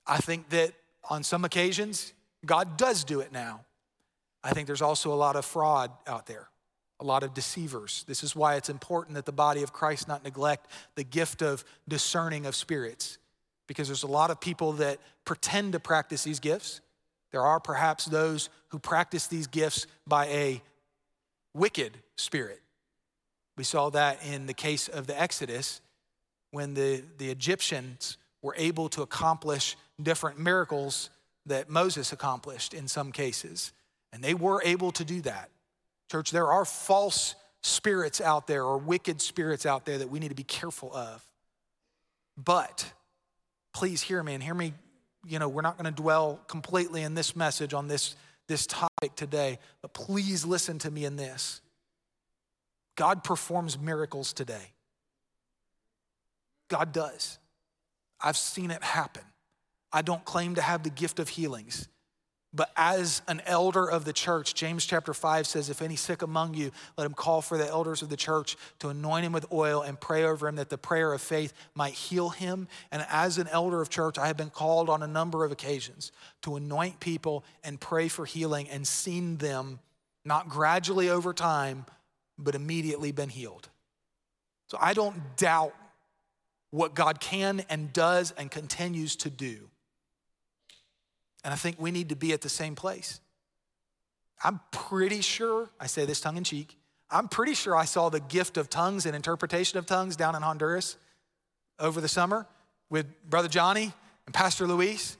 I 0.05 0.17
think 0.17 0.49
that 0.49 0.73
on 1.09 1.23
some 1.23 1.43
occasions, 1.45 2.13
God 2.45 2.77
does 2.77 3.03
do 3.03 3.19
it 3.19 3.31
now. 3.31 3.65
I 4.43 4.51
think 4.51 4.67
there's 4.67 4.81
also 4.81 5.13
a 5.13 5.15
lot 5.15 5.35
of 5.35 5.45
fraud 5.45 5.91
out 6.07 6.25
there, 6.25 6.47
a 6.99 7.03
lot 7.03 7.23
of 7.23 7.33
deceivers. 7.33 8.03
This 8.07 8.23
is 8.23 8.35
why 8.35 8.55
it's 8.55 8.69
important 8.69 9.15
that 9.15 9.25
the 9.25 9.31
body 9.31 9.63
of 9.63 9.73
Christ 9.73 10.07
not 10.07 10.23
neglect 10.23 10.67
the 10.95 11.03
gift 11.03 11.41
of 11.41 11.63
discerning 11.87 12.45
of 12.45 12.55
spirits, 12.55 13.17
because 13.67 13.87
there's 13.87 14.03
a 14.03 14.07
lot 14.07 14.31
of 14.31 14.39
people 14.39 14.73
that 14.73 14.99
pretend 15.25 15.73
to 15.73 15.79
practice 15.79 16.23
these 16.23 16.39
gifts. 16.39 16.81
There 17.31 17.41
are 17.41 17.59
perhaps 17.59 18.05
those 18.05 18.49
who 18.69 18.79
practice 18.79 19.27
these 19.27 19.47
gifts 19.47 19.87
by 20.05 20.27
a 20.27 20.61
wicked 21.53 21.97
spirit. 22.15 22.61
We 23.57 23.63
saw 23.63 23.89
that 23.91 24.25
in 24.25 24.45
the 24.45 24.53
case 24.53 24.87
of 24.87 25.07
the 25.07 25.19
Exodus 25.19 25.81
when 26.51 26.73
the, 26.73 27.03
the 27.17 27.29
Egyptians 27.29 28.17
were 28.41 28.55
able 28.57 28.89
to 28.89 29.01
accomplish 29.01 29.77
different 30.01 30.39
miracles 30.39 31.09
that 31.45 31.69
Moses 31.69 32.11
accomplished 32.11 32.73
in 32.73 32.87
some 32.87 33.11
cases. 33.11 33.71
And 34.13 34.23
they 34.23 34.33
were 34.33 34.61
able 34.63 34.91
to 34.93 35.05
do 35.05 35.21
that. 35.21 35.49
Church, 36.11 36.31
there 36.31 36.51
are 36.51 36.65
false 36.65 37.35
spirits 37.61 38.19
out 38.19 38.47
there 38.47 38.63
or 38.63 38.77
wicked 38.77 39.21
spirits 39.21 39.65
out 39.65 39.85
there 39.85 39.97
that 39.99 40.09
we 40.09 40.19
need 40.19 40.29
to 40.29 40.35
be 40.35 40.43
careful 40.43 40.93
of. 40.93 41.23
But 42.37 42.91
please 43.73 44.01
hear 44.01 44.21
me 44.23 44.33
and 44.33 44.43
hear 44.43 44.53
me. 44.53 44.73
You 45.25 45.39
know, 45.39 45.47
we're 45.47 45.61
not 45.61 45.77
going 45.77 45.93
to 45.93 46.01
dwell 46.01 46.39
completely 46.47 47.03
in 47.03 47.13
this 47.13 47.35
message 47.35 47.73
on 47.73 47.87
this, 47.87 48.15
this 48.47 48.65
topic 48.65 49.15
today, 49.15 49.59
but 49.81 49.93
please 49.93 50.45
listen 50.45 50.79
to 50.79 50.91
me 50.91 51.05
in 51.05 51.15
this. 51.15 51.61
God 52.95 53.23
performs 53.23 53.79
miracles 53.79 54.33
today. 54.33 54.73
God 56.67 56.91
does. 56.91 57.37
I've 58.19 58.37
seen 58.37 58.71
it 58.71 58.83
happen. 58.83 59.23
I 59.91 60.01
don't 60.01 60.23
claim 60.23 60.55
to 60.55 60.61
have 60.61 60.83
the 60.83 60.89
gift 60.89 61.19
of 61.19 61.29
healings. 61.29 61.87
But 62.53 62.69
as 62.75 63.21
an 63.29 63.41
elder 63.45 63.89
of 63.89 64.03
the 64.03 64.11
church, 64.11 64.55
James 64.55 64.85
chapter 64.85 65.13
5 65.13 65.47
says, 65.47 65.69
If 65.69 65.81
any 65.81 65.95
sick 65.95 66.21
among 66.21 66.53
you, 66.53 66.71
let 66.97 67.05
him 67.05 67.13
call 67.13 67.41
for 67.41 67.57
the 67.57 67.67
elders 67.67 68.01
of 68.01 68.09
the 68.09 68.17
church 68.17 68.57
to 68.79 68.89
anoint 68.89 69.25
him 69.25 69.31
with 69.31 69.45
oil 69.53 69.81
and 69.81 69.97
pray 69.97 70.25
over 70.25 70.49
him 70.49 70.57
that 70.57 70.69
the 70.69 70.77
prayer 70.77 71.13
of 71.13 71.21
faith 71.21 71.53
might 71.75 71.93
heal 71.93 72.29
him. 72.29 72.67
And 72.91 73.05
as 73.09 73.37
an 73.37 73.47
elder 73.47 73.81
of 73.81 73.89
church, 73.89 74.17
I 74.17 74.27
have 74.27 74.35
been 74.35 74.49
called 74.49 74.89
on 74.89 75.01
a 75.01 75.07
number 75.07 75.45
of 75.45 75.53
occasions 75.53 76.11
to 76.41 76.57
anoint 76.57 76.99
people 76.99 77.45
and 77.63 77.79
pray 77.79 78.09
for 78.09 78.25
healing 78.25 78.67
and 78.69 78.85
seen 78.85 79.37
them 79.37 79.79
not 80.25 80.49
gradually 80.49 81.09
over 81.09 81.33
time, 81.33 81.85
but 82.37 82.53
immediately 82.53 83.13
been 83.13 83.29
healed. 83.29 83.69
So 84.67 84.77
I 84.79 84.93
don't 84.93 85.37
doubt 85.37 85.73
what 86.69 86.95
God 86.95 87.21
can 87.21 87.63
and 87.69 87.93
does 87.93 88.31
and 88.37 88.51
continues 88.51 89.15
to 89.17 89.29
do. 89.29 89.70
And 91.43 91.53
I 91.53 91.57
think 91.57 91.77
we 91.79 91.91
need 91.91 92.09
to 92.09 92.15
be 92.15 92.33
at 92.33 92.41
the 92.41 92.49
same 92.49 92.75
place. 92.75 93.19
I'm 94.43 94.59
pretty 94.71 95.21
sure, 95.21 95.69
I 95.79 95.87
say 95.87 96.05
this 96.05 96.21
tongue 96.21 96.37
in 96.37 96.43
cheek, 96.43 96.77
I'm 97.09 97.27
pretty 97.27 97.53
sure 97.53 97.75
I 97.75 97.85
saw 97.85 98.09
the 98.09 98.19
gift 98.19 98.57
of 98.57 98.69
tongues 98.69 99.05
and 99.05 99.15
interpretation 99.15 99.77
of 99.77 99.85
tongues 99.85 100.15
down 100.15 100.35
in 100.35 100.41
Honduras 100.41 100.95
over 101.77 101.99
the 101.99 102.07
summer 102.07 102.47
with 102.89 103.05
Brother 103.29 103.49
Johnny 103.49 103.91
and 104.25 104.33
Pastor 104.33 104.65
Luis 104.65 105.17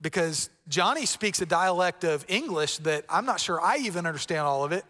because 0.00 0.50
Johnny 0.68 1.06
speaks 1.06 1.40
a 1.40 1.46
dialect 1.46 2.04
of 2.04 2.24
English 2.28 2.78
that 2.78 3.04
I'm 3.08 3.24
not 3.24 3.40
sure 3.40 3.60
I 3.60 3.78
even 3.78 4.06
understand 4.06 4.40
all 4.40 4.64
of 4.64 4.72
it. 4.72 4.84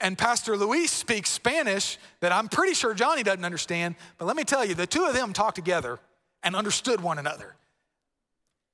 And 0.00 0.16
Pastor 0.16 0.56
Luis 0.56 0.90
speaks 0.90 1.30
Spanish 1.30 1.98
that 2.20 2.32
I'm 2.32 2.48
pretty 2.48 2.74
sure 2.74 2.94
Johnny 2.94 3.22
doesn't 3.22 3.44
understand. 3.44 3.96
But 4.18 4.24
let 4.24 4.36
me 4.36 4.44
tell 4.44 4.64
you, 4.64 4.74
the 4.74 4.86
two 4.86 5.04
of 5.04 5.14
them 5.14 5.32
talked 5.32 5.56
together 5.56 5.98
and 6.42 6.56
understood 6.56 7.02
one 7.02 7.18
another. 7.18 7.54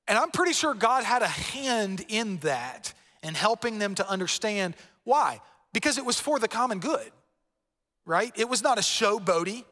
And 0.09 0.19
I'm 0.19 0.31
pretty 0.31 0.53
sure 0.53 0.75
God 0.75 1.05
had 1.05 1.23
a 1.23 1.29
hand 1.29 2.05
in 2.09 2.39
that 2.39 2.95
and 3.23 3.37
helping 3.37 3.79
them 3.79 3.95
to 3.97 4.09
understand 4.09 4.77
why. 5.05 5.41
Because 5.73 5.99
it 5.99 6.05
was 6.05 6.21
for 6.21 6.39
the 6.39 6.49
common 6.49 6.79
good, 6.79 7.11
right? 8.05 8.33
It 8.37 8.49
was 8.49 8.63
not 8.63 8.79
a 8.79 8.83
showboaty, 8.83 9.65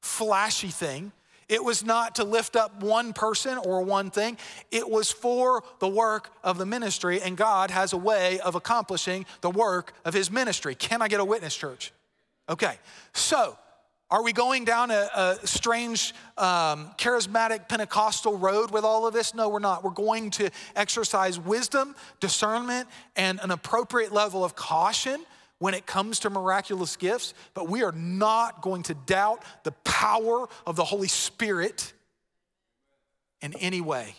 flashy 0.00 0.68
thing. 0.68 1.12
It 1.48 1.62
was 1.62 1.84
not 1.84 2.16
to 2.16 2.24
lift 2.24 2.56
up 2.56 2.82
one 2.82 3.12
person 3.12 3.58
or 3.58 3.82
one 3.82 4.10
thing. 4.10 4.38
It 4.72 4.88
was 4.88 5.12
for 5.12 5.62
the 5.78 5.86
work 5.88 6.30
of 6.42 6.58
the 6.58 6.66
ministry, 6.66 7.20
and 7.20 7.36
God 7.36 7.70
has 7.70 7.92
a 7.92 7.96
way 7.96 8.40
of 8.40 8.56
accomplishing 8.56 9.26
the 9.42 9.50
work 9.50 9.92
of 10.04 10.12
His 10.12 10.30
ministry. 10.30 10.74
Can 10.74 11.02
I 11.02 11.08
get 11.08 11.20
a 11.20 11.24
witness, 11.24 11.54
church? 11.54 11.92
Okay, 12.48 12.78
so 13.12 13.56
are 14.08 14.22
we 14.22 14.32
going 14.32 14.64
down 14.64 14.92
a, 14.92 15.08
a 15.14 15.46
strange, 15.46 16.14
um, 16.38 16.92
charismatic 16.96 17.68
Pentecostal 17.68 18.38
road 18.38 18.70
with 18.70 18.84
all 18.84 19.06
of 19.06 19.12
this? 19.12 19.34
No, 19.34 19.48
we're 19.48 19.58
not. 19.58 19.82
We're 19.82 19.90
going 19.90 20.30
to 20.32 20.50
exercise 20.76 21.40
wisdom, 21.40 21.96
discernment, 22.20 22.88
and 23.16 23.40
an 23.42 23.50
appropriate 23.50 24.12
level 24.12 24.44
of 24.44 24.54
caution 24.54 25.24
when 25.58 25.74
it 25.74 25.86
comes 25.86 26.20
to 26.20 26.30
miraculous 26.30 26.96
gifts, 26.96 27.34
but 27.52 27.68
we 27.68 27.82
are 27.82 27.92
not 27.92 28.62
going 28.62 28.84
to 28.84 28.94
doubt 28.94 29.42
the 29.64 29.72
power 29.72 30.46
of 30.66 30.76
the 30.76 30.84
Holy 30.84 31.08
Spirit 31.08 31.92
in 33.40 33.54
any 33.54 33.80
way. 33.80 34.14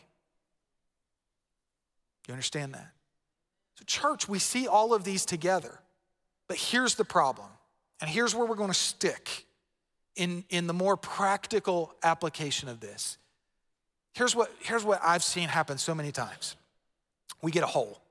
You 2.27 2.33
understand 2.33 2.73
that? 2.73 2.91
So, 3.75 3.85
church, 3.85 4.27
we 4.27 4.39
see 4.39 4.67
all 4.67 4.93
of 4.93 5.05
these 5.05 5.25
together, 5.25 5.79
but 6.49 6.57
here's 6.57 6.95
the 6.95 7.05
problem, 7.05 7.47
and 8.01 8.09
here's 8.09 8.35
where 8.35 8.45
we're 8.45 8.55
going 8.55 8.71
to 8.71 8.73
stick 8.73 9.45
in, 10.17 10.43
in 10.49 10.67
the 10.67 10.73
more 10.73 10.97
practical 10.97 11.93
application 12.03 12.67
of 12.67 12.79
this. 12.79 13.17
Here's 14.13 14.35
what, 14.35 14.51
here's 14.59 14.83
what 14.83 14.99
I've 15.03 15.23
seen 15.23 15.47
happen 15.47 15.77
so 15.77 15.95
many 15.95 16.11
times 16.11 16.55
we 17.41 17.51
get 17.51 17.63
a 17.63 17.67
hole, 17.67 18.01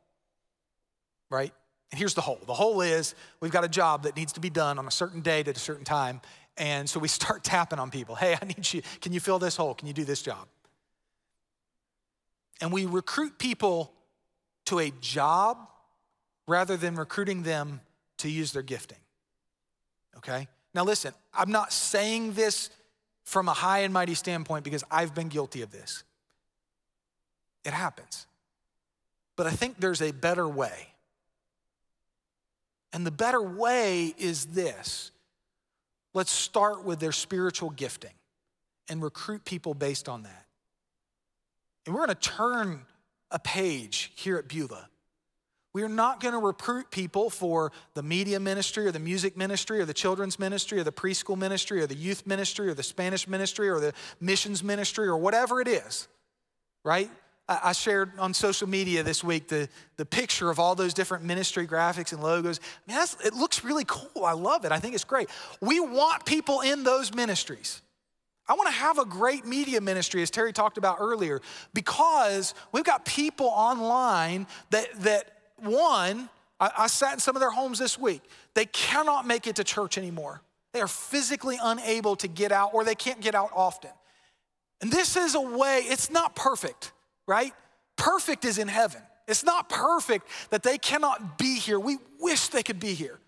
right? 1.31 1.53
And 1.91 1.99
here's 1.99 2.15
the 2.15 2.21
hole 2.21 2.39
the 2.47 2.55
hole 2.55 2.81
is 2.81 3.15
we've 3.41 3.51
got 3.51 3.65
a 3.65 3.69
job 3.69 4.05
that 4.05 4.17
needs 4.17 4.33
to 4.35 4.41
be 4.41 4.51
done 4.51 4.79
on 4.79 4.87
a 4.87 4.91
certain 4.91 5.21
date 5.21 5.49
at 5.49 5.57
a 5.57 5.61
certain 5.61 5.85
time. 5.85 6.21
And 6.57 6.89
so 6.89 7.01
we 7.01 7.09
start 7.21 7.45
tapping 7.45 7.79
on 7.79 7.91
people. 7.91 8.15
Hey, 8.15 8.37
I 8.41 8.45
need 8.45 8.73
you. 8.73 8.83
Can 9.01 9.13
you 9.13 9.21
fill 9.21 9.39
this 9.39 9.57
hole? 9.57 9.75
Can 9.75 9.89
you 9.89 9.95
do 9.95 10.05
this 10.05 10.23
job? 10.23 10.47
And 12.61 12.73
we 12.73 12.87
recruit 12.87 13.39
people 13.39 13.93
to 14.67 14.79
a 14.79 14.93
job 15.01 15.59
rather 16.47 16.77
than 16.77 16.95
recruiting 16.95 17.43
them 17.43 17.81
to 18.19 18.31
use 18.31 18.53
their 18.53 18.63
gifting. 18.63 18.99
Okay? 20.17 20.49
Now, 20.77 20.85
listen, 20.85 21.14
I'm 21.33 21.51
not 21.51 21.72
saying 21.72 22.35
this 22.35 22.68
from 23.24 23.49
a 23.49 23.55
high 23.55 23.81
and 23.81 23.95
mighty 23.95 24.14
standpoint 24.14 24.62
because 24.62 24.85
I've 24.91 25.14
been 25.14 25.29
guilty 25.29 25.62
of 25.62 25.72
this. 25.72 26.05
It 27.64 27.72
happens. 27.72 28.27
But 29.37 29.47
I 29.47 29.51
think 29.51 29.81
there's 29.81 30.03
a 30.03 30.12
better 30.12 30.47
way. 30.47 30.89
And 32.93 33.07
the 33.07 33.11
better 33.11 33.41
way 33.41 34.14
is 34.18 34.47
this 34.47 35.11
let's 36.12 36.31
start 36.31 36.85
with 36.85 37.01
their 37.01 37.12
spiritual 37.12 37.70
gifting 37.70 38.14
and 38.89 39.03
recruit 39.03 39.45
people 39.45 39.72
based 39.72 40.09
on 40.09 40.24
that. 40.24 40.47
And 41.85 41.95
we're 41.95 42.07
going 42.07 42.16
to 42.16 42.29
turn 42.29 42.83
a 43.31 43.39
page 43.39 44.12
here 44.14 44.37
at 44.37 44.47
Beulah 44.47 44.89
we 45.77 45.83
are 45.83 45.91
not 45.91 46.20
going 46.20 46.33
to 46.33 46.39
recruit 46.39 46.91
people 46.91 47.29
for 47.29 47.70
the 47.93 48.03
media 48.03 48.41
ministry 48.41 48.87
or 48.87 48.93
the 48.93 48.99
music 48.99 49.37
ministry 49.37 49.79
or 49.79 49.85
the 49.85 49.93
children's 49.93 50.39
ministry 50.39 50.79
or 50.79 50.85
the 50.85 50.91
preschool 50.91 51.37
ministry 51.37 51.83
or 51.83 51.87
the 51.87 51.95
youth 51.95 52.27
ministry 52.27 52.68
or 52.68 52.72
the 52.72 52.83
Spanish 52.83 53.29
ministry 53.29 53.68
or 53.68 53.79
the 53.79 53.93
missions 54.18 54.64
ministry 54.64 55.07
or 55.07 55.18
whatever 55.18 55.61
it 55.61 55.68
is, 55.68 56.09
right? 56.83 57.11
I 57.47 57.72
shared 57.72 58.18
on 58.18 58.33
social 58.33 58.66
media 58.66 59.03
this 59.03 59.22
week 59.22 59.49
the, 59.49 59.68
the 59.99 60.07
picture 60.07 60.49
of 60.49 60.59
all 60.59 60.74
those 60.74 60.95
different 60.95 61.24
ministry 61.24 61.66
graphics 61.66 62.14
and 62.14 62.22
logos. 62.22 62.59
I 62.89 62.93
mean, 62.95 63.07
it 63.22 63.35
looks 63.35 63.62
really 63.62 63.85
cool. 63.87 64.24
I 64.24 64.33
love 64.33 64.64
it. 64.64 64.72
I 64.72 64.79
think 64.79 64.95
it's 64.95 65.05
great. 65.05 65.29
We 65.61 65.79
want 65.79 66.24
people 66.24 66.62
in 66.62 66.85
those 66.85 67.12
ministries. 67.14 67.83
I 68.49 68.55
want 68.55 68.68
to 68.68 68.74
have 68.74 68.99
a 68.99 69.05
great 69.05 69.45
media 69.45 69.83
ministry, 69.83 70.22
as 70.22 70.31
Terry 70.31 70.55
talked 70.55 70.79
about 70.79 70.97
earlier, 71.01 71.43
because 71.74 72.55
we've 72.72 72.83
got 72.83 73.05
people 73.05 73.49
online 73.49 74.47
that, 74.70 74.89
that 75.03 75.36
one, 75.59 76.29
I, 76.61 76.71
I 76.79 76.87
sat 76.87 77.15
in 77.15 77.21
some 77.21 77.37
of 77.37 77.41
their 77.41 77.51
homes 77.51 77.79
this 77.79 77.99
week. 77.99 78.23
They 78.55 78.67
cannot 78.67 79.27
make 79.27 79.47
it 79.47 79.57
to 79.57 79.65
church 79.65 79.99
anymore. 79.99 80.43
They 80.73 80.81
are 80.81 80.89
physically 80.89 81.59
unable 81.63 82.17
to 82.17 82.29
get 82.29 82.53
out, 82.53 82.75
or 82.75 82.85
they 82.85 82.95
can't 82.95 83.21
get 83.21 83.35
out 83.35 83.51
often. 83.55 83.91
And 84.81 84.91
this 84.91 85.17
is 85.17 85.35
a 85.35 85.41
way, 85.41 85.85
it's 85.87 86.11
not 86.11 86.37
perfect, 86.37 86.93
right? 87.27 87.53
Perfect 87.97 88.45
is 88.45 88.59
in 88.59 88.69
heaven. 88.69 89.01
It's 89.27 89.43
not 89.43 89.69
perfect 89.69 90.29
that 90.51 90.63
they 90.63 90.79
cannot 90.79 91.39
be 91.39 91.59
here. 91.59 91.81
We 91.81 91.99
wish 92.21 92.49
they 92.49 92.63
could 92.63 92.79
be 92.79 92.95
here. 92.95 93.19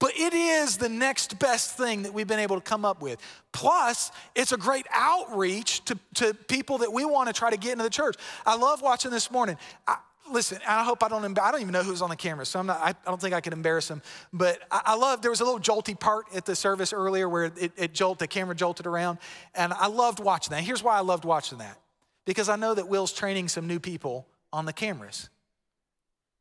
But 0.00 0.12
it 0.16 0.32
is 0.32 0.76
the 0.76 0.88
next 0.88 1.40
best 1.40 1.76
thing 1.76 2.04
that 2.04 2.14
we've 2.14 2.28
been 2.28 2.38
able 2.38 2.54
to 2.56 2.62
come 2.62 2.84
up 2.84 3.02
with. 3.02 3.18
Plus, 3.52 4.12
it's 4.36 4.52
a 4.52 4.56
great 4.56 4.86
outreach 4.92 5.84
to, 5.86 5.98
to 6.14 6.34
people 6.34 6.78
that 6.78 6.92
we 6.92 7.04
want 7.04 7.26
to 7.26 7.32
try 7.32 7.50
to 7.50 7.56
get 7.56 7.72
into 7.72 7.82
the 7.82 7.90
church. 7.90 8.14
I 8.46 8.56
love 8.56 8.80
watching 8.80 9.10
this 9.10 9.30
morning. 9.30 9.56
I, 9.88 9.96
listen, 10.32 10.58
I 10.66 10.84
hope 10.84 11.02
I 11.02 11.08
don't, 11.08 11.38
I 11.38 11.50
don't 11.50 11.60
even 11.60 11.72
know 11.72 11.82
who's 11.82 12.02
on 12.02 12.10
the 12.10 12.16
camera, 12.16 12.46
so 12.46 12.58
I'm 12.60 12.66
not, 12.66 12.80
I, 12.80 12.94
don't 13.04 13.20
think 13.20 13.34
I 13.34 13.40
can 13.40 13.52
embarrass 13.52 13.88
him. 13.88 14.02
But 14.32 14.60
I, 14.70 14.82
I, 14.86 14.94
love, 14.96 15.22
there 15.22 15.30
was 15.30 15.40
a 15.40 15.44
little 15.44 15.60
jolty 15.60 15.98
part 15.98 16.26
at 16.34 16.44
the 16.44 16.56
service 16.56 16.92
earlier 16.92 17.28
where 17.28 17.44
it, 17.44 17.72
it 17.76 17.94
jolted, 17.94 18.20
the 18.20 18.26
camera 18.28 18.54
jolted 18.54 18.86
around. 18.86 19.18
And 19.54 19.72
I 19.72 19.86
loved 19.88 20.20
watching 20.20 20.50
that. 20.52 20.62
Here's 20.62 20.82
why 20.82 20.96
I 20.96 21.00
loved 21.00 21.24
watching 21.24 21.58
that 21.58 21.78
because 22.24 22.48
I 22.48 22.56
know 22.56 22.74
that 22.74 22.88
Will's 22.88 23.12
training 23.12 23.48
some 23.48 23.66
new 23.66 23.80
people 23.80 24.26
on 24.52 24.66
the 24.66 24.72
cameras, 24.72 25.30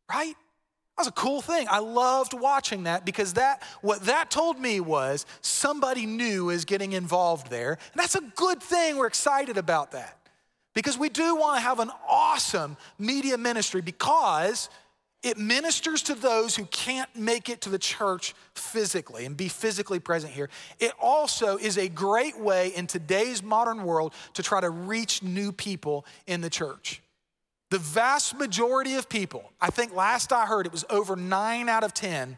right? 0.10 0.36
That 0.98 1.02
was 1.02 1.08
a 1.08 1.12
cool 1.12 1.42
thing. 1.42 1.68
I 1.70 1.80
loved 1.80 2.34
watching 2.34 2.84
that 2.84 3.06
because 3.06 3.34
that 3.34 3.62
what 3.82 4.02
that 4.06 4.32
told 4.32 4.60
me 4.60 4.80
was 4.80 5.28
somebody 5.42 6.08
new 6.08 6.50
is 6.50 6.66
getting 6.66 6.94
involved 6.94 7.52
there. 7.52 7.78
And 7.94 8.02
that's 8.02 8.16
a 8.16 8.22
good 8.36 8.64
thing. 8.64 8.98
We're 8.98 9.08
excited 9.08 9.58
about 9.58 9.92
that. 9.92 10.17
Because 10.78 10.96
we 10.96 11.10
do 11.10 11.36
want 11.36 11.58
to 11.58 11.62
have 11.62 11.80
an 11.80 11.90
awesome 12.08 12.78
media 13.00 13.36
ministry 13.36 13.82
because 13.82 14.70
it 15.24 15.36
ministers 15.40 16.04
to 16.04 16.14
those 16.14 16.56
who 16.56 16.66
can't 16.66 17.10
make 17.16 17.50
it 17.50 17.62
to 17.62 17.70
the 17.70 17.80
church 17.80 18.36
physically 18.54 19.26
and 19.26 19.36
be 19.36 19.48
physically 19.48 19.98
present 19.98 20.34
here. 20.34 20.52
It 20.80 20.92
also 21.02 21.58
is 21.58 21.80
a 21.80 21.90
great 21.90 22.40
way 22.40 22.68
in 22.76 22.86
today's 22.86 23.42
modern 23.42 23.86
world 23.86 24.14
to 24.36 24.44
try 24.44 24.62
to 24.62 24.70
reach 24.70 25.24
new 25.24 25.52
people 25.52 26.06
in 26.28 26.42
the 26.42 26.50
church. 26.52 27.02
The 27.72 27.80
vast 27.80 28.38
majority 28.38 28.94
of 28.94 29.10
people, 29.10 29.52
I 29.60 29.72
think 29.72 29.96
last 29.96 30.32
I 30.32 30.46
heard 30.46 30.68
it 30.68 30.72
was 30.72 30.86
over 30.92 31.16
nine 31.16 31.70
out 31.70 31.84
of 31.84 31.96
10, 31.96 32.38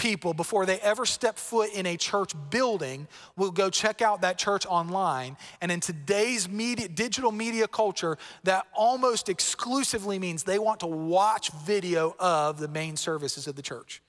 people 0.00 0.32
before 0.32 0.64
they 0.64 0.80
ever 0.80 1.04
step 1.04 1.36
foot 1.36 1.70
in 1.74 1.84
a 1.84 1.96
church 1.96 2.32
building 2.48 3.06
will 3.36 3.50
go 3.50 3.68
check 3.68 4.00
out 4.00 4.22
that 4.22 4.38
church 4.38 4.64
online. 4.66 5.36
And 5.60 5.70
in 5.70 5.80
today's 5.80 6.48
media, 6.48 6.88
digital 6.88 7.30
media 7.30 7.68
culture, 7.68 8.16
that 8.44 8.66
almost 8.74 9.28
exclusively 9.28 10.18
means 10.18 10.42
they 10.42 10.58
want 10.58 10.80
to 10.80 10.86
watch 10.86 11.50
video 11.52 12.16
of 12.18 12.58
the 12.58 12.68
main 12.68 12.96
services 12.96 13.46
of 13.46 13.56
the 13.56 13.62
church. 13.62 14.02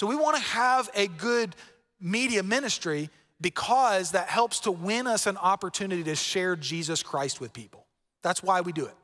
So 0.00 0.06
we 0.06 0.16
want 0.16 0.36
to 0.36 0.42
have 0.42 0.88
a 0.94 1.08
good 1.08 1.54
media 2.00 2.42
ministry 2.42 3.10
because 3.38 4.12
that 4.12 4.28
helps 4.28 4.60
to 4.60 4.72
win 4.72 5.06
us 5.06 5.26
an 5.26 5.36
opportunity 5.36 6.04
to 6.04 6.16
share 6.16 6.56
Jesus 6.56 7.02
Christ 7.02 7.38
with 7.38 7.52
people. 7.52 7.86
That's 8.22 8.42
why 8.42 8.62
we 8.62 8.72
do 8.72 8.86
it. 8.86 8.94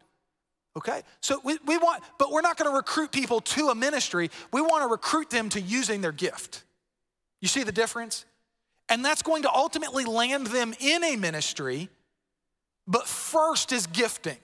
Okay? 0.77 1.03
So 1.21 1.41
we, 1.45 1.59
we 1.67 1.77
want, 1.79 2.03
but 2.19 2.31
we're 2.31 2.41
not 2.41 2.57
going 2.57 2.71
to 2.71 2.77
recruit 2.77 3.11
people 3.11 3.41
to 3.41 3.69
a 3.69 3.75
ministry. 3.75 4.31
We 4.53 4.61
want 4.61 4.83
to 4.83 4.89
recruit 4.89 5.31
them 5.31 5.49
to 5.51 5.61
using 5.61 6.01
their 6.01 6.13
gift. 6.13 6.63
You 7.41 7.49
see 7.49 7.63
the 7.63 7.73
difference? 7.73 8.25
And 8.89 9.05
that's 9.05 9.23
going 9.23 9.43
to 9.43 9.53
ultimately 9.53 10.05
land 10.05 10.47
them 10.49 10.75
in 10.81 11.05
a 11.05 11.17
ministry, 11.17 11.89
but 12.87 13.07
first 13.07 13.73
is 13.73 13.87
gifting. 13.87 14.39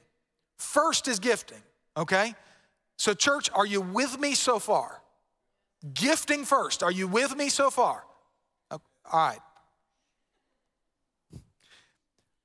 First 0.58 1.08
is 1.08 1.18
gifting, 1.18 1.62
okay? 1.96 2.34
So, 2.96 3.14
church, 3.14 3.50
are 3.54 3.66
you 3.66 3.80
with 3.80 4.18
me 4.18 4.34
so 4.34 4.58
far? 4.58 5.02
Gifting 5.92 6.44
first. 6.44 6.82
Are 6.82 6.92
you 6.92 7.08
with 7.08 7.36
me 7.36 7.48
so 7.48 7.70
far? 7.70 8.04
Oh, 8.70 8.80
all 9.10 9.28
right. 9.28 9.38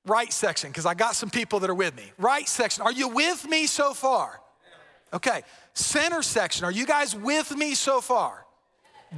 Right 0.09 0.33
section, 0.33 0.71
because 0.71 0.87
I 0.87 0.95
got 0.95 1.15
some 1.15 1.29
people 1.29 1.59
that 1.59 1.69
are 1.69 1.75
with 1.75 1.95
me. 1.95 2.11
Right 2.17 2.47
section. 2.47 2.81
Are 2.81 2.91
you 2.91 3.09
with 3.09 3.47
me 3.47 3.67
so 3.67 3.93
far? 3.93 4.41
Okay. 5.13 5.43
Center 5.73 6.21
section. 6.23 6.65
Are 6.65 6.71
you 6.71 6.85
guys 6.85 7.15
with 7.15 7.55
me 7.55 7.75
so 7.75 8.01
far? 8.01 8.45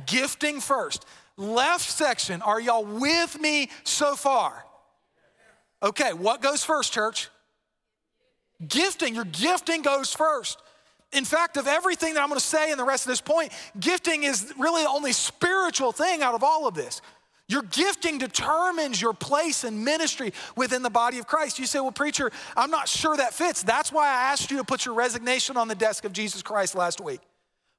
Gifting 0.06 0.60
first. 0.60 1.06
Left 1.38 1.90
section. 1.90 2.42
Are 2.42 2.60
y'all 2.60 2.84
with 2.84 3.40
me 3.40 3.70
so 3.84 4.16
far? 4.16 4.66
Okay. 5.82 6.14
What 6.14 6.42
goes 6.42 6.64
first, 6.64 6.92
church? 6.92 7.30
Gifting. 8.68 9.16
Your 9.16 9.26
gifting 9.26 9.82
goes 9.82 10.14
first. 10.14 10.62
In 11.14 11.26
fact, 11.26 11.58
of 11.58 11.68
everything 11.68 12.14
that 12.14 12.24
I'm 12.24 12.30
to 12.30 12.40
say 12.40 12.72
in 12.72 12.78
the 12.78 12.86
rest 12.86 13.06
of 13.06 13.10
this 13.10 13.22
point, 13.22 13.52
gifting 13.80 14.24
is 14.24 14.54
really 14.58 14.84
the 14.84 14.90
only 14.90 15.12
spiritual 15.12 15.92
thing 15.92 16.22
out 16.22 16.36
of 16.36 16.44
all 16.44 16.68
of 16.68 16.74
this. 16.74 17.02
Your 17.52 17.64
gifting 17.64 18.18
determines 18.18 19.02
your 19.02 19.12
place 19.14 19.66
in 19.66 19.84
ministry 19.84 20.32
within 20.56 20.84
the 20.84 20.90
body 20.90 21.20
of 21.20 21.28
Christ. 21.28 21.60
You 21.60 21.66
say, 21.66 21.82
Well, 21.82 21.92
preacher, 21.92 22.32
I'm 22.56 22.72
not 22.72 22.88
sure 22.88 23.18
that 23.18 23.34
fits. 23.34 23.62
That's 23.62 23.92
why 23.92 24.08
I 24.08 24.32
asked 24.32 24.52
you 24.52 24.58
to 24.58 24.64
put 24.64 24.86
your 24.86 24.96
resignation 24.96 25.58
on 25.58 25.68
the 25.68 25.76
desk 25.76 26.06
of 26.06 26.14
Jesus 26.14 26.42
Christ 26.42 26.76
last 26.76 27.02
week. 27.02 27.20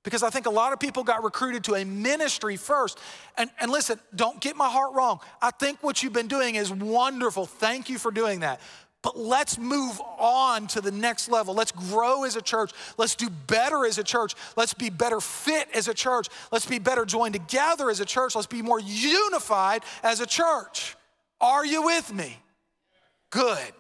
Because 0.03 0.23
I 0.23 0.29
think 0.29 0.45
a 0.45 0.51
lot 0.51 0.75
of 0.75 0.81
people 0.81 1.05
got 1.05 1.25
recruited 1.25 1.65
to 1.65 1.77
a 1.77 1.85
ministry 1.85 2.57
first. 2.57 2.99
And, 3.39 3.49
and 3.61 3.71
listen, 3.71 3.99
don't 4.15 4.41
get 4.43 4.57
my 4.57 4.69
heart 4.69 4.93
wrong. 4.95 5.21
I 5.41 5.53
think 5.53 5.83
what 5.83 6.03
you've 6.03 6.13
been 6.13 6.29
doing 6.29 6.57
is 6.57 6.71
wonderful. 6.71 7.47
Thank 7.47 7.89
you 7.89 7.99
for 7.99 8.11
doing 8.11 8.41
that. 8.41 8.61
But 9.03 9.19
let's 9.19 9.59
move 9.59 10.01
on 10.19 10.69
to 10.69 10.81
the 10.81 10.93
next 10.93 11.29
level. 11.29 11.55
Let's 11.55 11.73
grow 11.73 12.23
as 12.23 12.37
a 12.37 12.43
church. 12.43 12.71
Let's 12.97 13.17
do 13.17 13.29
better 13.29 13.85
as 13.85 13.99
a 13.99 14.05
church. 14.05 14.35
Let's 14.57 14.75
be 14.75 14.91
better 14.91 15.21
fit 15.21 15.69
as 15.75 15.89
a 15.89 15.95
church. 15.95 16.29
Let's 16.53 16.67
be 16.67 16.79
better 16.79 17.05
joined 17.05 17.35
together 17.35 17.91
as 17.91 17.99
a 17.99 18.05
church. 18.05 18.37
Let's 18.37 18.47
be 18.47 18.63
more 18.63 18.79
unified 18.81 19.83
as 20.05 20.21
a 20.21 20.27
church. 20.27 20.97
Are 21.41 21.67
you 21.67 21.83
with 21.83 22.15
me? 22.15 22.39
Good. 23.31 23.73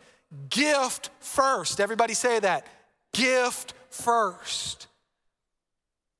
Gift 0.50 1.10
first. 1.20 1.80
Everybody 1.80 2.14
say 2.14 2.40
that. 2.40 2.66
Gift 3.12 3.74
first. 3.90 4.88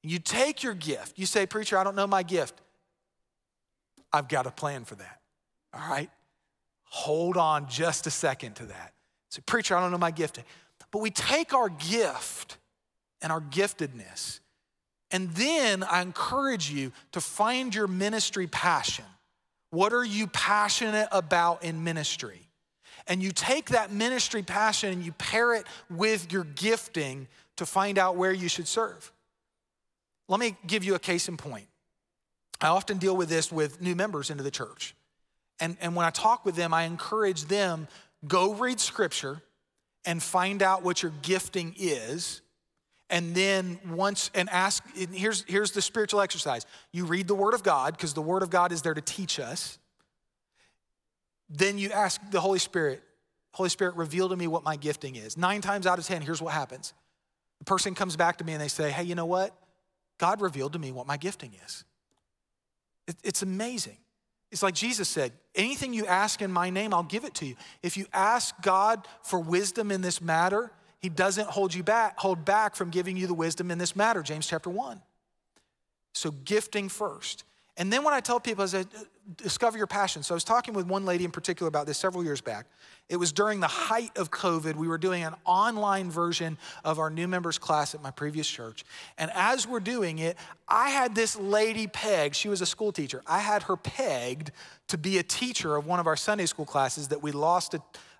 You 0.03 0.21
take 0.21 0.63
your 0.63 0.75
gift. 0.75 1.19
You 1.19 1.27
say, 1.27 1.47
Preacher, 1.47 1.77
I 1.77 1.83
don't 1.83 1.97
know 1.97 2.07
my 2.07 2.23
gift. 2.23 2.61
I've 4.13 4.29
got 4.29 4.47
a 4.47 4.51
plan 4.51 4.85
for 4.85 4.95
that. 4.95 5.21
All 5.75 5.89
right? 5.89 6.11
Hold 6.93 7.39
on 7.39 7.67
just 7.71 8.07
a 8.07 8.11
second 8.11 8.55
to 8.55 8.67
that. 8.67 8.93
So, 9.31 9.41
preacher, 9.47 9.75
I 9.75 9.81
don't 9.81 9.91
know 9.91 9.99
my 9.99 10.11
gifting. 10.11 10.45
But 10.91 10.99
we 10.99 11.11
take 11.11 11.55
our 11.55 11.71
gift 11.71 12.59
and 13.23 13.33
our 13.33 13.41
giftedness, 13.41 14.41
and 15.11 15.31
then 15.31 15.85
I 15.85 16.03
encourage 16.03 16.71
you 16.71 16.93
to 17.13 17.21
find 17.21 17.75
your 17.75 17.87
ministry 17.87 18.47
passion. 18.47 19.07
What 19.71 19.95
are 19.95 20.05
you 20.05 20.27
passionate 20.27 21.09
about 21.13 21.65
in 21.65 21.83
ministry? 21.83 22.47
And 23.07 23.23
you 23.23 23.33
take 23.33 23.71
that 23.71 23.91
ministry 23.91 24.43
passion 24.43 24.93
and 24.93 25.03
you 25.03 25.13
pair 25.13 25.55
it 25.55 25.67
with 25.89 26.31
your 26.31 26.45
gifting 26.45 27.27
to 27.57 27.65
find 27.65 27.97
out 27.97 28.17
where 28.17 28.33
you 28.33 28.49
should 28.49 28.69
serve. 28.69 29.11
Let 30.29 30.41
me 30.41 30.57
give 30.67 30.85
you 30.85 30.95
a 30.95 30.99
case 30.99 31.27
in 31.27 31.39
point. 31.39 31.69
I 32.61 32.69
often 32.69 32.99
deal 32.99 33.17
with 33.17 33.31
this 33.31 33.51
with 33.51 33.81
new 33.81 33.97
members 33.97 34.29
into 34.29 34.43
the 34.43 34.51
church. 34.51 34.95
And, 35.61 35.77
and 35.81 35.95
when 35.95 36.07
I 36.07 36.11
talk 36.11 36.45
with 36.45 36.57
them, 36.57 36.75
I 36.75 36.85
encourage 36.85 37.45
them 37.45 37.89
go 38.27 38.55
read 38.55 38.81
scripture 38.81 39.43
and 40.05 40.23
find 40.23 40.63
out 40.63 40.83
what 40.83 41.03
your 41.03 41.13
gifting 41.23 41.75
is. 41.79 42.41
And 43.11 43.35
then 43.35 43.79
once, 43.91 44.31
and 44.35 44.49
ask, 44.49 44.83
and 44.99 45.15
here's, 45.15 45.45
here's 45.47 45.73
the 45.73 45.83
spiritual 45.83 46.21
exercise. 46.21 46.65
You 46.93 47.05
read 47.05 47.29
the 47.29 47.35
Word 47.35 47.55
of 47.55 47.63
God, 47.63 47.95
because 47.95 48.15
the 48.15 48.23
Word 48.23 48.43
of 48.43 48.51
God 48.51 48.73
is 48.73 48.83
there 48.83 48.95
to 48.95 49.03
teach 49.03 49.39
us. 49.39 49.79
Then 51.51 51.77
you 51.77 51.91
ask 51.91 52.21
the 52.31 52.41
Holy 52.41 52.59
Spirit, 52.59 53.03
Holy 53.53 53.69
Spirit, 53.69 53.97
reveal 53.97 54.31
to 54.31 54.37
me 54.37 54.47
what 54.47 54.65
my 54.65 54.77
gifting 54.77 55.17
is. 55.17 55.37
Nine 55.37 55.61
times 55.61 55.87
out 55.87 55.99
of 55.99 56.07
10, 56.07 56.23
here's 56.23 56.41
what 56.41 56.55
happens. 56.55 56.95
The 57.59 57.67
person 57.67 57.95
comes 57.95 58.17
back 58.17 58.39
to 58.39 58.45
me 58.45 58.55
and 58.55 58.63
they 58.63 58.69
say, 58.69 58.91
Hey, 58.91 59.05
you 59.05 59.15
know 59.15 59.27
what? 59.27 59.55
God 60.19 60.41
revealed 60.41 60.73
to 60.73 60.79
me 60.79 60.91
what 60.91 61.07
my 61.07 61.17
gifting 61.17 61.53
is. 61.67 61.85
It, 63.07 63.17
it's 63.23 63.43
amazing. 63.43 63.99
It's 64.53 64.63
like 64.63 64.75
Jesus 64.75 65.09
said, 65.09 65.33
anything 65.55 65.95
you 65.95 66.07
ask 66.07 66.43
in 66.43 66.53
my 66.53 66.69
name, 66.69 66.93
I'll 66.93 67.03
give 67.03 67.25
it 67.25 67.35
to 67.37 67.47
you. 67.47 67.57
If 67.83 67.97
you 67.97 68.05
ask 68.13 68.55
God 68.61 69.09
for 69.23 69.41
wisdom 69.41 69.91
in 69.91 70.03
this 70.03 70.21
matter, 70.21 70.71
he 70.99 71.09
doesn't 71.09 71.49
hold 71.49 71.73
you 71.73 71.83
back, 71.83 72.19
hold 72.19 72.45
back 72.45 72.77
from 72.77 72.91
giving 72.91 73.17
you 73.17 73.27
the 73.27 73.35
wisdom 73.35 73.71
in 73.71 73.79
this 73.79 73.97
matter, 73.97 74.23
James 74.23 74.47
chapter 74.47 74.69
1. 74.69 75.01
So 76.13 76.31
gifting 76.31 76.91
first. 76.91 77.45
And 77.77 77.93
then 77.93 78.05
when 78.05 78.13
I 78.13 78.21
tell 78.21 78.39
people, 78.39 78.65
I 78.65 78.67
say, 78.67 78.85
discover 79.37 79.79
your 79.79 79.87
passion. 79.87 80.23
So 80.23 80.35
I 80.35 80.37
was 80.37 80.45
talking 80.45 80.75
with 80.75 80.87
one 80.87 81.05
lady 81.05 81.25
in 81.25 81.31
particular 81.31 81.69
about 81.69 81.87
this 81.87 81.97
several 81.97 82.25
years 82.25 82.41
back. 82.41 82.67
It 83.09 83.17
was 83.17 83.33
during 83.33 83.61
the 83.61 83.69
height 83.69 84.17
of 84.17 84.31
COVID. 84.31 84.75
We 84.75 84.89
were 84.89 84.99
doing 84.99 85.23
an 85.23 85.35
online 85.45 86.11
version 86.11 86.59
of 86.85 86.99
our 86.99 87.09
new 87.09 87.29
members 87.29 87.59
class 87.59 87.95
at 87.95 88.03
my 88.03 88.11
previous 88.11 88.47
church. 88.47 88.85
And 89.17 89.31
as 89.35 89.67
we're 89.67 89.81
doing 89.81 90.19
it, 90.19 90.37
I 90.69 90.91
had 90.91 91.15
this 91.15 91.37
lady 91.37 91.87
pegged. 91.87 92.37
She 92.37 92.49
was 92.49 92.61
a 92.61 92.67
school 92.67 92.93
teacher. 92.93 93.23
I 93.27 93.39
had 93.39 93.65
her 93.65 93.77
pegged 93.77 94.51
to 94.89 94.99
be 94.99 95.19
a 95.19 95.23
teacher 95.23 95.77
of 95.77 95.87
one 95.87 96.01
of 96.01 96.07
our 96.07 96.17
Sunday 96.17 96.47
school 96.47 96.67
classes 96.67 97.09
that 97.09 97.23
we 97.23 97.33
lost. 97.33 97.75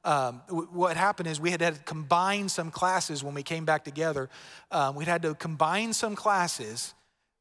Um, 0.05 0.43
what 0.49 0.97
happened 0.97 1.29
is 1.29 1.41
we 1.41 1.51
had 1.51 1.61
had 1.61 1.75
to 1.75 1.83
combine 1.83 2.49
some 2.49 2.71
classes 2.71 3.23
when 3.23 3.35
we 3.35 3.43
came 3.43 3.65
back 3.65 3.85
together. 3.85 4.31
Um, 4.71 4.95
we'd 4.95 5.09
had 5.09 5.23
to 5.23 5.35
combine 5.35 5.93
some 5.93 6.17
classes 6.17 6.95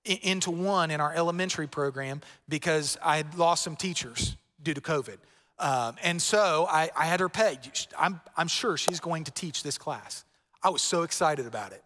into 0.05 0.51
one 0.51 0.91
in 0.91 0.99
our 0.99 1.13
elementary 1.13 1.67
program 1.67 2.21
because 2.49 2.97
I 3.03 3.17
had 3.17 3.37
lost 3.37 3.63
some 3.63 3.75
teachers 3.75 4.35
due 4.61 4.73
to 4.73 4.81
COVID. 4.81 5.17
Um, 5.59 5.95
and 6.01 6.21
so 6.21 6.65
I, 6.69 6.89
I, 6.97 7.05
had 7.05 7.19
her 7.19 7.29
pegged. 7.29 7.87
I'm, 7.97 8.19
I'm 8.35 8.47
sure 8.47 8.77
she's 8.77 8.99
going 8.99 9.25
to 9.25 9.31
teach 9.31 9.61
this 9.61 9.77
class. 9.77 10.25
I 10.63 10.71
was 10.71 10.81
so 10.81 11.03
excited 11.03 11.45
about 11.45 11.71
it. 11.71 11.83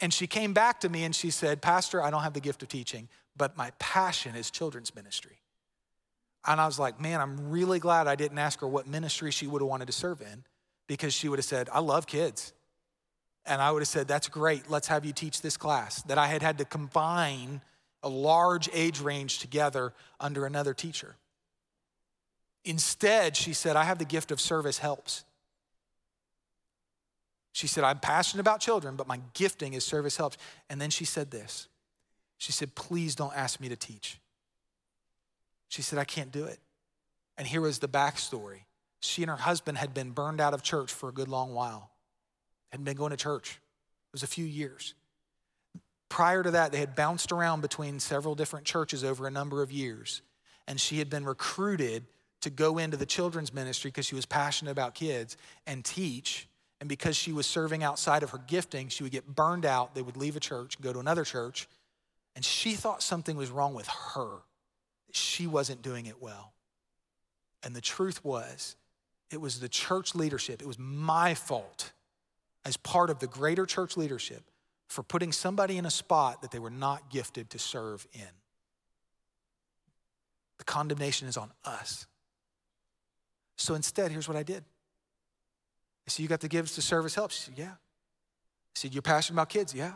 And 0.00 0.12
she 0.12 0.26
came 0.26 0.52
back 0.52 0.80
to 0.80 0.90
me 0.90 1.04
and 1.04 1.16
she 1.16 1.30
said, 1.30 1.62
Pastor, 1.62 2.02
I 2.02 2.10
don't 2.10 2.22
have 2.22 2.34
the 2.34 2.40
gift 2.40 2.62
of 2.62 2.68
teaching, 2.68 3.08
but 3.34 3.56
my 3.56 3.70
passion 3.78 4.34
is 4.36 4.50
children's 4.50 4.94
ministry. 4.94 5.38
And 6.46 6.60
I 6.60 6.66
was 6.66 6.78
like, 6.78 7.00
man, 7.00 7.20
I'm 7.20 7.50
really 7.50 7.78
glad 7.78 8.08
I 8.08 8.16
didn't 8.16 8.38
ask 8.38 8.60
her 8.60 8.68
what 8.68 8.86
ministry 8.86 9.30
she 9.30 9.46
would 9.46 9.62
have 9.62 9.68
wanted 9.68 9.86
to 9.86 9.92
serve 9.92 10.20
in 10.20 10.44
because 10.86 11.14
she 11.14 11.28
would 11.28 11.38
have 11.38 11.46
said, 11.46 11.68
I 11.72 11.78
love 11.78 12.06
kids. 12.06 12.52
And 13.44 13.60
I 13.60 13.70
would 13.70 13.80
have 13.80 13.88
said, 13.88 14.08
That's 14.08 14.28
great, 14.28 14.70
let's 14.70 14.88
have 14.88 15.04
you 15.04 15.12
teach 15.12 15.42
this 15.42 15.56
class. 15.56 16.02
That 16.02 16.18
I 16.18 16.26
had 16.26 16.42
had 16.42 16.58
to 16.58 16.64
combine 16.64 17.60
a 18.02 18.08
large 18.08 18.68
age 18.72 19.00
range 19.00 19.38
together 19.38 19.92
under 20.20 20.46
another 20.46 20.74
teacher. 20.74 21.16
Instead, 22.64 23.36
she 23.36 23.52
said, 23.52 23.76
I 23.76 23.84
have 23.84 23.98
the 23.98 24.04
gift 24.04 24.30
of 24.30 24.40
service 24.40 24.78
helps. 24.78 25.24
She 27.52 27.66
said, 27.66 27.84
I'm 27.84 27.98
passionate 27.98 28.40
about 28.40 28.60
children, 28.60 28.96
but 28.96 29.06
my 29.06 29.20
gifting 29.34 29.74
is 29.74 29.84
service 29.84 30.16
helps. 30.16 30.38
And 30.70 30.80
then 30.80 30.90
she 30.90 31.04
said 31.04 31.30
this 31.30 31.68
She 32.38 32.52
said, 32.52 32.74
Please 32.74 33.14
don't 33.14 33.36
ask 33.36 33.60
me 33.60 33.68
to 33.68 33.76
teach. 33.76 34.18
She 35.68 35.82
said, 35.82 35.98
I 35.98 36.04
can't 36.04 36.30
do 36.30 36.44
it. 36.44 36.58
And 37.38 37.46
here 37.46 37.62
was 37.62 37.78
the 37.78 37.88
backstory. 37.88 38.60
She 39.00 39.22
and 39.22 39.30
her 39.30 39.36
husband 39.36 39.78
had 39.78 39.94
been 39.94 40.10
burned 40.10 40.40
out 40.40 40.54
of 40.54 40.62
church 40.62 40.92
for 40.92 41.08
a 41.08 41.12
good 41.12 41.28
long 41.28 41.54
while 41.54 41.90
hadn't 42.72 42.84
been 42.84 42.96
going 42.96 43.10
to 43.10 43.16
church. 43.16 43.60
It 44.08 44.12
was 44.12 44.22
a 44.22 44.26
few 44.26 44.44
years. 44.44 44.94
Prior 46.08 46.42
to 46.42 46.50
that, 46.50 46.72
they 46.72 46.78
had 46.78 46.94
bounced 46.94 47.32
around 47.32 47.60
between 47.60 48.00
several 48.00 48.34
different 48.34 48.66
churches 48.66 49.04
over 49.04 49.26
a 49.26 49.30
number 49.30 49.62
of 49.62 49.70
years. 49.70 50.22
And 50.66 50.80
she 50.80 50.98
had 50.98 51.08
been 51.08 51.24
recruited 51.24 52.04
to 52.42 52.50
go 52.50 52.78
into 52.78 52.96
the 52.96 53.06
children's 53.06 53.54
ministry 53.54 53.90
because 53.90 54.06
she 54.06 54.14
was 54.14 54.26
passionate 54.26 54.72
about 54.72 54.94
kids 54.94 55.36
and 55.66 55.84
teach. 55.84 56.48
And 56.80 56.88
because 56.88 57.16
she 57.16 57.32
was 57.32 57.46
serving 57.46 57.82
outside 57.82 58.22
of 58.22 58.30
her 58.30 58.40
gifting, 58.46 58.88
she 58.88 59.02
would 59.02 59.12
get 59.12 59.34
burned 59.34 59.64
out. 59.64 59.94
They 59.94 60.02
would 60.02 60.16
leave 60.16 60.36
a 60.36 60.40
church, 60.40 60.80
go 60.80 60.92
to 60.92 60.98
another 60.98 61.24
church. 61.24 61.68
And 62.34 62.44
she 62.44 62.72
thought 62.72 63.02
something 63.02 63.36
was 63.36 63.50
wrong 63.50 63.74
with 63.74 63.88
her, 64.14 64.38
she 65.12 65.46
wasn't 65.46 65.82
doing 65.82 66.06
it 66.06 66.20
well. 66.20 66.52
And 67.62 67.76
the 67.76 67.80
truth 67.80 68.24
was, 68.24 68.76
it 69.30 69.40
was 69.40 69.60
the 69.60 69.68
church 69.68 70.14
leadership, 70.14 70.60
it 70.60 70.66
was 70.66 70.78
my 70.78 71.34
fault 71.34 71.92
as 72.64 72.76
part 72.76 73.10
of 73.10 73.18
the 73.18 73.26
greater 73.26 73.66
church 73.66 73.96
leadership 73.96 74.42
for 74.88 75.02
putting 75.02 75.32
somebody 75.32 75.78
in 75.78 75.86
a 75.86 75.90
spot 75.90 76.42
that 76.42 76.50
they 76.50 76.58
were 76.58 76.70
not 76.70 77.10
gifted 77.10 77.50
to 77.50 77.58
serve 77.58 78.06
in. 78.12 78.28
The 80.58 80.64
condemnation 80.64 81.28
is 81.28 81.36
on 81.36 81.50
us. 81.64 82.06
So 83.56 83.74
instead, 83.74 84.10
here's 84.10 84.28
what 84.28 84.36
I 84.36 84.42
did. 84.42 84.64
I 86.06 86.10
said, 86.10 86.22
You 86.22 86.28
got 86.28 86.40
the 86.40 86.48
gifts 86.48 86.74
to 86.76 86.82
service 86.82 87.14
help? 87.14 87.30
She 87.30 87.40
said, 87.40 87.54
Yeah. 87.56 87.72
I 87.72 88.74
said, 88.74 88.94
You're 88.94 89.02
passionate 89.02 89.36
about 89.36 89.48
kids? 89.48 89.74
Yeah. 89.74 89.92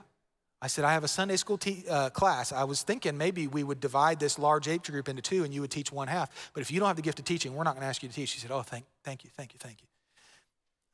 I 0.61 0.69
said, 0.69 0.85
I 0.85 0.93
have 0.93 1.05
a 1.05 1.09
Sunday 1.09 1.37
school 1.37 1.59
te- 1.59 1.85
uh, 1.89 2.11
class. 2.11 2.51
I 2.51 2.65
was 2.65 2.83
thinking 2.83 3.19
maybe 3.19 3.47
we 3.47 3.63
would 3.63 3.79
divide 3.79 4.19
this 4.19 4.39
large 4.39 4.69
age 4.69 4.91
group 4.91 5.09
into 5.09 5.21
two 5.21 5.45
and 5.45 5.53
you 5.53 5.61
would 5.61 5.71
teach 5.71 5.93
one 5.93 6.09
half. 6.09 6.51
But 6.55 6.63
if 6.63 6.71
you 6.71 6.81
don't 6.81 6.87
have 6.87 6.97
the 6.97 7.03
gift 7.03 7.19
of 7.19 7.27
teaching, 7.27 7.55
we're 7.55 7.65
not 7.65 7.75
going 7.75 7.83
to 7.83 7.89
ask 7.89 8.03
you 8.03 8.09
to 8.09 8.15
teach. 8.15 8.31
She 8.31 8.41
said, 8.41 8.51
Oh, 8.51 8.63
thank, 8.63 8.87
thank 9.05 9.25
you, 9.25 9.31
thank 9.37 9.53
you, 9.53 9.59
thank 9.61 9.83
you. 9.83 9.89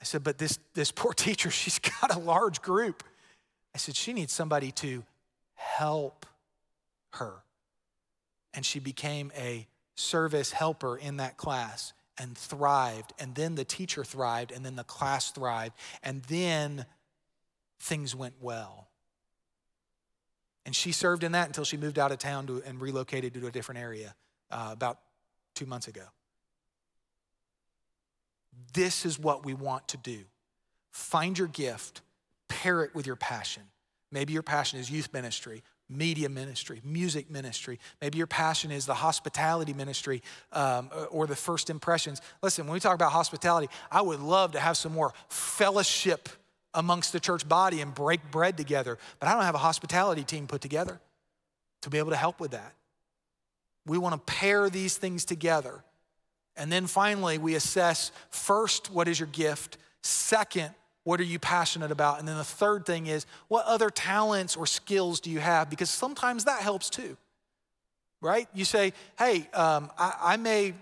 I 0.02 0.04
said, 0.04 0.24
But 0.24 0.36
this, 0.36 0.58
this 0.74 0.90
poor 0.90 1.12
teacher, 1.16 1.50
she's 1.50 1.78
got 1.78 2.14
a 2.14 2.18
large 2.18 2.60
group. 2.60 3.04
I 3.74 3.78
said, 3.78 3.96
She 3.96 4.12
needs 4.12 4.32
somebody 4.32 4.72
to 4.72 5.04
help 5.54 6.26
her. 7.12 7.36
And 8.52 8.66
she 8.66 8.80
became 8.80 9.32
a 9.38 9.66
service 9.94 10.52
helper 10.52 10.96
in 10.96 11.18
that 11.18 11.38
class 11.38 11.94
and 12.18 12.36
thrived. 12.36 13.14
And 13.18 13.34
then 13.34 13.54
the 13.54 13.64
teacher 13.64 14.04
thrived, 14.04 14.52
and 14.52 14.66
then 14.66 14.76
the 14.76 14.84
class 14.84 15.30
thrived. 15.30 15.74
And 16.02 16.22
then 16.24 16.84
things 17.80 18.14
went 18.14 18.34
well. 18.40 18.88
And 20.66 20.76
she 20.76 20.92
served 20.92 21.24
in 21.24 21.32
that 21.32 21.46
until 21.46 21.64
she 21.64 21.76
moved 21.76 21.98
out 21.98 22.12
of 22.12 22.18
town 22.18 22.46
to, 22.48 22.62
and 22.66 22.80
relocated 22.80 23.34
to 23.34 23.46
a 23.46 23.50
different 23.50 23.80
area 23.80 24.14
uh, 24.50 24.70
about 24.72 24.98
two 25.54 25.66
months 25.66 25.88
ago. 25.88 26.04
This 28.72 29.04
is 29.04 29.18
what 29.18 29.44
we 29.44 29.54
want 29.54 29.88
to 29.88 29.96
do. 29.96 30.20
Find 30.90 31.38
your 31.38 31.48
gift, 31.48 32.02
pair 32.48 32.82
it 32.84 32.94
with 32.94 33.06
your 33.06 33.16
passion. 33.16 33.62
Maybe 34.10 34.32
your 34.32 34.42
passion 34.42 34.78
is 34.78 34.90
youth 34.90 35.12
ministry, 35.12 35.62
media 35.88 36.28
ministry, 36.28 36.80
music 36.84 37.30
ministry. 37.30 37.78
Maybe 38.00 38.18
your 38.18 38.26
passion 38.26 38.70
is 38.70 38.84
the 38.84 38.94
hospitality 38.94 39.72
ministry 39.72 40.22
um, 40.52 40.90
or 41.10 41.26
the 41.26 41.36
first 41.36 41.70
impressions. 41.70 42.20
Listen, 42.42 42.66
when 42.66 42.74
we 42.74 42.80
talk 42.80 42.94
about 42.94 43.12
hospitality, 43.12 43.68
I 43.90 44.02
would 44.02 44.20
love 44.20 44.52
to 44.52 44.60
have 44.60 44.76
some 44.76 44.92
more 44.92 45.12
fellowship 45.28 46.28
amongst 46.74 47.12
the 47.12 47.20
church 47.20 47.48
body 47.48 47.80
and 47.80 47.94
break 47.94 48.30
bread 48.30 48.56
together, 48.56 48.98
but 49.18 49.28
I 49.28 49.34
don't 49.34 49.44
have 49.44 49.54
a 49.54 49.58
hospitality 49.58 50.24
team 50.24 50.46
put 50.46 50.60
together 50.60 51.00
to 51.82 51.90
be 51.90 51.98
able 51.98 52.10
to 52.10 52.16
help 52.16 52.40
with 52.40 52.52
that. 52.52 52.74
We 53.86 53.98
want 53.98 54.14
to 54.14 54.32
pair 54.32 54.70
these 54.70 54.96
things 54.96 55.24
together. 55.24 55.82
And 56.56 56.70
then 56.70 56.86
finally, 56.86 57.38
we 57.38 57.54
assess 57.54 58.12
first, 58.30 58.90
what 58.90 59.08
is 59.08 59.18
your 59.18 59.28
gift? 59.28 59.78
Second, 60.02 60.74
what 61.04 61.18
are 61.18 61.24
you 61.24 61.38
passionate 61.38 61.90
about? 61.90 62.18
And 62.18 62.28
then 62.28 62.36
the 62.36 62.44
third 62.44 62.86
thing 62.86 63.06
is, 63.06 63.26
what 63.48 63.64
other 63.66 63.90
talents 63.90 64.56
or 64.56 64.66
skills 64.66 65.20
do 65.20 65.30
you 65.30 65.40
have? 65.40 65.70
Because 65.70 65.90
sometimes 65.90 66.44
that 66.44 66.60
helps 66.62 66.90
too, 66.90 67.16
right? 68.20 68.48
You 68.54 68.64
say, 68.64 68.92
hey, 69.18 69.48
um, 69.54 69.90
I, 69.98 70.14
I, 70.20 70.36
may, 70.36 70.74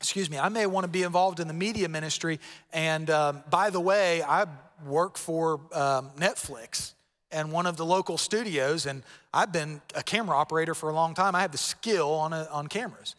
excuse 0.00 0.30
me, 0.30 0.38
I 0.38 0.48
may 0.48 0.66
want 0.66 0.84
to 0.84 0.88
be 0.88 1.02
involved 1.02 1.40
in 1.40 1.48
the 1.48 1.54
media 1.54 1.88
ministry. 1.88 2.40
And 2.72 3.10
um, 3.10 3.42
by 3.50 3.70
the 3.70 3.80
way, 3.80 4.22
I 4.22 4.46
work 4.86 5.18
for 5.18 5.60
um, 5.72 6.10
Netflix 6.16 6.94
and 7.30 7.52
one 7.52 7.66
of 7.66 7.76
the 7.76 7.84
local 7.84 8.16
studios, 8.16 8.86
and 8.86 9.02
I've 9.34 9.52
been 9.52 9.82
a 9.94 10.02
camera 10.02 10.36
operator 10.36 10.74
for 10.74 10.88
a 10.88 10.94
long 10.94 11.14
time. 11.14 11.34
I 11.34 11.42
have 11.42 11.52
the 11.52 11.58
skill 11.58 12.10
on, 12.14 12.32
a, 12.32 12.48
on 12.50 12.68
cameras. 12.68 13.14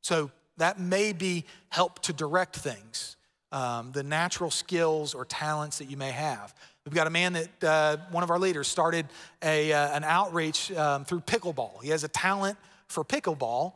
So 0.00 0.32
that 0.56 0.78
may 0.78 1.12
be 1.12 1.44
help 1.70 2.00
to 2.00 2.12
direct 2.12 2.56
things 2.56 3.16
um, 3.54 3.92
the 3.92 4.02
natural 4.02 4.50
skills 4.50 5.14
or 5.14 5.24
talents 5.24 5.78
that 5.78 5.84
you 5.84 5.96
may 5.96 6.10
have. 6.10 6.52
We've 6.84 6.94
got 6.94 7.06
a 7.06 7.10
man 7.10 7.34
that 7.34 7.64
uh, 7.64 7.96
one 8.10 8.24
of 8.24 8.30
our 8.30 8.38
leaders 8.38 8.66
started 8.66 9.06
a, 9.42 9.72
uh, 9.72 9.96
an 9.96 10.02
outreach 10.02 10.72
um, 10.72 11.04
through 11.04 11.20
pickleball. 11.20 11.80
He 11.80 11.90
has 11.90 12.02
a 12.02 12.08
talent 12.08 12.58
for 12.88 13.04
pickleball 13.04 13.74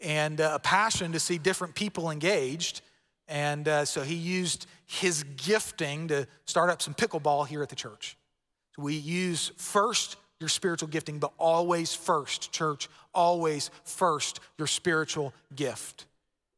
and 0.00 0.40
uh, 0.40 0.52
a 0.54 0.58
passion 0.58 1.12
to 1.12 1.20
see 1.20 1.38
different 1.38 1.76
people 1.76 2.10
engaged. 2.10 2.82
And 3.28 3.68
uh, 3.68 3.84
so 3.84 4.02
he 4.02 4.16
used 4.16 4.66
his 4.86 5.22
gifting 5.36 6.08
to 6.08 6.26
start 6.44 6.68
up 6.68 6.82
some 6.82 6.94
pickleball 6.94 7.46
here 7.46 7.62
at 7.62 7.68
the 7.68 7.76
church. 7.76 8.16
So 8.74 8.82
we 8.82 8.96
use 8.96 9.52
first 9.56 10.16
your 10.40 10.48
spiritual 10.48 10.88
gifting, 10.88 11.20
but 11.20 11.32
always 11.38 11.94
first, 11.94 12.50
church, 12.50 12.88
always 13.14 13.70
first 13.84 14.40
your 14.58 14.66
spiritual 14.66 15.32
gift. 15.54 16.06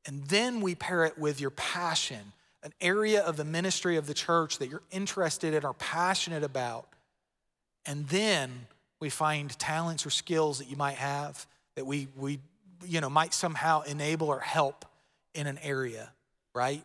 And 0.06 0.24
then 0.24 0.60
we 0.60 0.74
pair 0.74 1.04
it 1.04 1.18
with 1.18 1.40
your 1.40 1.50
passion 1.50 2.32
an 2.62 2.72
area 2.80 3.22
of 3.22 3.36
the 3.36 3.44
ministry 3.44 3.96
of 3.96 4.06
the 4.06 4.14
church 4.14 4.58
that 4.58 4.68
you're 4.68 4.82
interested 4.90 5.52
in 5.54 5.64
or 5.64 5.74
passionate 5.74 6.44
about. 6.44 6.86
And 7.86 8.06
then 8.08 8.66
we 9.00 9.10
find 9.10 9.56
talents 9.58 10.06
or 10.06 10.10
skills 10.10 10.58
that 10.58 10.70
you 10.70 10.76
might 10.76 10.96
have 10.96 11.46
that 11.74 11.84
we, 11.84 12.08
we 12.16 12.38
you 12.86 13.00
know, 13.00 13.10
might 13.10 13.34
somehow 13.34 13.82
enable 13.82 14.28
or 14.28 14.38
help 14.38 14.84
in 15.34 15.46
an 15.46 15.58
area, 15.58 16.12
right? 16.54 16.84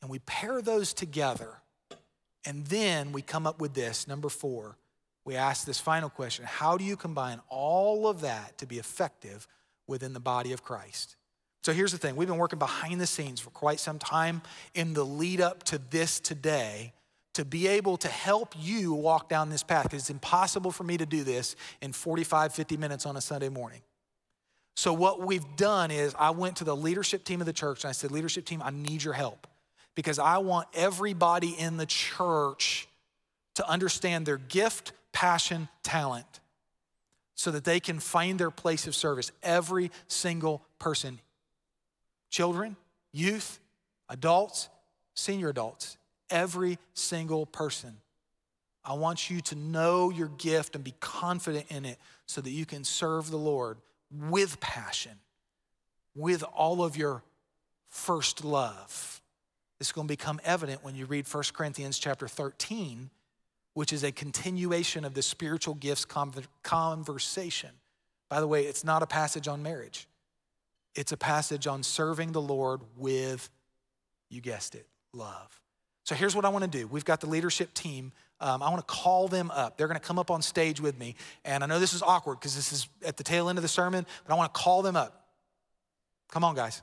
And 0.00 0.10
we 0.10 0.20
pair 0.20 0.62
those 0.62 0.92
together. 0.92 1.48
And 2.44 2.66
then 2.66 3.12
we 3.12 3.22
come 3.22 3.46
up 3.46 3.60
with 3.60 3.74
this 3.74 4.06
number 4.06 4.28
four. 4.28 4.76
We 5.24 5.36
ask 5.36 5.64
this 5.64 5.78
final 5.78 6.10
question 6.10 6.44
How 6.44 6.76
do 6.76 6.84
you 6.84 6.96
combine 6.96 7.40
all 7.48 8.06
of 8.06 8.20
that 8.20 8.58
to 8.58 8.66
be 8.66 8.78
effective 8.78 9.48
within 9.86 10.12
the 10.12 10.20
body 10.20 10.52
of 10.52 10.62
Christ? 10.62 11.16
So 11.62 11.72
here's 11.72 11.92
the 11.92 11.98
thing 11.98 12.16
we've 12.16 12.28
been 12.28 12.38
working 12.38 12.58
behind 12.58 13.00
the 13.00 13.06
scenes 13.06 13.40
for 13.40 13.50
quite 13.50 13.78
some 13.78 13.98
time 13.98 14.42
in 14.74 14.94
the 14.94 15.04
lead 15.04 15.40
up 15.40 15.62
to 15.64 15.78
this 15.90 16.18
today 16.18 16.92
to 17.34 17.44
be 17.44 17.66
able 17.66 17.96
to 17.96 18.08
help 18.08 18.54
you 18.58 18.92
walk 18.92 19.28
down 19.28 19.48
this 19.48 19.62
path 19.62 19.94
it's 19.94 20.10
impossible 20.10 20.70
for 20.70 20.84
me 20.84 20.98
to 20.98 21.06
do 21.06 21.24
this 21.24 21.56
in 21.80 21.92
45, 21.92 22.52
50 22.52 22.76
minutes 22.76 23.06
on 23.06 23.16
a 23.16 23.20
Sunday 23.20 23.48
morning. 23.48 23.80
So, 24.74 24.92
what 24.92 25.20
we've 25.20 25.56
done 25.56 25.90
is, 25.90 26.14
I 26.18 26.30
went 26.30 26.56
to 26.56 26.64
the 26.64 26.74
leadership 26.74 27.24
team 27.24 27.40
of 27.40 27.46
the 27.46 27.52
church 27.52 27.84
and 27.84 27.90
I 27.90 27.92
said, 27.92 28.10
Leadership 28.10 28.46
team, 28.46 28.62
I 28.64 28.70
need 28.70 29.04
your 29.04 29.14
help 29.14 29.46
because 29.94 30.18
I 30.18 30.38
want 30.38 30.68
everybody 30.74 31.50
in 31.50 31.76
the 31.76 31.86
church 31.86 32.88
to 33.54 33.68
understand 33.68 34.24
their 34.24 34.38
gift, 34.38 34.92
passion, 35.12 35.68
talent 35.82 36.40
so 37.34 37.50
that 37.50 37.64
they 37.64 37.80
can 37.80 37.98
find 37.98 38.38
their 38.38 38.50
place 38.50 38.86
of 38.86 38.94
service. 38.94 39.30
Every 39.42 39.90
single 40.08 40.62
person 40.78 41.20
children, 42.32 42.76
youth, 43.12 43.60
adults, 44.08 44.68
senior 45.14 45.50
adults, 45.50 45.98
every 46.30 46.78
single 46.94 47.46
person. 47.46 47.98
I 48.84 48.94
want 48.94 49.30
you 49.30 49.40
to 49.42 49.54
know 49.54 50.10
your 50.10 50.28
gift 50.38 50.74
and 50.74 50.82
be 50.82 50.94
confident 50.98 51.66
in 51.68 51.84
it 51.84 51.98
so 52.26 52.40
that 52.40 52.50
you 52.50 52.66
can 52.66 52.82
serve 52.82 53.30
the 53.30 53.36
Lord 53.36 53.76
with 54.10 54.58
passion, 54.58 55.12
with 56.16 56.42
all 56.42 56.82
of 56.82 56.96
your 56.96 57.22
first 57.90 58.44
love. 58.44 59.20
This 59.78 59.88
is 59.88 59.92
going 59.92 60.08
to 60.08 60.12
become 60.12 60.40
evident 60.42 60.82
when 60.82 60.96
you 60.96 61.06
read 61.06 61.32
1 61.32 61.44
Corinthians 61.52 61.98
chapter 61.98 62.26
13, 62.26 63.10
which 63.74 63.92
is 63.92 64.02
a 64.02 64.10
continuation 64.10 65.04
of 65.04 65.14
the 65.14 65.22
spiritual 65.22 65.74
gifts 65.74 66.06
conversation. 66.62 67.70
By 68.28 68.40
the 68.40 68.48
way, 68.48 68.64
it's 68.64 68.84
not 68.84 69.02
a 69.02 69.06
passage 69.06 69.48
on 69.48 69.62
marriage. 69.62 70.08
It's 70.94 71.12
a 71.12 71.16
passage 71.16 71.66
on 71.66 71.82
serving 71.82 72.32
the 72.32 72.40
Lord 72.40 72.80
with, 72.96 73.48
you 74.28 74.40
guessed 74.40 74.74
it, 74.74 74.86
love. 75.12 75.60
So 76.04 76.14
here's 76.14 76.34
what 76.34 76.44
I 76.44 76.48
want 76.48 76.64
to 76.64 76.70
do. 76.70 76.86
We've 76.86 77.04
got 77.04 77.20
the 77.20 77.28
leadership 77.28 77.72
team. 77.74 78.12
Um, 78.40 78.62
I 78.62 78.68
want 78.70 78.86
to 78.86 78.92
call 78.92 79.28
them 79.28 79.50
up. 79.52 79.78
They're 79.78 79.86
going 79.86 79.98
to 79.98 80.04
come 80.04 80.18
up 80.18 80.30
on 80.30 80.42
stage 80.42 80.80
with 80.80 80.98
me. 80.98 81.14
And 81.44 81.62
I 81.62 81.66
know 81.66 81.78
this 81.78 81.94
is 81.94 82.02
awkward 82.02 82.40
because 82.40 82.56
this 82.56 82.72
is 82.72 82.88
at 83.04 83.16
the 83.16 83.22
tail 83.22 83.48
end 83.48 83.56
of 83.56 83.62
the 83.62 83.68
sermon, 83.68 84.04
but 84.26 84.34
I 84.34 84.36
want 84.36 84.52
to 84.52 84.60
call 84.60 84.82
them 84.82 84.96
up. 84.96 85.26
Come 86.30 86.42
on, 86.42 86.56
guys. 86.56 86.82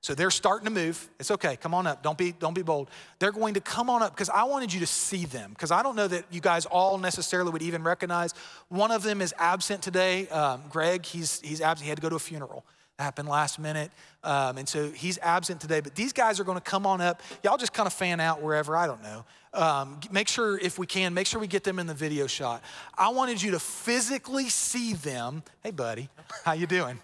So 0.00 0.14
they're 0.14 0.30
starting 0.30 0.66
to 0.66 0.72
move. 0.72 1.08
It's 1.18 1.30
okay. 1.30 1.56
Come 1.56 1.74
on 1.74 1.86
up. 1.86 2.02
Don't 2.02 2.18
be, 2.18 2.32
don't 2.32 2.54
be 2.54 2.62
bold. 2.62 2.90
They're 3.18 3.32
going 3.32 3.54
to 3.54 3.60
come 3.60 3.88
on 3.88 4.02
up 4.02 4.14
because 4.14 4.30
I 4.30 4.44
wanted 4.44 4.72
you 4.72 4.80
to 4.80 4.86
see 4.86 5.24
them 5.24 5.50
because 5.50 5.70
I 5.70 5.82
don't 5.82 5.96
know 5.96 6.08
that 6.08 6.24
you 6.30 6.40
guys 6.40 6.66
all 6.66 6.98
necessarily 6.98 7.50
would 7.50 7.62
even 7.62 7.82
recognize. 7.82 8.32
One 8.68 8.90
of 8.90 9.02
them 9.02 9.20
is 9.20 9.34
absent 9.38 9.82
today. 9.82 10.28
Um, 10.28 10.62
Greg, 10.70 11.04
he's, 11.04 11.40
he's 11.40 11.60
absent. 11.60 11.84
He 11.84 11.88
had 11.88 11.98
to 11.98 12.02
go 12.02 12.08
to 12.08 12.16
a 12.16 12.20
funeral 12.20 12.64
happened 12.98 13.28
last 13.28 13.58
minute. 13.58 13.90
Um, 14.24 14.58
and 14.58 14.68
so 14.68 14.90
he's 14.90 15.18
absent 15.20 15.60
today, 15.60 15.80
but 15.80 15.94
these 15.94 16.12
guys 16.12 16.40
are 16.40 16.44
going 16.44 16.58
to 16.58 16.64
come 16.64 16.86
on 16.86 17.00
up. 17.00 17.22
Y'all 17.42 17.58
just 17.58 17.72
kind 17.72 17.86
of 17.86 17.92
fan 17.92 18.20
out 18.20 18.42
wherever, 18.42 18.76
I 18.76 18.86
don't 18.86 19.02
know. 19.02 19.24
Um, 19.52 20.00
make 20.10 20.28
sure, 20.28 20.58
if 20.58 20.78
we 20.78 20.86
can, 20.86 21.14
make 21.14 21.26
sure 21.26 21.40
we 21.40 21.46
get 21.46 21.64
them 21.64 21.78
in 21.78 21.86
the 21.86 21.94
video 21.94 22.26
shot. 22.26 22.62
I 22.96 23.08
wanted 23.08 23.42
you 23.42 23.52
to 23.52 23.58
physically 23.58 24.48
see 24.48 24.94
them. 24.94 25.42
Hey, 25.62 25.70
buddy, 25.70 26.08
how 26.44 26.52
you 26.52 26.66
doing? 26.66 26.98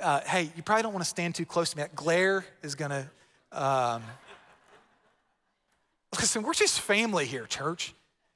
Uh, 0.00 0.20
hey, 0.20 0.50
you 0.56 0.62
probably 0.62 0.82
don't 0.82 0.92
want 0.92 1.04
to 1.04 1.10
stand 1.10 1.34
too 1.34 1.44
close 1.44 1.70
to 1.70 1.76
me. 1.76 1.82
That 1.82 1.94
glare 1.94 2.44
is 2.62 2.74
going 2.74 2.90
to. 2.90 3.10
Um, 3.50 4.02
listen, 6.14 6.42
we're 6.42 6.54
just 6.54 6.80
family 6.80 7.24
here, 7.26 7.46
church. 7.46 7.94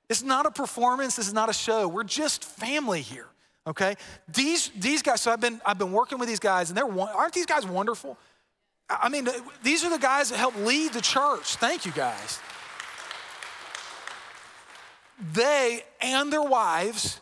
It's 0.09 0.23
not 0.23 0.45
a 0.45 0.51
performance. 0.51 1.17
This 1.17 1.29
is 1.29 1.35
not 1.35 1.49
a 1.49 1.55
show. 1.55 1.89
We're 1.89 2.05
just 2.05 2.45
family 2.45 3.01
here 3.01 3.29
okay? 3.67 3.97
These, 4.29 4.71
these 4.77 5.03
guys, 5.03 5.21
so 5.21 5.31
I've 5.31 5.41
been, 5.41 5.61
I've 5.65 5.79
been 5.79 5.93
working 5.93 6.19
with 6.19 6.29
these 6.29 6.41
guys, 6.41 6.71
and 6.71 6.77
they're, 6.77 7.01
aren't 7.01 7.35
these 7.35 7.47
guys 7.47 7.67
wonderful? 7.67 8.17
I 8.89 9.09
mean, 9.09 9.29
these 9.63 9.85
are 9.85 9.91
the 9.91 9.99
guys 9.99 10.31
that 10.31 10.37
help 10.37 10.57
lead 10.57 10.93
the 10.93 11.01
church. 11.01 11.57
Thank 11.57 11.87
you, 11.87 11.93
guys. 11.93 12.41
They 15.33 15.85
and 16.01 16.33
their 16.33 16.43
wives 16.43 17.21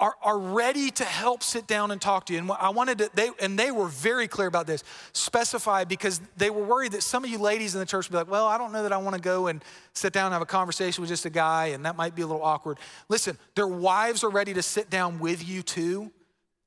are, 0.00 0.14
are 0.22 0.38
ready 0.38 0.90
to 0.92 1.04
help 1.04 1.42
sit 1.42 1.66
down 1.66 1.90
and 1.90 2.00
talk 2.00 2.26
to 2.26 2.32
you. 2.32 2.38
And 2.38 2.50
I 2.52 2.70
wanted 2.70 2.98
to, 2.98 3.10
they, 3.14 3.30
and 3.40 3.58
they 3.58 3.72
were 3.72 3.88
very 3.88 4.28
clear 4.28 4.46
about 4.46 4.66
this, 4.66 4.84
specify 5.12 5.84
because 5.84 6.20
they 6.36 6.50
were 6.50 6.62
worried 6.62 6.92
that 6.92 7.02
some 7.02 7.24
of 7.24 7.30
you 7.30 7.38
ladies 7.38 7.74
in 7.74 7.80
the 7.80 7.86
church 7.86 8.08
would 8.08 8.12
be 8.12 8.18
like, 8.18 8.30
well, 8.30 8.46
I 8.46 8.58
don't 8.58 8.72
know 8.72 8.84
that 8.84 8.92
I 8.92 8.98
want 8.98 9.16
to 9.16 9.22
go 9.22 9.48
and 9.48 9.62
sit 9.94 10.12
down 10.12 10.26
and 10.26 10.32
have 10.34 10.42
a 10.42 10.46
conversation 10.46 11.02
with 11.02 11.08
just 11.08 11.26
a 11.26 11.30
guy, 11.30 11.66
and 11.66 11.84
that 11.84 11.96
might 11.96 12.14
be 12.14 12.22
a 12.22 12.26
little 12.26 12.44
awkward. 12.44 12.78
Listen, 13.08 13.36
their 13.56 13.66
wives 13.66 14.22
are 14.22 14.30
ready 14.30 14.54
to 14.54 14.62
sit 14.62 14.88
down 14.88 15.18
with 15.18 15.46
you 15.46 15.62
too 15.62 16.12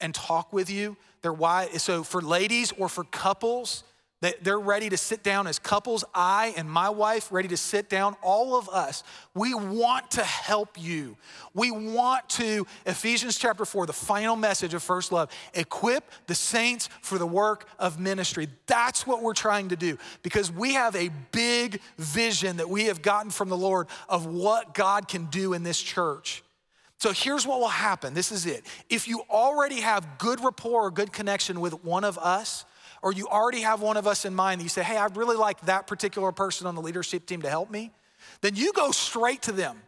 and 0.01 0.13
talk 0.13 0.51
with 0.51 0.69
you. 0.69 0.97
Their 1.21 1.34
wives, 1.34 1.84
so 1.84 2.03
for 2.03 2.21
ladies 2.21 2.73
or 2.77 2.89
for 2.89 3.03
couples, 3.05 3.84
they're 4.22 4.59
ready 4.59 4.89
to 4.89 4.97
sit 4.97 5.24
down 5.24 5.47
as 5.47 5.57
couples. 5.57 6.03
I 6.13 6.53
and 6.55 6.69
my 6.69 6.89
wife, 6.89 7.32
ready 7.32 7.47
to 7.47 7.57
sit 7.57 7.89
down. 7.89 8.15
All 8.22 8.55
of 8.55 8.69
us, 8.69 9.03
we 9.34 9.55
want 9.55 10.11
to 10.11 10.24
help 10.24 10.80
you. 10.80 11.17
We 11.55 11.72
want 11.72 12.30
to, 12.30 12.67
Ephesians 12.86 13.38
chapter 13.38 13.65
4, 13.65 13.88
the 13.88 13.93
final 13.93 14.36
message 14.36 14.76
of 14.76 14.84
first 14.84 15.11
love, 15.11 15.32
equip 15.55 16.03
the 16.28 16.36
saints 16.36 16.88
for 17.01 17.17
the 17.17 17.26
work 17.26 17.67
of 17.80 17.99
ministry. 17.99 18.47
That's 18.67 19.07
what 19.07 19.24
we're 19.24 19.34
trying 19.34 19.69
to 19.69 19.76
do 19.76 19.97
because 20.22 20.51
we 20.51 20.74
have 20.74 20.95
a 20.95 21.09
big 21.32 21.82
vision 21.97 22.57
that 22.57 22.69
we 22.69 22.86
have 22.86 23.01
gotten 23.01 23.32
from 23.32 23.49
the 23.49 23.57
Lord 23.57 23.88
of 24.07 24.28
what 24.28 24.76
God 24.76 25.07
can 25.07 25.26
do 25.26 25.53
in 25.53 25.63
this 25.63 25.82
church. 25.82 26.43
So 26.99 27.11
here's 27.11 27.47
what 27.47 27.59
will 27.59 27.67
happen. 27.67 28.13
This 28.13 28.32
is 28.32 28.45
it. 28.45 28.63
If 28.88 29.07
you 29.07 29.24
already 29.32 29.82
have 29.82 30.19
good 30.19 30.43
rapport 30.43 30.84
or 30.84 30.91
good 30.91 31.11
connection 31.11 31.59
with 31.59 31.84
one 31.84 32.03
of 32.03 32.19
us, 32.19 32.65
or 33.02 33.12
you 33.12 33.28
already 33.28 33.62
have 33.62 33.82
one 33.82 33.97
of 33.97 34.08
us 34.08 34.26
in 34.26 34.34
mind 34.34 34.60
that 34.60 34.64
you 34.64 34.70
say, 34.70 34.84
hey, 34.84 34.97
I'd 34.97 35.18
really 35.18 35.36
like 35.36 35.62
that 35.62 35.88
particular 35.88 36.32
person 36.32 36.68
on 36.68 36.76
the 36.76 36.82
leadership 36.82 37.26
team 37.26 37.41
to 37.41 37.49
help 37.49 37.72
me, 37.72 37.91
then 38.41 38.56
you 38.56 38.74
go 38.74 38.91
straight 38.91 39.41
to 39.43 39.52
them. 39.52 39.82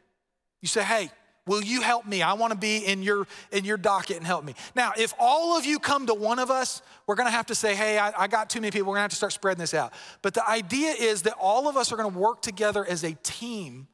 You 0.62 0.68
say, 0.68 0.84
hey, 0.84 1.12
will 1.46 1.64
you 1.64 1.82
help 1.82 2.06
me? 2.06 2.22
I 2.22 2.34
want 2.34 2.54
to 2.54 2.58
be 2.58 2.78
in 2.78 3.04
your 3.04 3.28
in 3.52 3.66
your 3.66 3.78
docket 3.78 4.18
and 4.18 4.26
help 4.26 4.46
me. 4.46 4.56
Now, 4.76 4.94
if 4.98 5.14
all 5.20 5.58
of 5.58 5.66
you 5.66 5.80
come 5.80 6.08
to 6.08 6.14
one 6.14 6.40
of 6.40 6.50
us, 6.50 6.82
we're 7.06 7.16
gonna 7.16 7.32
have 7.32 7.48
to 7.48 7.56
say, 7.56 7.76
hey, 7.76 7.98
I, 8.00 8.24
I 8.24 8.28
got 8.28 8.50
too 8.50 8.62
many 8.62 8.72
people, 8.72 8.88
we're 8.88 8.96
gonna 8.96 9.04
have 9.04 9.12
to 9.12 9.18
start 9.18 9.34
spreading 9.34 9.60
this 9.60 9.74
out. 9.74 9.94
But 10.22 10.34
the 10.34 10.48
idea 10.48 10.92
is 10.92 11.24
that 11.24 11.36
all 11.40 11.68
of 11.68 11.78
us 11.78 11.92
are 11.92 11.98
gonna 11.98 12.18
work 12.18 12.42
together 12.42 12.86
as 12.86 13.04
a 13.04 13.14
team 13.24 13.88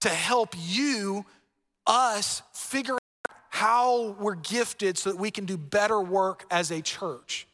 to 0.00 0.08
help 0.08 0.54
you, 0.56 1.24
us, 1.86 2.42
figure 2.52 2.94
out 2.94 2.98
how 3.50 4.16
we're 4.20 4.36
gifted 4.36 4.98
so 4.98 5.10
that 5.10 5.18
we 5.18 5.30
can 5.30 5.44
do 5.44 5.56
better 5.56 6.00
work 6.00 6.44
as 6.50 6.70
a 6.70 6.80
church. 6.80 7.46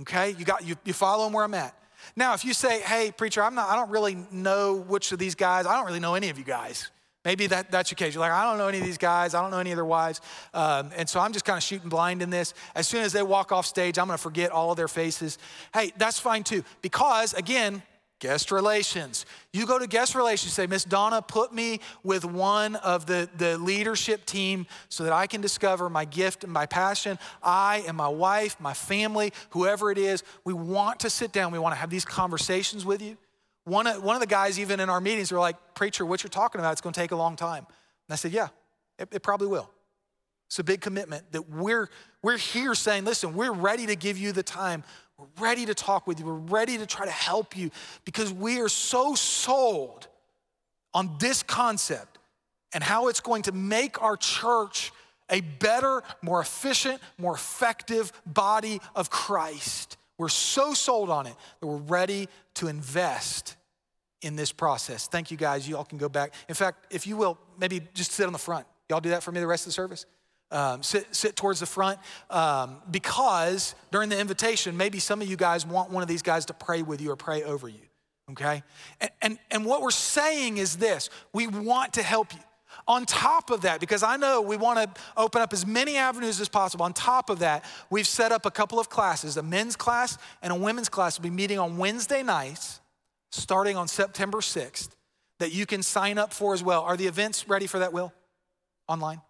Okay, 0.00 0.30
you 0.38 0.44
got 0.44 0.64
you, 0.64 0.76
you 0.84 0.92
following 0.92 1.32
where 1.32 1.44
I'm 1.44 1.54
at. 1.54 1.74
Now, 2.14 2.34
if 2.34 2.44
you 2.44 2.54
say, 2.54 2.80
hey, 2.80 3.10
preacher, 3.10 3.42
I'm 3.42 3.54
not, 3.54 3.68
I 3.68 3.76
don't 3.76 3.90
really 3.90 4.16
know 4.30 4.76
which 4.76 5.10
of 5.12 5.18
these 5.18 5.34
guys, 5.34 5.66
I 5.66 5.76
don't 5.76 5.86
really 5.86 6.00
know 6.00 6.14
any 6.14 6.28
of 6.28 6.38
you 6.38 6.44
guys. 6.44 6.90
Maybe 7.24 7.48
that, 7.48 7.70
that's 7.70 7.90
your 7.90 7.96
case. 7.96 8.14
You're 8.14 8.20
like, 8.20 8.32
I 8.32 8.44
don't 8.44 8.58
know 8.58 8.68
any 8.68 8.78
of 8.78 8.84
these 8.84 8.96
guys. 8.96 9.34
I 9.34 9.42
don't 9.42 9.50
know 9.50 9.58
any 9.58 9.72
of 9.72 9.76
their 9.76 9.84
wives. 9.84 10.20
Um, 10.54 10.90
and 10.96 11.08
so 11.08 11.18
I'm 11.20 11.32
just 11.32 11.44
kind 11.44 11.56
of 11.56 11.62
shooting 11.62 11.88
blind 11.88 12.22
in 12.22 12.30
this. 12.30 12.54
As 12.74 12.86
soon 12.86 13.02
as 13.02 13.12
they 13.12 13.22
walk 13.22 13.50
off 13.50 13.66
stage, 13.66 13.98
I'm 13.98 14.06
going 14.06 14.16
to 14.16 14.22
forget 14.22 14.50
all 14.50 14.70
of 14.70 14.76
their 14.76 14.88
faces. 14.88 15.36
Hey, 15.74 15.92
that's 15.98 16.18
fine 16.20 16.44
too. 16.44 16.64
Because, 16.80 17.34
again, 17.34 17.82
Guest 18.20 18.50
relations. 18.50 19.26
You 19.52 19.64
go 19.64 19.78
to 19.78 19.86
guest 19.86 20.16
relations, 20.16 20.52
say, 20.52 20.66
Miss 20.66 20.82
Donna, 20.82 21.22
put 21.22 21.54
me 21.54 21.78
with 22.02 22.24
one 22.24 22.74
of 22.76 23.06
the, 23.06 23.28
the 23.36 23.56
leadership 23.58 24.26
team 24.26 24.66
so 24.88 25.04
that 25.04 25.12
I 25.12 25.28
can 25.28 25.40
discover 25.40 25.88
my 25.88 26.04
gift 26.04 26.42
and 26.42 26.52
my 26.52 26.66
passion. 26.66 27.18
I 27.42 27.84
and 27.86 27.96
my 27.96 28.08
wife, 28.08 28.56
my 28.60 28.74
family, 28.74 29.32
whoever 29.50 29.92
it 29.92 29.98
is, 29.98 30.24
we 30.44 30.52
want 30.52 31.00
to 31.00 31.10
sit 31.10 31.32
down. 31.32 31.52
We 31.52 31.60
want 31.60 31.74
to 31.74 31.78
have 31.78 31.90
these 31.90 32.04
conversations 32.04 32.84
with 32.84 33.00
you. 33.00 33.16
One 33.64 33.86
of, 33.86 34.02
one 34.02 34.16
of 34.16 34.20
the 34.20 34.26
guys, 34.26 34.58
even 34.58 34.80
in 34.80 34.90
our 34.90 35.00
meetings, 35.00 35.30
were 35.30 35.38
like, 35.38 35.56
Preacher, 35.74 36.04
what 36.04 36.24
you're 36.24 36.30
talking 36.30 36.60
about, 36.60 36.72
it's 36.72 36.80
going 36.80 36.94
to 36.94 37.00
take 37.00 37.12
a 37.12 37.16
long 37.16 37.36
time. 37.36 37.66
And 37.68 38.12
I 38.12 38.16
said, 38.16 38.32
Yeah, 38.32 38.48
it, 38.98 39.08
it 39.12 39.22
probably 39.22 39.46
will. 39.46 39.70
It's 40.46 40.58
a 40.58 40.64
big 40.64 40.80
commitment 40.80 41.30
that 41.32 41.50
we're, 41.50 41.90
we're 42.22 42.38
here 42.38 42.74
saying, 42.74 43.04
Listen, 43.04 43.34
we're 43.34 43.52
ready 43.52 43.86
to 43.86 43.94
give 43.94 44.18
you 44.18 44.32
the 44.32 44.42
time 44.42 44.82
we're 45.18 45.44
ready 45.44 45.66
to 45.66 45.74
talk 45.74 46.06
with 46.06 46.20
you. 46.20 46.26
We're 46.26 46.32
ready 46.34 46.78
to 46.78 46.86
try 46.86 47.04
to 47.04 47.12
help 47.12 47.56
you 47.56 47.70
because 48.04 48.32
we 48.32 48.60
are 48.60 48.68
so 48.68 49.14
sold 49.14 50.06
on 50.94 51.16
this 51.18 51.42
concept 51.42 52.18
and 52.72 52.84
how 52.84 53.08
it's 53.08 53.20
going 53.20 53.42
to 53.42 53.52
make 53.52 54.00
our 54.00 54.16
church 54.16 54.92
a 55.30 55.40
better, 55.40 56.02
more 56.22 56.40
efficient, 56.40 57.00
more 57.18 57.34
effective 57.34 58.12
body 58.26 58.80
of 58.94 59.10
Christ. 59.10 59.96
We're 60.18 60.28
so 60.28 60.72
sold 60.72 61.10
on 61.10 61.26
it 61.26 61.34
that 61.60 61.66
we're 61.66 61.76
ready 61.76 62.28
to 62.54 62.68
invest 62.68 63.56
in 64.22 64.36
this 64.36 64.52
process. 64.52 65.06
Thank 65.06 65.30
you 65.30 65.36
guys. 65.36 65.68
You 65.68 65.76
all 65.76 65.84
can 65.84 65.98
go 65.98 66.08
back. 66.08 66.32
In 66.48 66.54
fact, 66.54 66.86
if 66.92 67.06
you 67.06 67.16
will, 67.16 67.38
maybe 67.58 67.82
just 67.94 68.12
sit 68.12 68.26
on 68.26 68.32
the 68.32 68.38
front. 68.38 68.66
Y'all 68.88 69.00
do 69.00 69.10
that 69.10 69.22
for 69.22 69.32
me 69.32 69.40
the 69.40 69.46
rest 69.46 69.64
of 69.66 69.70
the 69.70 69.74
service? 69.74 70.06
Um, 70.50 70.82
sit, 70.82 71.14
sit 71.14 71.36
towards 71.36 71.60
the 71.60 71.66
front 71.66 71.98
um, 72.30 72.78
because 72.90 73.74
during 73.92 74.08
the 74.08 74.18
invitation, 74.18 74.78
maybe 74.78 74.98
some 74.98 75.20
of 75.20 75.28
you 75.28 75.36
guys 75.36 75.66
want 75.66 75.90
one 75.90 76.02
of 76.02 76.08
these 76.08 76.22
guys 76.22 76.46
to 76.46 76.54
pray 76.54 76.80
with 76.80 77.02
you 77.02 77.10
or 77.10 77.16
pray 77.16 77.42
over 77.42 77.68
you, 77.68 77.82
okay? 78.30 78.62
And, 78.98 79.10
and, 79.20 79.38
and 79.50 79.64
what 79.66 79.82
we're 79.82 79.90
saying 79.90 80.56
is 80.56 80.78
this 80.78 81.10
we 81.34 81.46
want 81.46 81.92
to 81.94 82.02
help 82.02 82.32
you. 82.32 82.40
On 82.86 83.04
top 83.04 83.50
of 83.50 83.62
that, 83.62 83.80
because 83.80 84.02
I 84.02 84.16
know 84.16 84.40
we 84.40 84.56
want 84.56 84.78
to 84.78 85.02
open 85.16 85.42
up 85.42 85.52
as 85.52 85.66
many 85.66 85.96
avenues 85.96 86.40
as 86.40 86.48
possible, 86.48 86.84
on 86.84 86.94
top 86.94 87.28
of 87.28 87.40
that, 87.40 87.64
we've 87.90 88.06
set 88.06 88.32
up 88.32 88.46
a 88.46 88.50
couple 88.50 88.78
of 88.78 88.88
classes 88.88 89.36
a 89.36 89.42
men's 89.42 89.76
class 89.76 90.16
and 90.40 90.52
a 90.52 90.56
women's 90.56 90.88
class 90.88 91.18
will 91.18 91.24
be 91.24 91.30
meeting 91.30 91.58
on 91.58 91.76
Wednesday 91.76 92.22
nights 92.22 92.80
starting 93.30 93.76
on 93.76 93.88
September 93.88 94.38
6th 94.38 94.90
that 95.38 95.52
you 95.52 95.66
can 95.66 95.82
sign 95.82 96.18
up 96.18 96.32
for 96.32 96.54
as 96.54 96.62
well. 96.62 96.82
Are 96.82 96.96
the 96.96 97.06
events 97.06 97.48
ready 97.48 97.66
for 97.66 97.78
that, 97.80 97.92
Will? 97.92 98.12
Online? 98.88 99.20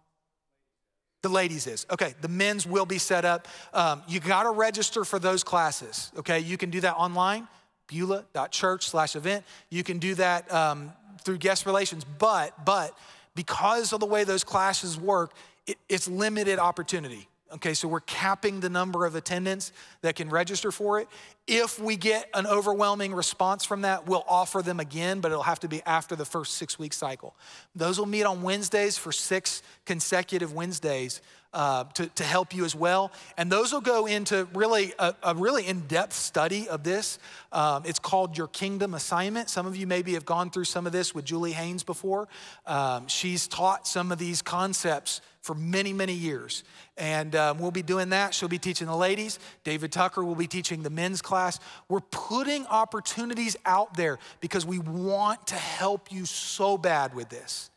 The 1.21 1.29
ladies 1.29 1.67
is. 1.67 1.85
Okay, 1.91 2.13
the 2.21 2.29
men's 2.29 2.65
will 2.65 2.85
be 2.85 2.97
set 2.97 3.25
up. 3.25 3.47
Um, 3.73 4.03
you 4.07 4.19
gotta 4.19 4.51
register 4.51 5.03
for 5.03 5.19
those 5.19 5.43
classes, 5.43 6.11
okay? 6.17 6.39
You 6.39 6.57
can 6.57 6.69
do 6.69 6.79
that 6.81 6.95
online, 6.95 7.47
beulah.church 7.87 8.87
slash 8.87 9.15
event. 9.15 9.43
You 9.69 9.83
can 9.83 9.99
do 9.99 10.15
that 10.15 10.51
um, 10.51 10.93
through 11.23 11.39
guest 11.39 11.65
relations, 11.65 12.05
but, 12.05 12.65
but 12.65 12.97
because 13.35 13.91
of 13.91 13.99
the 13.99 14.05
way 14.05 14.23
those 14.23 14.45
classes 14.45 14.97
work, 14.97 15.33
it, 15.67 15.77
it's 15.89 16.07
limited 16.07 16.57
opportunity. 16.57 17.27
Okay, 17.51 17.73
so 17.73 17.87
we're 17.87 18.01
capping 18.01 18.59
the 18.59 18.69
number 18.69 19.05
of 19.05 19.15
attendants 19.15 19.71
that 20.01 20.15
can 20.15 20.29
register 20.29 20.71
for 20.71 20.99
it. 20.99 21.07
If 21.51 21.79
we 21.79 21.95
get 21.95 22.29
an 22.35 22.45
overwhelming 22.45 23.11
response 23.11 23.65
from 23.65 23.81
that, 23.81 24.05
we'll 24.05 24.23
offer 24.27 24.61
them 24.61 24.79
again, 24.79 25.19
but 25.19 25.31
it'll 25.31 25.41
have 25.41 25.61
to 25.61 25.67
be 25.67 25.81
after 25.83 26.15
the 26.15 26.23
first 26.23 26.53
six 26.53 26.77
week 26.77 26.93
cycle. 26.93 27.33
Those 27.75 27.97
will 27.97 28.05
meet 28.05 28.25
on 28.25 28.43
Wednesdays 28.43 28.99
for 28.99 29.11
six 29.11 29.63
consecutive 29.83 30.53
Wednesdays 30.53 31.21
uh, 31.51 31.85
to, 31.95 32.05
to 32.09 32.23
help 32.23 32.53
you 32.53 32.65
as 32.65 32.75
well. 32.75 33.11
And 33.35 33.51
those 33.51 33.73
will 33.73 33.81
go 33.81 34.05
into 34.05 34.47
really 34.53 34.93
a, 34.99 35.15
a 35.23 35.33
really 35.33 35.65
in 35.65 35.87
depth 35.87 36.13
study 36.13 36.69
of 36.69 36.83
this. 36.83 37.17
Um, 37.51 37.81
it's 37.83 37.97
called 37.97 38.37
Your 38.37 38.47
Kingdom 38.47 38.93
Assignment. 38.93 39.49
Some 39.49 39.65
of 39.65 39.75
you 39.75 39.87
maybe 39.87 40.13
have 40.13 40.25
gone 40.25 40.51
through 40.51 40.65
some 40.65 40.85
of 40.85 40.91
this 40.91 41.15
with 41.15 41.25
Julie 41.25 41.53
Haynes 41.53 41.83
before. 41.83 42.27
Um, 42.67 43.07
she's 43.07 43.47
taught 43.47 43.87
some 43.87 44.11
of 44.11 44.19
these 44.19 44.43
concepts 44.43 45.21
for 45.41 45.55
many, 45.55 45.93
many 45.93 46.13
years. 46.13 46.63
And 46.97 47.35
um, 47.35 47.59
we'll 47.59 47.71
be 47.71 47.81
doing 47.81 48.09
that. 48.09 48.33
She'll 48.33 48.49
be 48.49 48.59
teaching 48.59 48.87
the 48.87 48.95
ladies. 48.95 49.39
David 49.63 49.91
Tucker 49.91 50.23
will 50.23 50.35
be 50.35 50.47
teaching 50.47 50.83
the 50.83 50.89
men's 50.89 51.21
class. 51.21 51.38
We're 51.87 51.99
putting 51.99 52.65
opportunities 52.67 53.55
out 53.65 53.95
there 53.95 54.19
because 54.41 54.65
we 54.65 54.79
want 54.79 55.47
to 55.47 55.55
help 55.55 56.11
you 56.11 56.25
so 56.25 56.77
bad 56.77 57.13
with 57.13 57.29
this. 57.29 57.69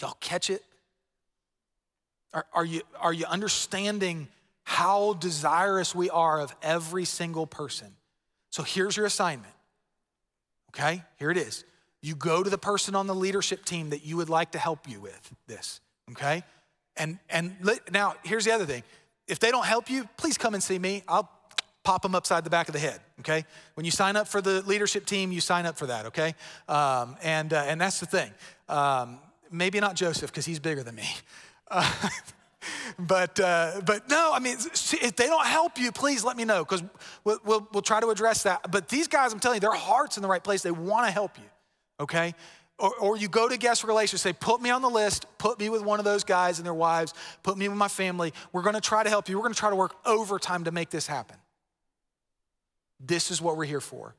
Y'all 0.00 0.16
catch 0.20 0.50
it? 0.50 0.62
Are, 2.32 2.46
are, 2.52 2.64
you, 2.64 2.82
are 3.00 3.12
you 3.12 3.26
understanding 3.26 4.28
how 4.64 5.14
desirous 5.14 5.94
we 5.94 6.10
are 6.10 6.40
of 6.40 6.54
every 6.62 7.04
single 7.04 7.46
person? 7.46 7.88
So 8.50 8.62
here's 8.62 8.96
your 8.96 9.06
assignment. 9.06 9.52
Okay, 10.70 11.02
here 11.18 11.30
it 11.30 11.38
is. 11.38 11.64
You 12.02 12.14
go 12.14 12.42
to 12.42 12.50
the 12.50 12.58
person 12.58 12.94
on 12.94 13.06
the 13.06 13.14
leadership 13.14 13.64
team 13.64 13.90
that 13.90 14.04
you 14.04 14.16
would 14.16 14.28
like 14.28 14.52
to 14.52 14.58
help 14.58 14.88
you 14.88 15.00
with 15.00 15.32
this 15.46 15.80
okay? 16.12 16.42
And, 16.96 17.18
and 17.28 17.56
now, 17.90 18.14
here's 18.24 18.44
the 18.44 18.52
other 18.52 18.66
thing. 18.66 18.82
If 19.28 19.38
they 19.38 19.50
don't 19.50 19.66
help 19.66 19.90
you, 19.90 20.08
please 20.16 20.38
come 20.38 20.54
and 20.54 20.62
see 20.62 20.78
me. 20.78 21.02
I'll 21.08 21.30
pop 21.86 22.02
them 22.02 22.16
upside 22.16 22.42
the 22.42 22.50
back 22.50 22.68
of 22.68 22.72
the 22.72 22.80
head, 22.80 22.98
okay? 23.20 23.44
When 23.74 23.84
you 23.84 23.92
sign 23.92 24.16
up 24.16 24.26
for 24.26 24.40
the 24.40 24.60
leadership 24.62 25.06
team, 25.06 25.30
you 25.30 25.40
sign 25.40 25.66
up 25.66 25.78
for 25.78 25.86
that, 25.86 26.06
okay? 26.06 26.34
Um, 26.68 27.16
and, 27.22 27.52
uh, 27.52 27.62
and 27.68 27.80
that's 27.80 28.00
the 28.00 28.06
thing. 28.06 28.32
Um, 28.68 29.20
maybe 29.52 29.78
not 29.78 29.94
Joseph, 29.94 30.32
because 30.32 30.44
he's 30.44 30.58
bigger 30.58 30.82
than 30.82 30.96
me. 30.96 31.08
Uh, 31.70 32.08
but, 32.98 33.38
uh, 33.38 33.82
but 33.86 34.10
no, 34.10 34.32
I 34.34 34.40
mean, 34.40 34.56
if 34.56 35.14
they 35.14 35.26
don't 35.26 35.46
help 35.46 35.78
you, 35.78 35.92
please 35.92 36.24
let 36.24 36.36
me 36.36 36.44
know, 36.44 36.64
because 36.64 36.82
we'll, 37.22 37.38
we'll, 37.44 37.68
we'll 37.72 37.82
try 37.82 38.00
to 38.00 38.08
address 38.08 38.42
that. 38.42 38.68
But 38.72 38.88
these 38.88 39.06
guys, 39.06 39.32
I'm 39.32 39.38
telling 39.38 39.58
you, 39.58 39.60
their 39.60 39.70
heart's 39.70 40.16
in 40.16 40.24
the 40.24 40.28
right 40.28 40.42
place. 40.42 40.62
They 40.62 40.72
want 40.72 41.06
to 41.06 41.12
help 41.12 41.38
you, 41.38 41.44
okay? 42.00 42.34
Or, 42.80 42.92
or, 42.96 43.16
you 43.16 43.28
go 43.28 43.48
to 43.48 43.56
guest 43.56 43.84
relations, 43.84 44.22
say, 44.22 44.32
put 44.32 44.60
me 44.60 44.70
on 44.70 44.82
the 44.82 44.90
list, 44.90 45.26
put 45.38 45.60
me 45.60 45.68
with 45.68 45.82
one 45.82 46.00
of 46.00 46.04
those 46.04 46.24
guys 46.24 46.58
and 46.58 46.66
their 46.66 46.74
wives, 46.74 47.14
put 47.44 47.56
me 47.56 47.68
with 47.68 47.78
my 47.78 47.88
family. 47.88 48.34
We're 48.52 48.62
gonna 48.62 48.82
try 48.82 49.02
to 49.04 49.08
help 49.08 49.28
you. 49.28 49.36
We're 49.36 49.44
gonna 49.44 49.54
try 49.54 49.70
to 49.70 49.76
work 49.76 49.94
overtime 50.04 50.64
to 50.64 50.72
make 50.72 50.90
this 50.90 51.06
happen. 51.06 51.36
This 53.00 53.30
is 53.30 53.40
what 53.40 53.56
we're 53.56 53.64
here 53.64 53.80
for. 53.80 54.14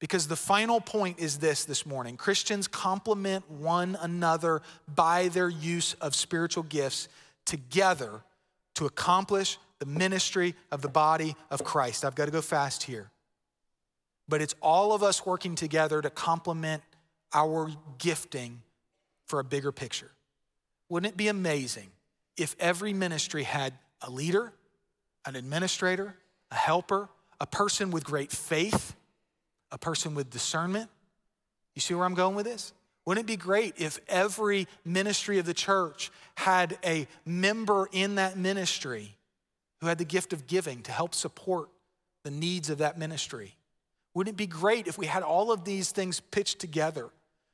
Because 0.00 0.28
the 0.28 0.36
final 0.36 0.80
point 0.80 1.18
is 1.18 1.38
this 1.38 1.64
this 1.64 1.86
morning 1.86 2.16
Christians 2.16 2.68
complement 2.68 3.50
one 3.50 3.96
another 4.00 4.60
by 4.92 5.28
their 5.28 5.48
use 5.48 5.94
of 5.94 6.14
spiritual 6.14 6.64
gifts 6.64 7.08
together 7.44 8.22
to 8.74 8.86
accomplish 8.86 9.58
the 9.78 9.86
ministry 9.86 10.54
of 10.70 10.82
the 10.82 10.88
body 10.88 11.36
of 11.50 11.64
Christ. 11.64 12.04
I've 12.04 12.14
got 12.14 12.26
to 12.26 12.30
go 12.30 12.42
fast 12.42 12.82
here. 12.82 13.10
But 14.28 14.40
it's 14.40 14.54
all 14.60 14.92
of 14.92 15.02
us 15.02 15.24
working 15.26 15.54
together 15.54 16.00
to 16.00 16.10
complement 16.10 16.82
our 17.32 17.70
gifting 17.98 18.62
for 19.26 19.40
a 19.40 19.44
bigger 19.44 19.72
picture. 19.72 20.10
Wouldn't 20.88 21.12
it 21.12 21.16
be 21.16 21.28
amazing 21.28 21.90
if 22.36 22.56
every 22.58 22.92
ministry 22.92 23.42
had 23.42 23.74
a 24.00 24.10
leader, 24.10 24.52
an 25.24 25.36
administrator, 25.36 26.16
a 26.50 26.54
helper, 26.54 27.08
a 27.44 27.46
person 27.46 27.90
with 27.90 28.04
great 28.04 28.32
faith, 28.32 28.96
a 29.70 29.76
person 29.76 30.14
with 30.14 30.30
discernment? 30.30 30.88
You 31.74 31.82
see 31.82 31.92
where 31.92 32.06
I'm 32.06 32.14
going 32.14 32.34
with 32.34 32.46
this? 32.46 32.72
Wouldn't 33.04 33.26
it 33.26 33.30
be 33.30 33.36
great 33.36 33.74
if 33.76 33.98
every 34.08 34.66
ministry 34.82 35.38
of 35.38 35.44
the 35.44 35.52
church 35.52 36.10
had 36.36 36.78
a 36.82 37.06
member 37.26 37.86
in 37.92 38.14
that 38.14 38.38
ministry 38.38 39.14
who 39.82 39.88
had 39.88 39.98
the 39.98 40.06
gift 40.06 40.32
of 40.32 40.46
giving 40.46 40.80
to 40.84 40.90
help 40.90 41.14
support 41.14 41.68
the 42.22 42.30
needs 42.30 42.70
of 42.70 42.78
that 42.78 42.98
ministry? 42.98 43.54
Wouldn't 44.14 44.36
it 44.36 44.38
be 44.38 44.46
great 44.46 44.86
if 44.86 44.96
we 44.96 45.04
had 45.04 45.22
all 45.22 45.52
of 45.52 45.66
these 45.66 45.90
things 45.90 46.20
pitched 46.20 46.60
together 46.60 47.10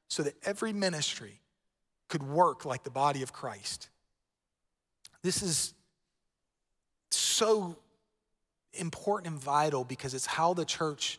so 0.07 0.23
that 0.23 0.35
every 0.45 0.73
ministry 0.73 1.41
could 2.07 2.23
work 2.23 2.65
like 2.65 2.85
the 2.85 2.91
body 2.91 3.25
of 3.25 3.33
Christ? 3.33 3.89
This 5.25 5.43
is 5.43 5.75
so 7.11 7.77
important 8.75 9.33
and 9.33 9.43
vital 9.43 9.85
because 9.85 10.15
it's 10.15 10.27
how 10.27 10.55
the 10.55 10.65
church 10.65 11.19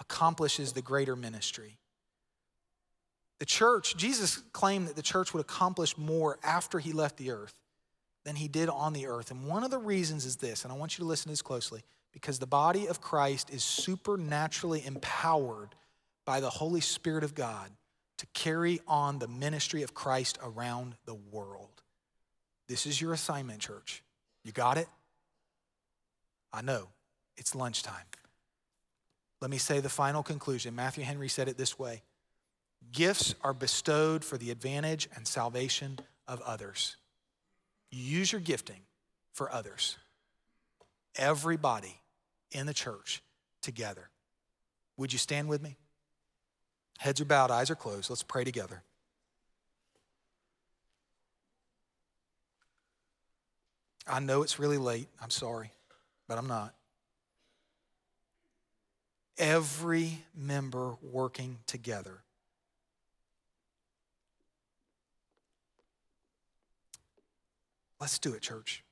accomplishes 0.00 0.72
the 0.72 0.82
greater 0.82 1.16
ministry. 1.16 1.78
The 3.38 3.46
church, 3.46 3.96
Jesus 3.96 4.42
claimed 4.52 4.88
that 4.88 4.96
the 4.96 5.02
church 5.02 5.32
would 5.32 5.40
accomplish 5.40 5.96
more 5.96 6.38
after 6.42 6.78
he 6.78 6.92
left 6.92 7.16
the 7.16 7.30
earth 7.30 7.54
than 8.24 8.36
he 8.36 8.48
did 8.48 8.68
on 8.68 8.92
the 8.92 9.06
earth. 9.06 9.30
And 9.30 9.46
one 9.46 9.64
of 9.64 9.70
the 9.70 9.78
reasons 9.78 10.26
is 10.26 10.36
this, 10.36 10.64
and 10.64 10.72
I 10.72 10.76
want 10.76 10.98
you 10.98 11.02
to 11.02 11.08
listen 11.08 11.24
to 11.24 11.30
this 11.30 11.42
closely, 11.42 11.82
because 12.12 12.38
the 12.38 12.46
body 12.46 12.88
of 12.88 13.00
Christ 13.00 13.50
is 13.50 13.62
supernaturally 13.62 14.84
empowered 14.84 15.74
by 16.24 16.40
the 16.40 16.50
Holy 16.50 16.80
Spirit 16.80 17.22
of 17.22 17.34
God 17.34 17.70
to 18.18 18.26
carry 18.34 18.80
on 18.88 19.20
the 19.20 19.28
ministry 19.28 19.82
of 19.82 19.94
Christ 19.94 20.38
around 20.42 20.96
the 21.06 21.14
world. 21.14 21.82
This 22.68 22.86
is 22.86 23.00
your 23.00 23.12
assignment, 23.12 23.60
church. 23.60 24.02
You 24.44 24.52
got 24.52 24.76
it? 24.78 24.88
I 26.52 26.62
know, 26.62 26.88
it's 27.36 27.54
lunchtime. 27.54 28.06
Let 29.40 29.50
me 29.50 29.58
say 29.58 29.80
the 29.80 29.88
final 29.88 30.22
conclusion. 30.22 30.74
Matthew 30.74 31.04
Henry 31.04 31.28
said 31.28 31.48
it 31.48 31.56
this 31.56 31.78
way 31.78 32.02
Gifts 32.92 33.34
are 33.42 33.54
bestowed 33.54 34.24
for 34.24 34.38
the 34.38 34.50
advantage 34.50 35.08
and 35.14 35.26
salvation 35.26 35.98
of 36.26 36.40
others. 36.42 36.96
Use 37.90 38.32
your 38.32 38.40
gifting 38.40 38.80
for 39.32 39.52
others. 39.52 39.96
Everybody 41.16 42.00
in 42.50 42.66
the 42.66 42.74
church 42.74 43.22
together. 43.62 44.08
Would 44.96 45.12
you 45.12 45.18
stand 45.18 45.48
with 45.48 45.62
me? 45.62 45.76
Heads 46.98 47.20
are 47.20 47.24
bowed, 47.24 47.50
eyes 47.50 47.70
are 47.70 47.76
closed. 47.76 48.10
Let's 48.10 48.22
pray 48.22 48.44
together. 48.44 48.82
I 54.06 54.20
know 54.20 54.42
it's 54.42 54.58
really 54.58 54.78
late. 54.78 55.08
I'm 55.22 55.30
sorry, 55.30 55.70
but 56.28 56.38
I'm 56.38 56.46
not. 56.46 56.74
Every 59.38 60.18
member 60.36 60.96
working 61.02 61.58
together 61.66 62.22
Let's 68.00 68.18
do 68.18 68.34
it, 68.34 68.42
church. 68.42 68.84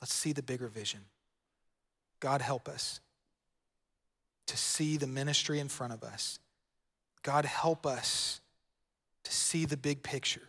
Let's 0.00 0.12
see 0.12 0.32
the 0.32 0.42
bigger 0.42 0.68
vision. 0.68 1.00
God, 2.20 2.40
help 2.40 2.68
us 2.68 3.00
to 4.46 4.56
see 4.56 4.96
the 4.96 5.06
ministry 5.06 5.58
in 5.58 5.68
front 5.68 5.92
of 5.92 6.02
us. 6.02 6.38
God, 7.22 7.44
help 7.44 7.86
us 7.86 8.40
to 9.24 9.32
see 9.32 9.64
the 9.64 9.76
big 9.76 10.02
picture 10.02 10.48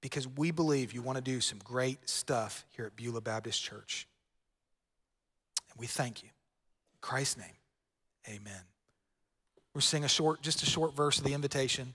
because 0.00 0.26
we 0.26 0.50
believe 0.50 0.92
you 0.92 1.02
want 1.02 1.16
to 1.16 1.22
do 1.22 1.40
some 1.40 1.58
great 1.62 2.08
stuff 2.08 2.64
here 2.70 2.86
at 2.86 2.96
Beulah 2.96 3.20
Baptist 3.20 3.62
Church. 3.62 4.06
And 5.74 5.80
we 5.80 5.86
thank 5.86 6.22
you. 6.22 6.28
In 6.28 6.98
Christ's 7.00 7.38
name, 7.38 7.56
amen. 8.28 8.62
We're 9.74 9.80
singing 9.80 10.04
a 10.04 10.08
short, 10.08 10.40
just 10.40 10.62
a 10.62 10.66
short 10.66 10.94
verse 10.94 11.18
of 11.18 11.24
the 11.24 11.34
invitation. 11.34 11.94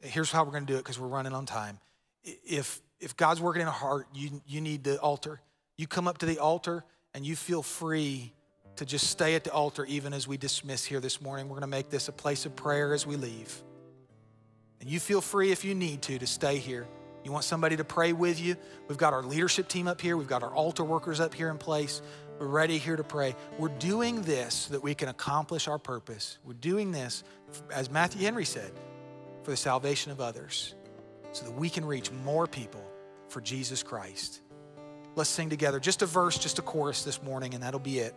Here's 0.00 0.30
how 0.30 0.44
we're 0.44 0.52
going 0.52 0.66
to 0.66 0.72
do 0.72 0.76
it 0.76 0.82
because 0.82 1.00
we're 1.00 1.08
running 1.08 1.32
on 1.32 1.46
time. 1.46 1.78
If 2.22 2.80
if 3.00 3.16
God's 3.16 3.40
working 3.40 3.62
in 3.62 3.68
a 3.68 3.72
heart, 3.72 4.06
you, 4.14 4.40
you 4.46 4.60
need 4.60 4.84
the 4.84 4.98
altar. 5.00 5.40
You 5.76 5.86
come 5.86 6.08
up 6.08 6.18
to 6.18 6.26
the 6.26 6.38
altar 6.38 6.84
and 7.14 7.26
you 7.26 7.36
feel 7.36 7.62
free 7.62 8.32
to 8.76 8.84
just 8.84 9.08
stay 9.08 9.34
at 9.34 9.44
the 9.44 9.52
altar 9.52 9.84
even 9.86 10.12
as 10.12 10.26
we 10.26 10.36
dismiss 10.36 10.84
here 10.84 11.00
this 11.00 11.20
morning. 11.20 11.46
We're 11.46 11.54
going 11.56 11.62
to 11.62 11.66
make 11.66 11.90
this 11.90 12.08
a 12.08 12.12
place 12.12 12.46
of 12.46 12.56
prayer 12.56 12.94
as 12.94 13.06
we 13.06 13.16
leave. 13.16 13.62
And 14.80 14.88
you 14.88 15.00
feel 15.00 15.20
free 15.20 15.50
if 15.50 15.64
you 15.64 15.74
need 15.74 16.02
to 16.02 16.18
to 16.18 16.26
stay 16.26 16.58
here. 16.58 16.86
You 17.24 17.32
want 17.32 17.44
somebody 17.44 17.76
to 17.76 17.84
pray 17.84 18.12
with 18.12 18.40
you? 18.40 18.56
We've 18.88 18.98
got 18.98 19.12
our 19.12 19.22
leadership 19.22 19.68
team 19.68 19.88
up 19.88 20.00
here, 20.00 20.16
we've 20.16 20.28
got 20.28 20.42
our 20.42 20.54
altar 20.54 20.84
workers 20.84 21.20
up 21.20 21.34
here 21.34 21.50
in 21.50 21.58
place. 21.58 22.00
We're 22.38 22.46
ready 22.46 22.78
here 22.78 22.96
to 22.96 23.04
pray. 23.04 23.34
We're 23.58 23.68
doing 23.68 24.22
this 24.22 24.54
so 24.54 24.72
that 24.72 24.82
we 24.82 24.94
can 24.94 25.08
accomplish 25.08 25.68
our 25.68 25.78
purpose. 25.78 26.38
We're 26.44 26.54
doing 26.54 26.92
this, 26.92 27.24
as 27.72 27.90
Matthew 27.90 28.22
Henry 28.22 28.44
said, 28.44 28.72
for 29.42 29.52
the 29.52 29.56
salvation 29.56 30.12
of 30.12 30.20
others 30.20 30.74
so 31.32 31.44
that 31.44 31.52
we 31.52 31.70
can 31.70 31.84
reach 31.84 32.10
more 32.10 32.46
people 32.46 32.84
for 33.28 33.40
Jesus 33.40 33.82
Christ. 33.82 34.42
Let's 35.14 35.30
sing 35.30 35.48
together 35.48 35.80
just 35.80 36.02
a 36.02 36.06
verse, 36.06 36.36
just 36.36 36.58
a 36.58 36.62
chorus 36.62 37.04
this 37.04 37.22
morning, 37.22 37.54
and 37.54 37.62
that'll 37.62 37.80
be 37.80 38.00
it. 38.00 38.14